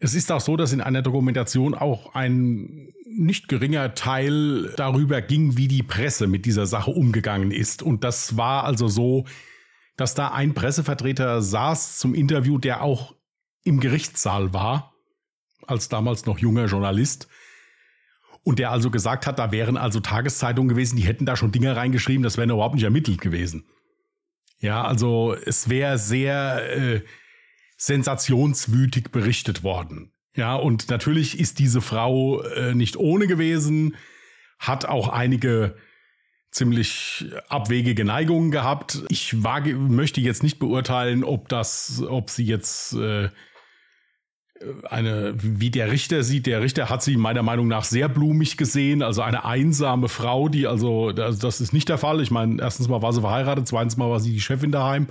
Es 0.00 0.12
ist 0.12 0.30
auch 0.30 0.42
so, 0.42 0.58
dass 0.58 0.74
in 0.74 0.82
einer 0.82 1.00
Dokumentation 1.00 1.74
auch 1.74 2.14
ein 2.14 2.92
nicht 3.06 3.48
geringer 3.48 3.94
Teil 3.94 4.74
darüber 4.76 5.22
ging, 5.22 5.56
wie 5.56 5.66
die 5.66 5.82
Presse 5.82 6.26
mit 6.26 6.44
dieser 6.44 6.66
Sache 6.66 6.90
umgegangen 6.90 7.50
ist. 7.50 7.82
Und 7.82 8.04
das 8.04 8.36
war 8.36 8.64
also 8.64 8.86
so, 8.86 9.24
dass 9.96 10.14
da 10.14 10.28
ein 10.28 10.52
Pressevertreter 10.52 11.40
saß 11.40 11.96
zum 11.96 12.14
Interview, 12.14 12.58
der 12.58 12.82
auch 12.82 13.14
im 13.62 13.80
Gerichtssaal 13.80 14.52
war, 14.52 14.92
als 15.66 15.88
damals 15.88 16.26
noch 16.26 16.38
junger 16.38 16.66
Journalist. 16.66 17.28
Und 18.44 18.58
der 18.58 18.70
also 18.70 18.90
gesagt 18.90 19.26
hat, 19.26 19.38
da 19.38 19.50
wären 19.52 19.76
also 19.76 20.00
Tageszeitungen 20.00 20.68
gewesen, 20.68 20.96
die 20.96 21.02
hätten 21.02 21.26
da 21.26 21.34
schon 21.34 21.50
Dinge 21.50 21.74
reingeschrieben, 21.74 22.22
das 22.22 22.36
wäre 22.36 22.50
überhaupt 22.52 22.74
nicht 22.74 22.84
ermittelt 22.84 23.20
gewesen. 23.20 23.64
Ja, 24.60 24.84
also 24.84 25.34
es 25.34 25.68
wäre 25.68 25.98
sehr 25.98 26.76
äh, 26.76 27.00
sensationswütig 27.76 29.10
berichtet 29.10 29.62
worden. 29.62 30.12
Ja, 30.36 30.54
und 30.56 30.90
natürlich 30.90 31.38
ist 31.40 31.58
diese 31.58 31.80
Frau 31.80 32.42
äh, 32.42 32.74
nicht 32.74 32.96
ohne 32.96 33.26
gewesen, 33.26 33.96
hat 34.58 34.84
auch 34.84 35.08
einige 35.08 35.76
ziemlich 36.50 37.26
abwegige 37.48 38.04
Neigungen 38.04 38.50
gehabt. 38.50 39.04
Ich 39.08 39.42
wage, 39.42 39.74
möchte 39.74 40.20
jetzt 40.20 40.42
nicht 40.42 40.58
beurteilen, 40.58 41.24
ob 41.24 41.48
das, 41.48 42.02
ob 42.06 42.30
sie 42.30 42.44
jetzt 42.44 42.92
äh, 42.94 43.28
eine, 44.88 45.34
wie 45.36 45.70
der 45.70 45.90
Richter 45.90 46.22
sieht, 46.22 46.46
der 46.46 46.62
Richter 46.62 46.88
hat 46.88 47.02
sie 47.02 47.16
meiner 47.16 47.42
Meinung 47.42 47.68
nach 47.68 47.84
sehr 47.84 48.08
blumig 48.08 48.56
gesehen, 48.56 49.02
also 49.02 49.22
eine 49.22 49.44
einsame 49.44 50.08
Frau, 50.08 50.48
die 50.48 50.66
also, 50.66 51.12
das 51.12 51.60
ist 51.60 51.72
nicht 51.72 51.88
der 51.88 51.98
Fall. 51.98 52.20
Ich 52.20 52.30
meine, 52.30 52.62
erstens 52.62 52.88
mal 52.88 53.02
war 53.02 53.12
sie 53.12 53.20
verheiratet, 53.20 53.66
zweitens 53.66 53.96
mal 53.96 54.10
war 54.10 54.20
sie 54.20 54.32
die 54.32 54.40
Chefin 54.40 54.72
daheim. 54.72 55.08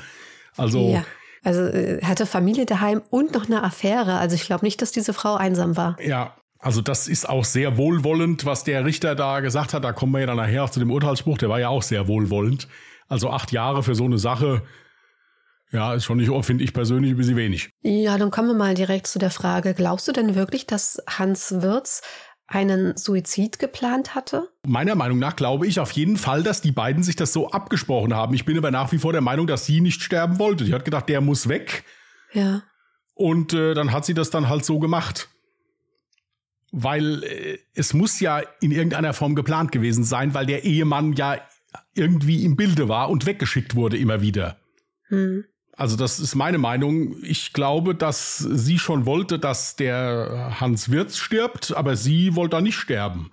Also. 0.55 0.91
Ja. 0.93 1.05
Also 1.45 1.63
äh, 1.63 2.01
hatte 2.03 2.25
Familie 2.25 2.65
daheim 2.65 3.01
und 3.09 3.33
noch 3.33 3.47
eine 3.47 3.63
Affäre. 3.63 4.17
Also 4.17 4.33
ich 4.35 4.45
glaube 4.45 4.63
nicht, 4.63 4.81
dass 4.81 4.93
diese 4.93 5.13
Frau 5.13 5.35
einsam 5.35 5.75
war. 5.75 5.97
Ja, 6.01 6.35
also 6.59 6.81
das 6.81 7.09
ist 7.09 7.27
auch 7.27 7.43
sehr 7.43 7.75
wohlwollend, 7.75 8.45
was 8.45 8.63
der 8.63 8.85
Richter 8.85 9.13
da 9.13 9.41
gesagt 9.41 9.73
hat. 9.73 9.83
Da 9.83 9.91
kommen 9.91 10.13
wir 10.13 10.21
ja 10.21 10.27
dann 10.27 10.37
nachher 10.37 10.63
auch 10.63 10.69
zu 10.69 10.79
dem 10.79 10.89
Urteilsspruch. 10.89 11.37
Der 11.37 11.49
war 11.49 11.59
ja 11.59 11.67
auch 11.67 11.83
sehr 11.83 12.07
wohlwollend. 12.07 12.69
Also 13.09 13.29
acht 13.29 13.51
Jahre 13.51 13.83
für 13.83 13.93
so 13.93 14.05
eine 14.05 14.19
Sache 14.19 14.61
ja, 15.73 15.95
ist 15.95 16.05
schon 16.05 16.17
nicht, 16.17 16.31
finde 16.45 16.63
ich 16.63 16.71
persönlich 16.71 17.11
ein 17.11 17.17
bisschen 17.17 17.35
wenig. 17.35 17.71
Ja, 17.81 18.17
dann 18.19 18.29
kommen 18.29 18.49
wir 18.49 18.55
mal 18.55 18.75
direkt 18.75 19.07
zu 19.07 19.17
der 19.17 19.31
Frage. 19.31 19.73
Glaubst 19.73 20.07
du 20.07 20.11
denn 20.11 20.35
wirklich, 20.35 20.67
dass 20.67 21.01
Hans 21.07 21.61
Wirz 21.61 22.03
einen 22.45 22.95
Suizid 22.95 23.57
geplant 23.57 24.13
hatte? 24.13 24.49
Meiner 24.67 24.93
Meinung 24.93 25.17
nach 25.17 25.35
glaube 25.35 25.65
ich 25.65 25.79
auf 25.79 25.91
jeden 25.91 26.17
Fall, 26.17 26.43
dass 26.43 26.61
die 26.61 26.71
beiden 26.71 27.01
sich 27.01 27.15
das 27.15 27.33
so 27.33 27.49
abgesprochen 27.49 28.13
haben. 28.13 28.35
Ich 28.35 28.45
bin 28.45 28.55
aber 28.55 28.69
nach 28.69 28.91
wie 28.91 28.99
vor 28.99 29.13
der 29.13 29.21
Meinung, 29.21 29.47
dass 29.47 29.65
sie 29.65 29.81
nicht 29.81 30.03
sterben 30.03 30.37
wollte. 30.37 30.63
Sie 30.63 30.73
hat 30.75 30.85
gedacht, 30.85 31.09
der 31.09 31.21
muss 31.21 31.49
weg. 31.49 31.83
Ja. 32.33 32.61
Und 33.15 33.53
äh, 33.53 33.73
dann 33.73 33.91
hat 33.91 34.05
sie 34.05 34.13
das 34.13 34.29
dann 34.29 34.49
halt 34.49 34.65
so 34.65 34.77
gemacht. 34.77 35.29
Weil 36.71 37.23
äh, 37.23 37.57
es 37.73 37.95
muss 37.95 38.19
ja 38.19 38.43
in 38.61 38.71
irgendeiner 38.71 39.13
Form 39.13 39.33
geplant 39.33 39.71
gewesen 39.71 40.03
sein, 40.03 40.35
weil 40.35 40.45
der 40.45 40.65
Ehemann 40.65 41.13
ja 41.13 41.37
irgendwie 41.95 42.45
im 42.45 42.55
Bilde 42.55 42.87
war 42.89 43.09
und 43.09 43.25
weggeschickt 43.25 43.73
wurde 43.73 43.97
immer 43.97 44.21
wieder. 44.21 44.57
Hm. 45.07 45.45
Also 45.75 45.97
das 45.97 46.19
ist 46.19 46.35
meine 46.35 46.57
Meinung. 46.57 47.15
Ich 47.23 47.53
glaube, 47.53 47.95
dass 47.95 48.37
sie 48.37 48.77
schon 48.77 49.05
wollte, 49.05 49.39
dass 49.39 49.75
der 49.75 50.57
Hans 50.59 50.91
Wirz 50.91 51.17
stirbt, 51.17 51.75
aber 51.75 51.95
sie 51.95 52.35
wollte 52.35 52.57
da 52.57 52.61
nicht 52.61 52.75
sterben. 52.75 53.31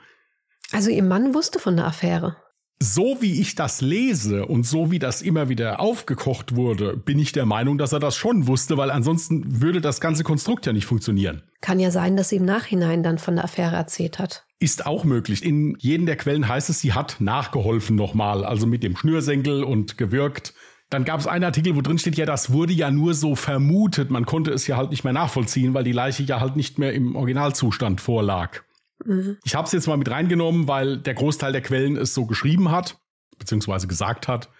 Also 0.72 0.90
ihr 0.90 1.02
Mann 1.02 1.34
wusste 1.34 1.58
von 1.58 1.76
der 1.76 1.86
Affäre. 1.86 2.36
So 2.82 3.18
wie 3.20 3.42
ich 3.42 3.56
das 3.56 3.82
lese 3.82 4.46
und 4.46 4.64
so 4.64 4.90
wie 4.90 4.98
das 4.98 5.20
immer 5.20 5.50
wieder 5.50 5.80
aufgekocht 5.80 6.56
wurde, 6.56 6.96
bin 6.96 7.18
ich 7.18 7.32
der 7.32 7.44
Meinung, 7.44 7.76
dass 7.76 7.92
er 7.92 8.00
das 8.00 8.16
schon 8.16 8.46
wusste, 8.46 8.78
weil 8.78 8.90
ansonsten 8.90 9.60
würde 9.60 9.82
das 9.82 10.00
ganze 10.00 10.24
Konstrukt 10.24 10.64
ja 10.64 10.72
nicht 10.72 10.86
funktionieren. 10.86 11.42
Kann 11.60 11.78
ja 11.78 11.90
sein, 11.90 12.16
dass 12.16 12.30
sie 12.30 12.36
im 12.36 12.46
Nachhinein 12.46 13.02
dann 13.02 13.18
von 13.18 13.34
der 13.34 13.44
Affäre 13.44 13.76
erzählt 13.76 14.18
hat. 14.18 14.46
Ist 14.60 14.86
auch 14.86 15.04
möglich. 15.04 15.44
In 15.44 15.76
jedem 15.78 16.06
der 16.06 16.16
Quellen 16.16 16.48
heißt 16.48 16.70
es, 16.70 16.80
sie 16.80 16.94
hat 16.94 17.16
nachgeholfen 17.18 17.96
nochmal, 17.96 18.46
also 18.46 18.66
mit 18.66 18.82
dem 18.82 18.96
Schnürsenkel 18.96 19.62
und 19.62 19.98
gewirkt. 19.98 20.54
Dann 20.90 21.04
gab 21.04 21.20
es 21.20 21.28
einen 21.28 21.44
Artikel, 21.44 21.76
wo 21.76 21.82
drin 21.82 21.98
steht, 21.98 22.16
ja, 22.16 22.26
das 22.26 22.52
wurde 22.52 22.72
ja 22.72 22.90
nur 22.90 23.14
so 23.14 23.36
vermutet. 23.36 24.10
Man 24.10 24.26
konnte 24.26 24.50
es 24.50 24.66
ja 24.66 24.76
halt 24.76 24.90
nicht 24.90 25.04
mehr 25.04 25.12
nachvollziehen, 25.12 25.72
weil 25.72 25.84
die 25.84 25.92
Leiche 25.92 26.24
ja 26.24 26.40
halt 26.40 26.56
nicht 26.56 26.78
mehr 26.80 26.92
im 26.92 27.14
Originalzustand 27.14 28.00
vorlag. 28.00 28.62
Mhm. 29.04 29.38
Ich 29.44 29.54
habe 29.54 29.66
es 29.66 29.72
jetzt 29.72 29.86
mal 29.86 29.96
mit 29.96 30.10
reingenommen, 30.10 30.66
weil 30.66 30.98
der 30.98 31.14
Großteil 31.14 31.52
der 31.52 31.62
Quellen 31.62 31.96
es 31.96 32.12
so 32.12 32.26
geschrieben 32.26 32.72
hat, 32.72 32.98
beziehungsweise 33.38 33.86
gesagt 33.86 34.26
hat. 34.26 34.50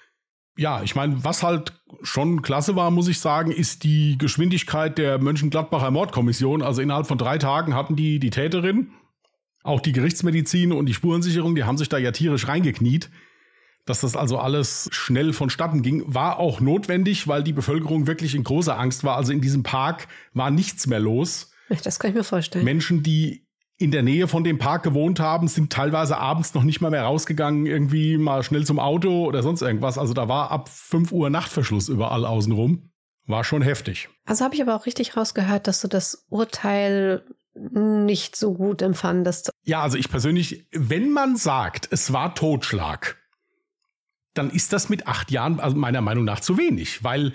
Ja, 0.57 0.83
ich 0.83 0.95
meine, 0.95 1.25
was 1.25 1.43
halt 1.43 1.81
schon 2.03 2.43
klasse 2.43 2.77
war, 2.77 2.93
muss 2.93 3.09
ich 3.09 3.19
sagen, 3.19 3.51
ist 3.51 3.83
die 3.83 4.17
Geschwindigkeit 4.17 4.99
der 4.99 5.19
Mönchengladbacher 5.19 5.91
Mordkommission. 5.91 6.63
Also 6.63 6.81
innerhalb 6.81 7.09
von 7.09 7.19
drei 7.19 7.39
Tagen 7.39 7.75
hatten 7.75 7.97
die 7.97 8.21
die 8.21 8.31
Täterin, 8.31 8.93
auch 9.65 9.81
die 9.81 9.93
Gerichtsmedizin 9.93 10.73
und 10.73 10.87
die 10.87 10.95
Spurensicherung, 10.95 11.57
die 11.57 11.65
haben 11.65 11.79
sich 11.79 11.89
da 11.89 11.99
ja 11.99 12.13
tierisch 12.13 12.47
reingekniet 12.47 13.11
Dass 13.91 14.03
das 14.03 14.15
also 14.15 14.39
alles 14.39 14.89
schnell 14.93 15.33
vonstatten 15.33 15.83
ging, 15.83 16.05
war 16.07 16.39
auch 16.39 16.61
notwendig, 16.61 17.27
weil 17.27 17.43
die 17.43 17.53
Bevölkerung 17.53 18.07
wirklich 18.07 18.37
in 18.37 18.45
großer 18.45 18.79
Angst 18.79 19.03
war. 19.03 19.17
Also 19.17 19.33
in 19.33 19.41
diesem 19.41 19.65
Park 19.65 20.07
war 20.33 20.53
nichts 20.53 20.87
mehr 20.87 21.01
los. 21.01 21.51
Das 21.83 21.99
kann 21.99 22.11
ich 22.13 22.17
mir 22.17 22.23
vorstellen. 22.23 22.65
Menschen, 22.65 23.03
die 23.03 23.49
in 23.79 23.91
der 23.91 24.05
Nähe 24.05 24.29
von 24.29 24.45
dem 24.45 24.59
Park 24.59 24.85
gewohnt 24.85 25.19
haben, 25.19 25.49
sind 25.49 25.73
teilweise 25.73 26.19
abends 26.19 26.55
noch 26.55 26.63
nicht 26.63 26.81
mal 26.81 26.93
mehr 26.93 27.03
rausgegangen, 27.03 27.67
irgendwie 27.67 28.17
mal 28.17 28.45
schnell 28.45 28.65
zum 28.65 28.79
Auto 28.79 29.25
oder 29.25 29.43
sonst 29.43 29.61
irgendwas. 29.61 29.99
Also 29.99 30.15
da 30.15 30.29
war 30.29 30.53
ab 30.53 30.69
5 30.69 31.11
Uhr 31.11 31.29
Nachtverschluss 31.29 31.89
überall 31.89 32.25
außenrum. 32.25 32.93
War 33.27 33.43
schon 33.43 33.63
heftig. 33.63 34.09
Also 34.25 34.45
habe 34.45 34.55
ich 34.55 34.63
aber 34.63 34.77
auch 34.77 34.87
richtig 34.87 35.17
rausgehört, 35.17 35.67
dass 35.67 35.81
du 35.81 35.89
das 35.89 36.27
Urteil 36.29 37.25
nicht 37.55 38.37
so 38.37 38.55
gut 38.55 38.83
empfandest. 38.83 39.51
Ja, 39.65 39.83
also 39.83 39.99
ich 39.99 40.09
persönlich, 40.09 40.69
wenn 40.71 41.11
man 41.11 41.35
sagt, 41.35 41.89
es 41.91 42.13
war 42.13 42.37
Totschlag, 42.37 43.20
dann 44.41 44.51
ist 44.51 44.73
das 44.73 44.89
mit 44.89 45.07
acht 45.07 45.31
Jahren 45.31 45.61
also 45.61 45.77
meiner 45.77 46.01
Meinung 46.01 46.25
nach 46.25 46.41
zu 46.41 46.57
wenig, 46.57 47.05
weil 47.05 47.33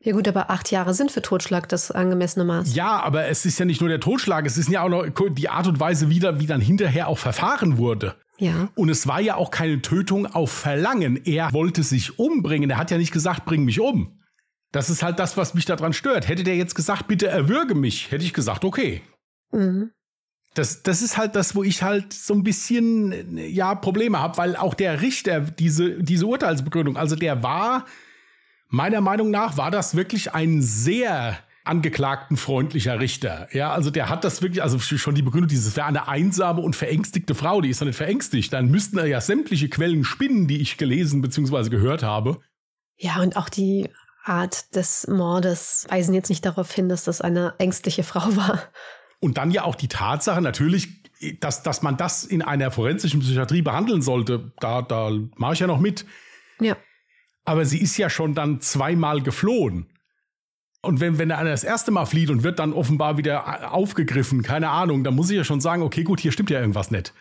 ja 0.00 0.12
gut, 0.12 0.28
aber 0.28 0.50
acht 0.50 0.70
Jahre 0.70 0.92
sind 0.92 1.10
für 1.10 1.22
Totschlag 1.22 1.66
das 1.68 1.90
angemessene 1.90 2.44
Maß. 2.44 2.74
Ja, 2.74 3.00
aber 3.00 3.26
es 3.26 3.46
ist 3.46 3.58
ja 3.58 3.64
nicht 3.64 3.80
nur 3.80 3.88
der 3.88 4.00
Totschlag, 4.00 4.44
es 4.44 4.58
ist 4.58 4.68
ja 4.68 4.82
auch 4.82 4.88
noch 4.90 5.06
die 5.30 5.48
Art 5.48 5.66
und 5.66 5.80
Weise, 5.80 6.10
wie, 6.10 6.18
da, 6.18 6.40
wie 6.40 6.46
dann 6.46 6.60
hinterher 6.60 7.08
auch 7.08 7.16
verfahren 7.16 7.78
wurde. 7.78 8.14
Ja. 8.38 8.68
Und 8.74 8.90
es 8.90 9.06
war 9.06 9.20
ja 9.20 9.36
auch 9.36 9.50
keine 9.50 9.80
Tötung 9.80 10.26
auf 10.26 10.50
Verlangen. 10.50 11.24
Er 11.24 11.52
wollte 11.54 11.82
sich 11.82 12.18
umbringen. 12.18 12.68
Er 12.68 12.76
hat 12.76 12.90
ja 12.90 12.98
nicht 12.98 13.12
gesagt, 13.12 13.46
bring 13.46 13.64
mich 13.64 13.80
um. 13.80 14.20
Das 14.72 14.90
ist 14.90 15.02
halt 15.02 15.18
das, 15.18 15.38
was 15.38 15.54
mich 15.54 15.64
daran 15.64 15.94
stört. 15.94 16.28
Hätte 16.28 16.42
der 16.42 16.56
jetzt 16.56 16.74
gesagt, 16.74 17.06
bitte 17.06 17.28
erwürge 17.28 17.74
mich, 17.74 18.10
hätte 18.10 18.24
ich 18.24 18.34
gesagt, 18.34 18.64
okay. 18.64 19.00
Mhm. 19.52 19.90
Das, 20.54 20.82
das 20.82 21.02
ist 21.02 21.16
halt 21.16 21.34
das, 21.34 21.54
wo 21.54 21.62
ich 21.62 21.82
halt 21.82 22.12
so 22.12 22.32
ein 22.32 22.44
bisschen 22.44 23.36
ja 23.36 23.74
Probleme 23.74 24.20
habe, 24.20 24.38
weil 24.38 24.56
auch 24.56 24.74
der 24.74 25.02
Richter 25.02 25.40
diese 25.40 26.02
diese 26.02 26.26
Urteilsbegründung, 26.26 26.96
also 26.96 27.16
der 27.16 27.42
war 27.42 27.86
meiner 28.68 29.00
Meinung 29.00 29.30
nach 29.30 29.56
war 29.56 29.70
das 29.70 29.96
wirklich 29.96 30.32
ein 30.34 30.62
sehr 30.62 31.38
angeklagten 31.64 32.36
freundlicher 32.36 33.00
Richter. 33.00 33.48
Ja, 33.52 33.72
also 33.72 33.90
der 33.90 34.08
hat 34.10 34.22
das 34.22 34.42
wirklich, 34.42 34.62
also 34.62 34.78
schon 34.78 35.14
die 35.14 35.22
Begründung, 35.22 35.48
dieses 35.48 35.76
wäre 35.76 35.86
eine 35.86 36.08
einsame 36.08 36.60
und 36.60 36.76
verängstigte 36.76 37.34
Frau, 37.34 37.62
die 37.62 37.70
ist 37.70 37.80
doch 37.80 37.86
nicht 37.86 37.96
verängstigt. 37.96 38.52
Dann 38.52 38.70
müssten 38.70 39.04
ja 39.06 39.20
sämtliche 39.20 39.68
Quellen 39.68 40.04
spinnen, 40.04 40.46
die 40.46 40.60
ich 40.60 40.76
gelesen 40.76 41.22
bzw. 41.22 41.70
gehört 41.70 42.02
habe. 42.02 42.38
Ja, 42.98 43.20
und 43.20 43.36
auch 43.36 43.48
die 43.48 43.88
Art 44.24 44.74
des 44.74 45.06
Mordes 45.08 45.86
weisen 45.88 46.14
jetzt 46.14 46.28
nicht 46.28 46.44
darauf 46.44 46.70
hin, 46.70 46.88
dass 46.88 47.04
das 47.04 47.20
eine 47.20 47.54
ängstliche 47.58 48.02
Frau 48.02 48.20
war. 48.36 48.62
Und 49.24 49.38
dann 49.38 49.50
ja 49.50 49.64
auch 49.64 49.74
die 49.74 49.88
Tatsache 49.88 50.42
natürlich, 50.42 50.90
dass, 51.40 51.62
dass 51.62 51.80
man 51.80 51.96
das 51.96 52.24
in 52.24 52.42
einer 52.42 52.70
forensischen 52.70 53.20
Psychiatrie 53.20 53.62
behandeln 53.62 54.02
sollte, 54.02 54.52
da, 54.60 54.82
da 54.82 55.10
mache 55.36 55.54
ich 55.54 55.60
ja 55.60 55.66
noch 55.66 55.80
mit. 55.80 56.04
Ja. 56.60 56.76
Aber 57.46 57.64
sie 57.64 57.80
ist 57.80 57.96
ja 57.96 58.10
schon 58.10 58.34
dann 58.34 58.60
zweimal 58.60 59.22
geflohen. 59.22 59.86
Und 60.82 61.00
wenn, 61.00 61.16
wenn 61.16 61.32
einer 61.32 61.48
das 61.48 61.64
erste 61.64 61.90
Mal 61.90 62.04
flieht 62.04 62.28
und 62.28 62.42
wird 62.42 62.58
dann 62.58 62.74
offenbar 62.74 63.16
wieder 63.16 63.72
aufgegriffen, 63.72 64.42
keine 64.42 64.68
Ahnung, 64.68 65.04
dann 65.04 65.14
muss 65.14 65.30
ich 65.30 65.38
ja 65.38 65.44
schon 65.44 65.62
sagen, 65.62 65.80
okay, 65.80 66.02
gut, 66.02 66.20
hier 66.20 66.30
stimmt 66.30 66.50
ja 66.50 66.60
irgendwas 66.60 66.90
nicht. 66.90 67.14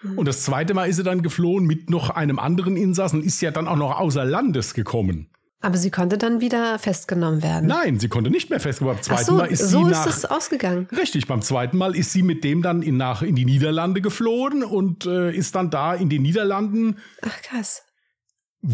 Mhm. 0.00 0.16
Und 0.16 0.26
das 0.26 0.42
zweite 0.42 0.72
Mal 0.72 0.88
ist 0.88 0.96
sie 0.96 1.04
dann 1.04 1.20
geflohen 1.20 1.66
mit 1.66 1.90
noch 1.90 2.08
einem 2.08 2.38
anderen 2.38 2.78
Insassen, 2.78 3.22
ist 3.22 3.42
ja 3.42 3.50
dann 3.50 3.68
auch 3.68 3.76
noch 3.76 4.00
außer 4.00 4.24
Landes 4.24 4.72
gekommen. 4.72 5.28
Aber 5.64 5.78
sie 5.78 5.90
konnte 5.90 6.18
dann 6.18 6.42
wieder 6.42 6.78
festgenommen 6.78 7.42
werden. 7.42 7.66
Nein, 7.66 7.98
sie 7.98 8.08
konnte 8.08 8.28
nicht 8.28 8.50
mehr 8.50 8.60
festgenommen 8.60 8.98
werden. 8.98 9.08
Beim 9.08 9.16
zweiten 9.16 9.30
so, 9.30 9.36
Mal 9.36 9.46
ist 9.46 9.70
so 9.70 9.84
sie 9.84 9.90
ist 9.92 9.98
nach, 9.98 10.06
es 10.06 10.24
ausgegangen. 10.26 10.88
Richtig, 10.94 11.26
beim 11.26 11.40
zweiten 11.40 11.78
Mal 11.78 11.96
ist 11.96 12.12
sie 12.12 12.22
mit 12.22 12.44
dem 12.44 12.60
dann 12.60 12.82
in, 12.82 12.98
nach, 12.98 13.22
in 13.22 13.34
die 13.34 13.46
Niederlande 13.46 14.02
geflohen 14.02 14.62
und 14.62 15.06
äh, 15.06 15.34
ist 15.34 15.54
dann 15.54 15.70
da 15.70 15.94
in 15.94 16.10
den 16.10 16.20
Niederlanden. 16.20 16.98
Ach 17.22 17.40
krass. 17.40 17.82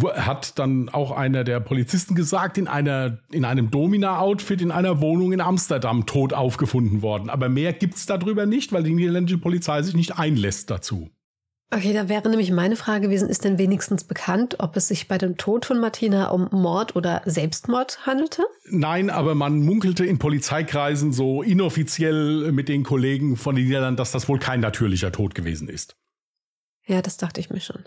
Hat 0.03 0.59
dann 0.59 0.89
auch 0.89 1.13
einer 1.13 1.45
der 1.45 1.61
Polizisten 1.61 2.17
gesagt, 2.17 2.59
in, 2.59 2.67
einer, 2.67 3.21
in 3.31 3.45
einem 3.45 3.71
Domina-Outfit 3.71 4.61
in 4.61 4.73
einer 4.73 5.01
Wohnung 5.01 5.31
in 5.31 5.41
Amsterdam 5.41 6.07
tot 6.07 6.33
aufgefunden 6.33 7.03
worden. 7.03 7.31
Aber 7.31 7.49
mehr 7.49 7.73
gibt 7.73 7.99
es 7.99 8.07
darüber 8.07 8.47
nicht, 8.47 8.73
weil 8.73 8.83
die 8.83 8.95
niederländische 8.95 9.39
Polizei 9.39 9.81
sich 9.83 9.95
nicht 9.95 10.19
einlässt 10.19 10.71
dazu. 10.71 11.09
Okay, 11.73 11.93
da 11.93 12.09
wäre 12.09 12.29
nämlich 12.29 12.51
meine 12.51 12.75
Frage 12.75 13.07
gewesen, 13.07 13.29
ist 13.29 13.45
denn 13.45 13.57
wenigstens 13.57 14.03
bekannt, 14.03 14.57
ob 14.59 14.77
es 14.77 14.89
sich 14.89 15.07
bei 15.07 15.19
dem 15.19 15.37
Tod 15.37 15.65
von 15.65 15.79
Martina 15.79 16.31
um 16.31 16.49
Mord 16.51 16.97
oder 16.97 17.23
Selbstmord 17.27 18.05
handelte? 18.07 18.45
Nein, 18.65 19.09
aber 19.09 19.37
man 19.37 19.61
munkelte 19.61 20.05
in 20.05 20.19
Polizeikreisen 20.19 21.13
so 21.13 21.43
inoffiziell 21.43 22.51
mit 22.51 22.69
den 22.69 22.83
Kollegen 22.83 23.37
von 23.37 23.55
den 23.55 23.67
Niederlanden, 23.67 23.99
dass 23.99 24.11
das 24.11 24.29
wohl 24.29 24.41
kein 24.41 24.59
natürlicher 24.59 25.13
Tod 25.13 25.37
gewesen 25.37 25.69
ist. 25.69 25.97
Ja, 26.87 27.03
das 27.03 27.19
dachte 27.19 27.41
ich 27.41 27.51
mir 27.51 27.61
schon. 27.61 27.85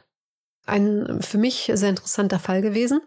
Ein 0.66 1.22
für 1.22 1.38
mich 1.38 1.70
sehr 1.74 1.90
interessanter 1.90 2.40
Fall 2.40 2.62
gewesen. 2.62 3.02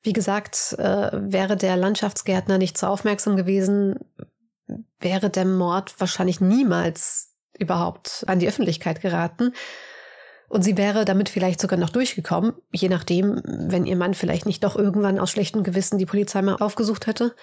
Wie 0.00 0.14
gesagt, 0.14 0.74
äh, 0.78 1.10
wäre 1.12 1.56
der 1.58 1.76
Landschaftsgärtner 1.76 2.56
nicht 2.56 2.78
so 2.78 2.86
aufmerksam 2.86 3.36
gewesen, 3.36 3.96
wäre 5.00 5.28
der 5.28 5.44
Mord 5.44 6.00
wahrscheinlich 6.00 6.40
niemals 6.40 7.35
überhaupt 7.58 8.24
an 8.26 8.38
die 8.38 8.48
Öffentlichkeit 8.48 9.00
geraten. 9.00 9.52
Und 10.48 10.62
sie 10.62 10.76
wäre 10.76 11.04
damit 11.04 11.28
vielleicht 11.28 11.60
sogar 11.60 11.78
noch 11.78 11.90
durchgekommen, 11.90 12.54
je 12.72 12.88
nachdem, 12.88 13.42
wenn 13.44 13.84
ihr 13.84 13.96
Mann 13.96 14.14
vielleicht 14.14 14.46
nicht 14.46 14.62
doch 14.62 14.76
irgendwann 14.76 15.18
aus 15.18 15.30
schlechtem 15.30 15.64
Gewissen 15.64 15.98
die 15.98 16.06
Polizei 16.06 16.40
mal 16.42 16.56
aufgesucht 16.56 17.06
hätte. 17.06 17.34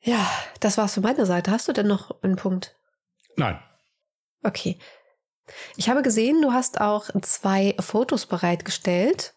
Ja, 0.00 0.30
das 0.60 0.76
war's 0.76 0.94
von 0.94 1.02
meiner 1.02 1.26
Seite. 1.26 1.50
Hast 1.50 1.68
du 1.68 1.72
denn 1.72 1.86
noch 1.86 2.22
einen 2.22 2.36
Punkt? 2.36 2.76
Nein. 3.36 3.58
Okay. 4.42 4.78
Ich 5.76 5.88
habe 5.88 6.02
gesehen, 6.02 6.42
du 6.42 6.52
hast 6.52 6.80
auch 6.80 7.08
zwei 7.22 7.74
Fotos 7.80 8.26
bereitgestellt. 8.26 9.34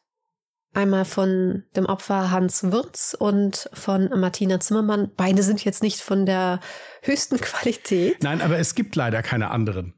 Einmal 0.74 1.04
von 1.04 1.64
dem 1.76 1.86
Opfer 1.86 2.32
Hans 2.32 2.64
Würz 2.72 3.16
und 3.18 3.70
von 3.74 4.10
Martina 4.16 4.60
Zimmermann. 4.60 5.12
Beide 5.18 5.44
sind 5.44 5.66
jetzt 5.66 5.84
nicht 5.84 6.00
von 6.00 6.26
der 6.26 6.62
höchsten 7.02 7.38
Qualität. 7.42 8.24
Nein, 8.24 8.42
aber 8.42 8.58
es 8.58 8.74
gibt 8.74 8.96
leider 8.96 9.22
keine 9.22 9.52
anderen. 9.52 9.94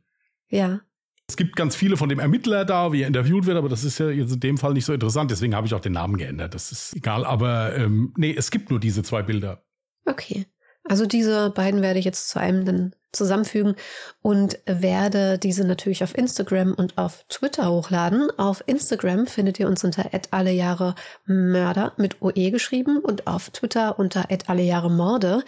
Ja. 0.48 0.82
Es 1.28 1.38
gibt 1.38 1.56
ganz 1.56 1.76
viele 1.76 1.96
von 1.96 2.10
dem 2.10 2.20
Ermittler 2.20 2.66
da, 2.66 2.92
wie 2.92 3.02
er 3.02 3.08
interviewt 3.08 3.46
wird, 3.46 3.58
aber 3.58 3.70
das 3.70 3.84
ist 3.84 4.00
ja 4.00 4.10
jetzt 4.10 4.34
in 4.34 4.40
dem 4.40 4.58
Fall 4.58 4.74
nicht 4.74 4.86
so 4.86 4.94
interessant. 4.94 5.32
Deswegen 5.32 5.56
habe 5.56 5.68
ich 5.68 5.74
auch 5.74 5.80
den 5.80 5.94
Namen 5.94 6.18
geändert. 6.18 6.54
Das 6.54 6.72
ist 6.72 6.96
egal. 6.96 7.24
Aber 7.24 7.76
ähm, 7.76 8.14
nee, 8.18 8.36
es 8.36 8.52
gibt 8.52 8.70
nur 8.70 8.80
diese 8.80 9.04
zwei 9.04 9.22
Bilder. 9.22 9.64
Okay. 10.06 10.48
Also 10.84 11.06
diese 11.06 11.50
beiden 11.52 11.82
werde 11.82 12.00
ich 12.00 12.06
jetzt 12.06 12.30
zu 12.30 12.40
einem 12.40 12.66
dann 12.66 12.96
zusammenfügen 13.14 13.76
und 14.22 14.60
werde 14.66 15.38
diese 15.38 15.66
natürlich 15.66 16.04
auf 16.04 16.18
Instagram 16.18 16.74
und 16.74 16.98
auf 16.98 17.26
Twitter 17.30 17.70
hochladen. 17.70 18.30
Auf 18.38 18.64
Instagram 18.66 19.28
findet 19.28 19.60
ihr 19.60 19.68
uns 19.68 19.84
unter 19.84 20.10
alle 20.32 20.52
Jahre 20.52 20.96
Mörder 21.26 21.94
mit 21.98 22.22
OE 22.22 22.52
geschrieben 22.52 23.00
und 23.00 23.28
auf 23.28 23.50
Twitter 23.52 23.98
unter 23.98 24.26
alle 24.48 24.64
Jahre 24.64 24.92
Morde. 24.92 25.44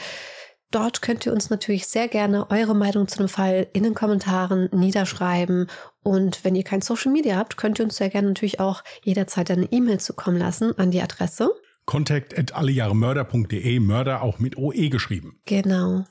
Dort 0.72 1.02
könnt 1.02 1.26
ihr 1.26 1.32
uns 1.32 1.50
natürlich 1.50 1.88
sehr 1.88 2.08
gerne 2.08 2.50
eure 2.50 2.76
Meinung 2.76 3.08
zu 3.08 3.20
dem 3.20 3.30
Fall 3.30 3.68
in 3.74 3.84
den 3.84 3.94
Kommentaren 3.94 4.70
niederschreiben. 4.72 5.68
Und 6.04 6.44
wenn 6.44 6.56
ihr 6.56 6.64
kein 6.64 6.82
Social 6.82 7.12
Media 7.12 7.38
habt, 7.38 7.56
könnt 7.58 7.80
ihr 7.80 7.86
uns 7.86 7.98
sehr 7.98 8.10
gerne 8.10 8.28
natürlich 8.28 8.60
auch 8.60 8.84
jederzeit 9.04 9.50
eine 9.52 9.72
E-Mail 9.72 10.00
zukommen 10.00 10.38
lassen 10.38 10.78
an 10.78 10.92
die 10.92 11.02
Adresse 11.02 11.52
Contact 11.86 12.38
at 12.38 12.54
allejahremörder.de, 12.54 13.80
Mörder 13.80 14.22
auch 14.22 14.40
mit 14.40 14.58
OE 14.58 14.90
geschrieben. 14.90 15.40
Genau. 15.46 16.04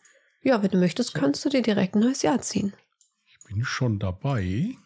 Ja, 0.45 0.63
wenn 0.63 0.71
du 0.71 0.77
möchtest, 0.77 1.15
kannst 1.15 1.43
du 1.45 1.49
dir 1.49 1.63
direkt 1.63 1.95
ein 1.95 2.01
neues 2.01 2.21
Jahr 2.21 2.41
ziehen. 2.43 2.75
Ich 3.25 3.39
bin 3.45 3.65
schon 3.65 3.99
dabei. 3.99 4.77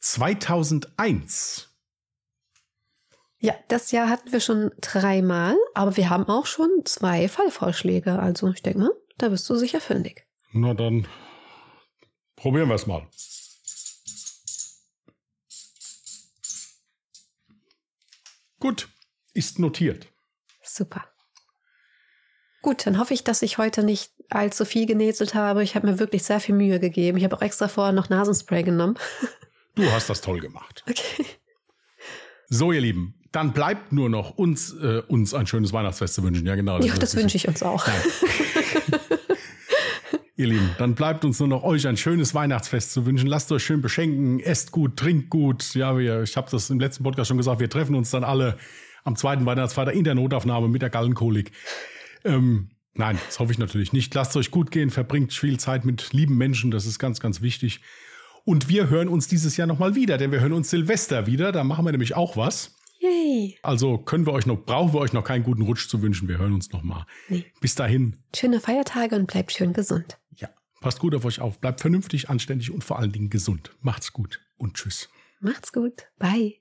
2001. 0.00 1.68
Ja, 3.40 3.54
das 3.68 3.92
Jahr 3.92 4.08
hatten 4.08 4.32
wir 4.32 4.40
schon 4.40 4.70
dreimal, 4.80 5.54
aber 5.74 5.98
wir 5.98 6.08
haben 6.08 6.24
auch 6.28 6.46
schon 6.46 6.70
zwei 6.86 7.28
Fallvorschläge. 7.28 8.18
Also 8.18 8.48
ich 8.48 8.62
denke 8.62 8.78
mal, 8.80 8.90
da 9.18 9.28
bist 9.28 9.48
du 9.50 9.56
sicher 9.56 9.80
fündig. 9.82 10.26
Na 10.52 10.72
dann 10.72 11.06
probieren 12.36 12.68
wir 12.68 12.74
es 12.74 12.86
mal. 12.86 13.06
Gut, 18.60 18.88
ist 19.34 19.58
notiert. 19.58 20.08
Super. 20.62 21.04
Gut, 22.62 22.86
dann 22.86 22.98
hoffe 22.98 23.14
ich, 23.14 23.24
dass 23.24 23.42
ich 23.42 23.58
heute 23.58 23.82
nicht 23.82 24.12
allzu 24.30 24.64
viel 24.64 24.86
genäselt 24.86 25.34
habe. 25.34 25.62
Ich 25.62 25.74
habe 25.74 25.86
mir 25.86 25.98
wirklich 25.98 26.24
sehr 26.24 26.40
viel 26.40 26.54
Mühe 26.54 26.80
gegeben. 26.80 27.18
Ich 27.18 27.24
habe 27.24 27.36
auch 27.36 27.42
extra 27.42 27.68
vorher 27.68 27.92
noch 27.92 28.08
Nasenspray 28.08 28.62
genommen. 28.62 28.96
Du 29.74 29.88
hast 29.92 30.10
das 30.10 30.20
toll 30.20 30.40
gemacht. 30.40 30.82
Okay. 30.90 31.24
So, 32.48 32.72
ihr 32.72 32.80
Lieben, 32.80 33.14
dann 33.30 33.52
bleibt 33.52 33.92
nur 33.92 34.10
noch 34.10 34.30
uns, 34.30 34.72
äh, 34.72 35.02
uns 35.06 35.34
ein 35.34 35.46
schönes 35.46 35.72
Weihnachtsfest 35.72 36.14
zu 36.14 36.24
wünschen. 36.24 36.44
Ja, 36.46 36.56
genau. 36.56 36.78
Das 36.78 36.86
ja, 36.88 36.94
das 36.94 37.14
wünsche 37.14 37.36
ich 37.36 37.46
uns 37.46 37.62
auch. 37.62 37.86
ihr 40.36 40.48
Lieben, 40.48 40.74
dann 40.78 40.96
bleibt 40.96 41.24
uns 41.24 41.38
nur 41.38 41.46
noch 41.46 41.62
euch 41.62 41.86
ein 41.86 41.96
schönes 41.96 42.34
Weihnachtsfest 42.34 42.92
zu 42.92 43.06
wünschen. 43.06 43.28
Lasst 43.28 43.52
euch 43.52 43.62
schön 43.62 43.80
beschenken, 43.80 44.40
esst 44.40 44.72
gut, 44.72 44.96
trinkt 44.96 45.30
gut. 45.30 45.74
Ja, 45.74 45.96
wir, 45.96 46.24
ich 46.24 46.36
habe 46.36 46.50
das 46.50 46.70
im 46.70 46.80
letzten 46.80 47.04
Podcast 47.04 47.28
schon 47.28 47.36
gesagt, 47.36 47.60
wir 47.60 47.70
treffen 47.70 47.94
uns 47.94 48.10
dann 48.10 48.24
alle 48.24 48.58
am 49.04 49.14
zweiten 49.14 49.46
Weihnachtsfeiertag 49.46 49.94
in 49.94 50.02
der 50.02 50.16
Notaufnahme 50.16 50.66
mit 50.66 50.82
der 50.82 50.90
Gallenkolik. 50.90 51.52
Ähm, 52.24 52.70
nein, 52.94 53.18
das 53.26 53.38
hoffe 53.38 53.52
ich 53.52 53.58
natürlich 53.58 53.92
nicht. 53.92 54.14
Lasst 54.14 54.36
euch 54.36 54.50
gut 54.50 54.70
gehen, 54.70 54.90
verbringt 54.90 55.32
viel 55.32 55.58
Zeit 55.58 55.84
mit 55.84 56.12
lieben 56.12 56.36
Menschen, 56.36 56.70
das 56.70 56.86
ist 56.86 56.98
ganz, 56.98 57.20
ganz 57.20 57.40
wichtig. 57.42 57.80
Und 58.44 58.68
wir 58.68 58.88
hören 58.88 59.08
uns 59.08 59.28
dieses 59.28 59.56
Jahr 59.56 59.66
nochmal 59.66 59.94
wieder, 59.94 60.16
denn 60.16 60.32
wir 60.32 60.40
hören 60.40 60.54
uns 60.54 60.70
Silvester 60.70 61.26
wieder. 61.26 61.52
Da 61.52 61.64
machen 61.64 61.84
wir 61.84 61.92
nämlich 61.92 62.16
auch 62.16 62.36
was. 62.36 62.76
Yay. 62.98 63.58
Also 63.62 63.98
können 63.98 64.26
wir 64.26 64.32
euch 64.32 64.46
noch, 64.46 64.64
brauchen 64.64 64.92
wir 64.92 65.00
euch 65.00 65.12
noch 65.12 65.24
keinen 65.24 65.44
guten 65.44 65.62
Rutsch 65.62 65.88
zu 65.88 66.02
wünschen. 66.02 66.28
Wir 66.28 66.38
hören 66.38 66.54
uns 66.54 66.72
nochmal. 66.72 67.04
Nee. 67.28 67.44
Bis 67.60 67.74
dahin. 67.74 68.16
Schöne 68.34 68.60
Feiertage 68.60 69.16
und 69.16 69.26
bleibt 69.26 69.52
schön 69.52 69.72
gesund. 69.72 70.18
Ja. 70.36 70.48
Passt 70.80 70.98
gut 70.98 71.14
auf 71.14 71.24
euch 71.24 71.40
auf. 71.40 71.60
Bleibt 71.60 71.80
vernünftig, 71.80 72.28
anständig 72.28 72.70
und 72.70 72.84
vor 72.84 72.98
allen 72.98 73.12
Dingen 73.12 73.30
gesund. 73.30 73.70
Macht's 73.80 74.12
gut 74.12 74.40
und 74.56 74.74
tschüss. 74.74 75.08
Macht's 75.40 75.72
gut. 75.72 76.06
Bye. 76.18 76.58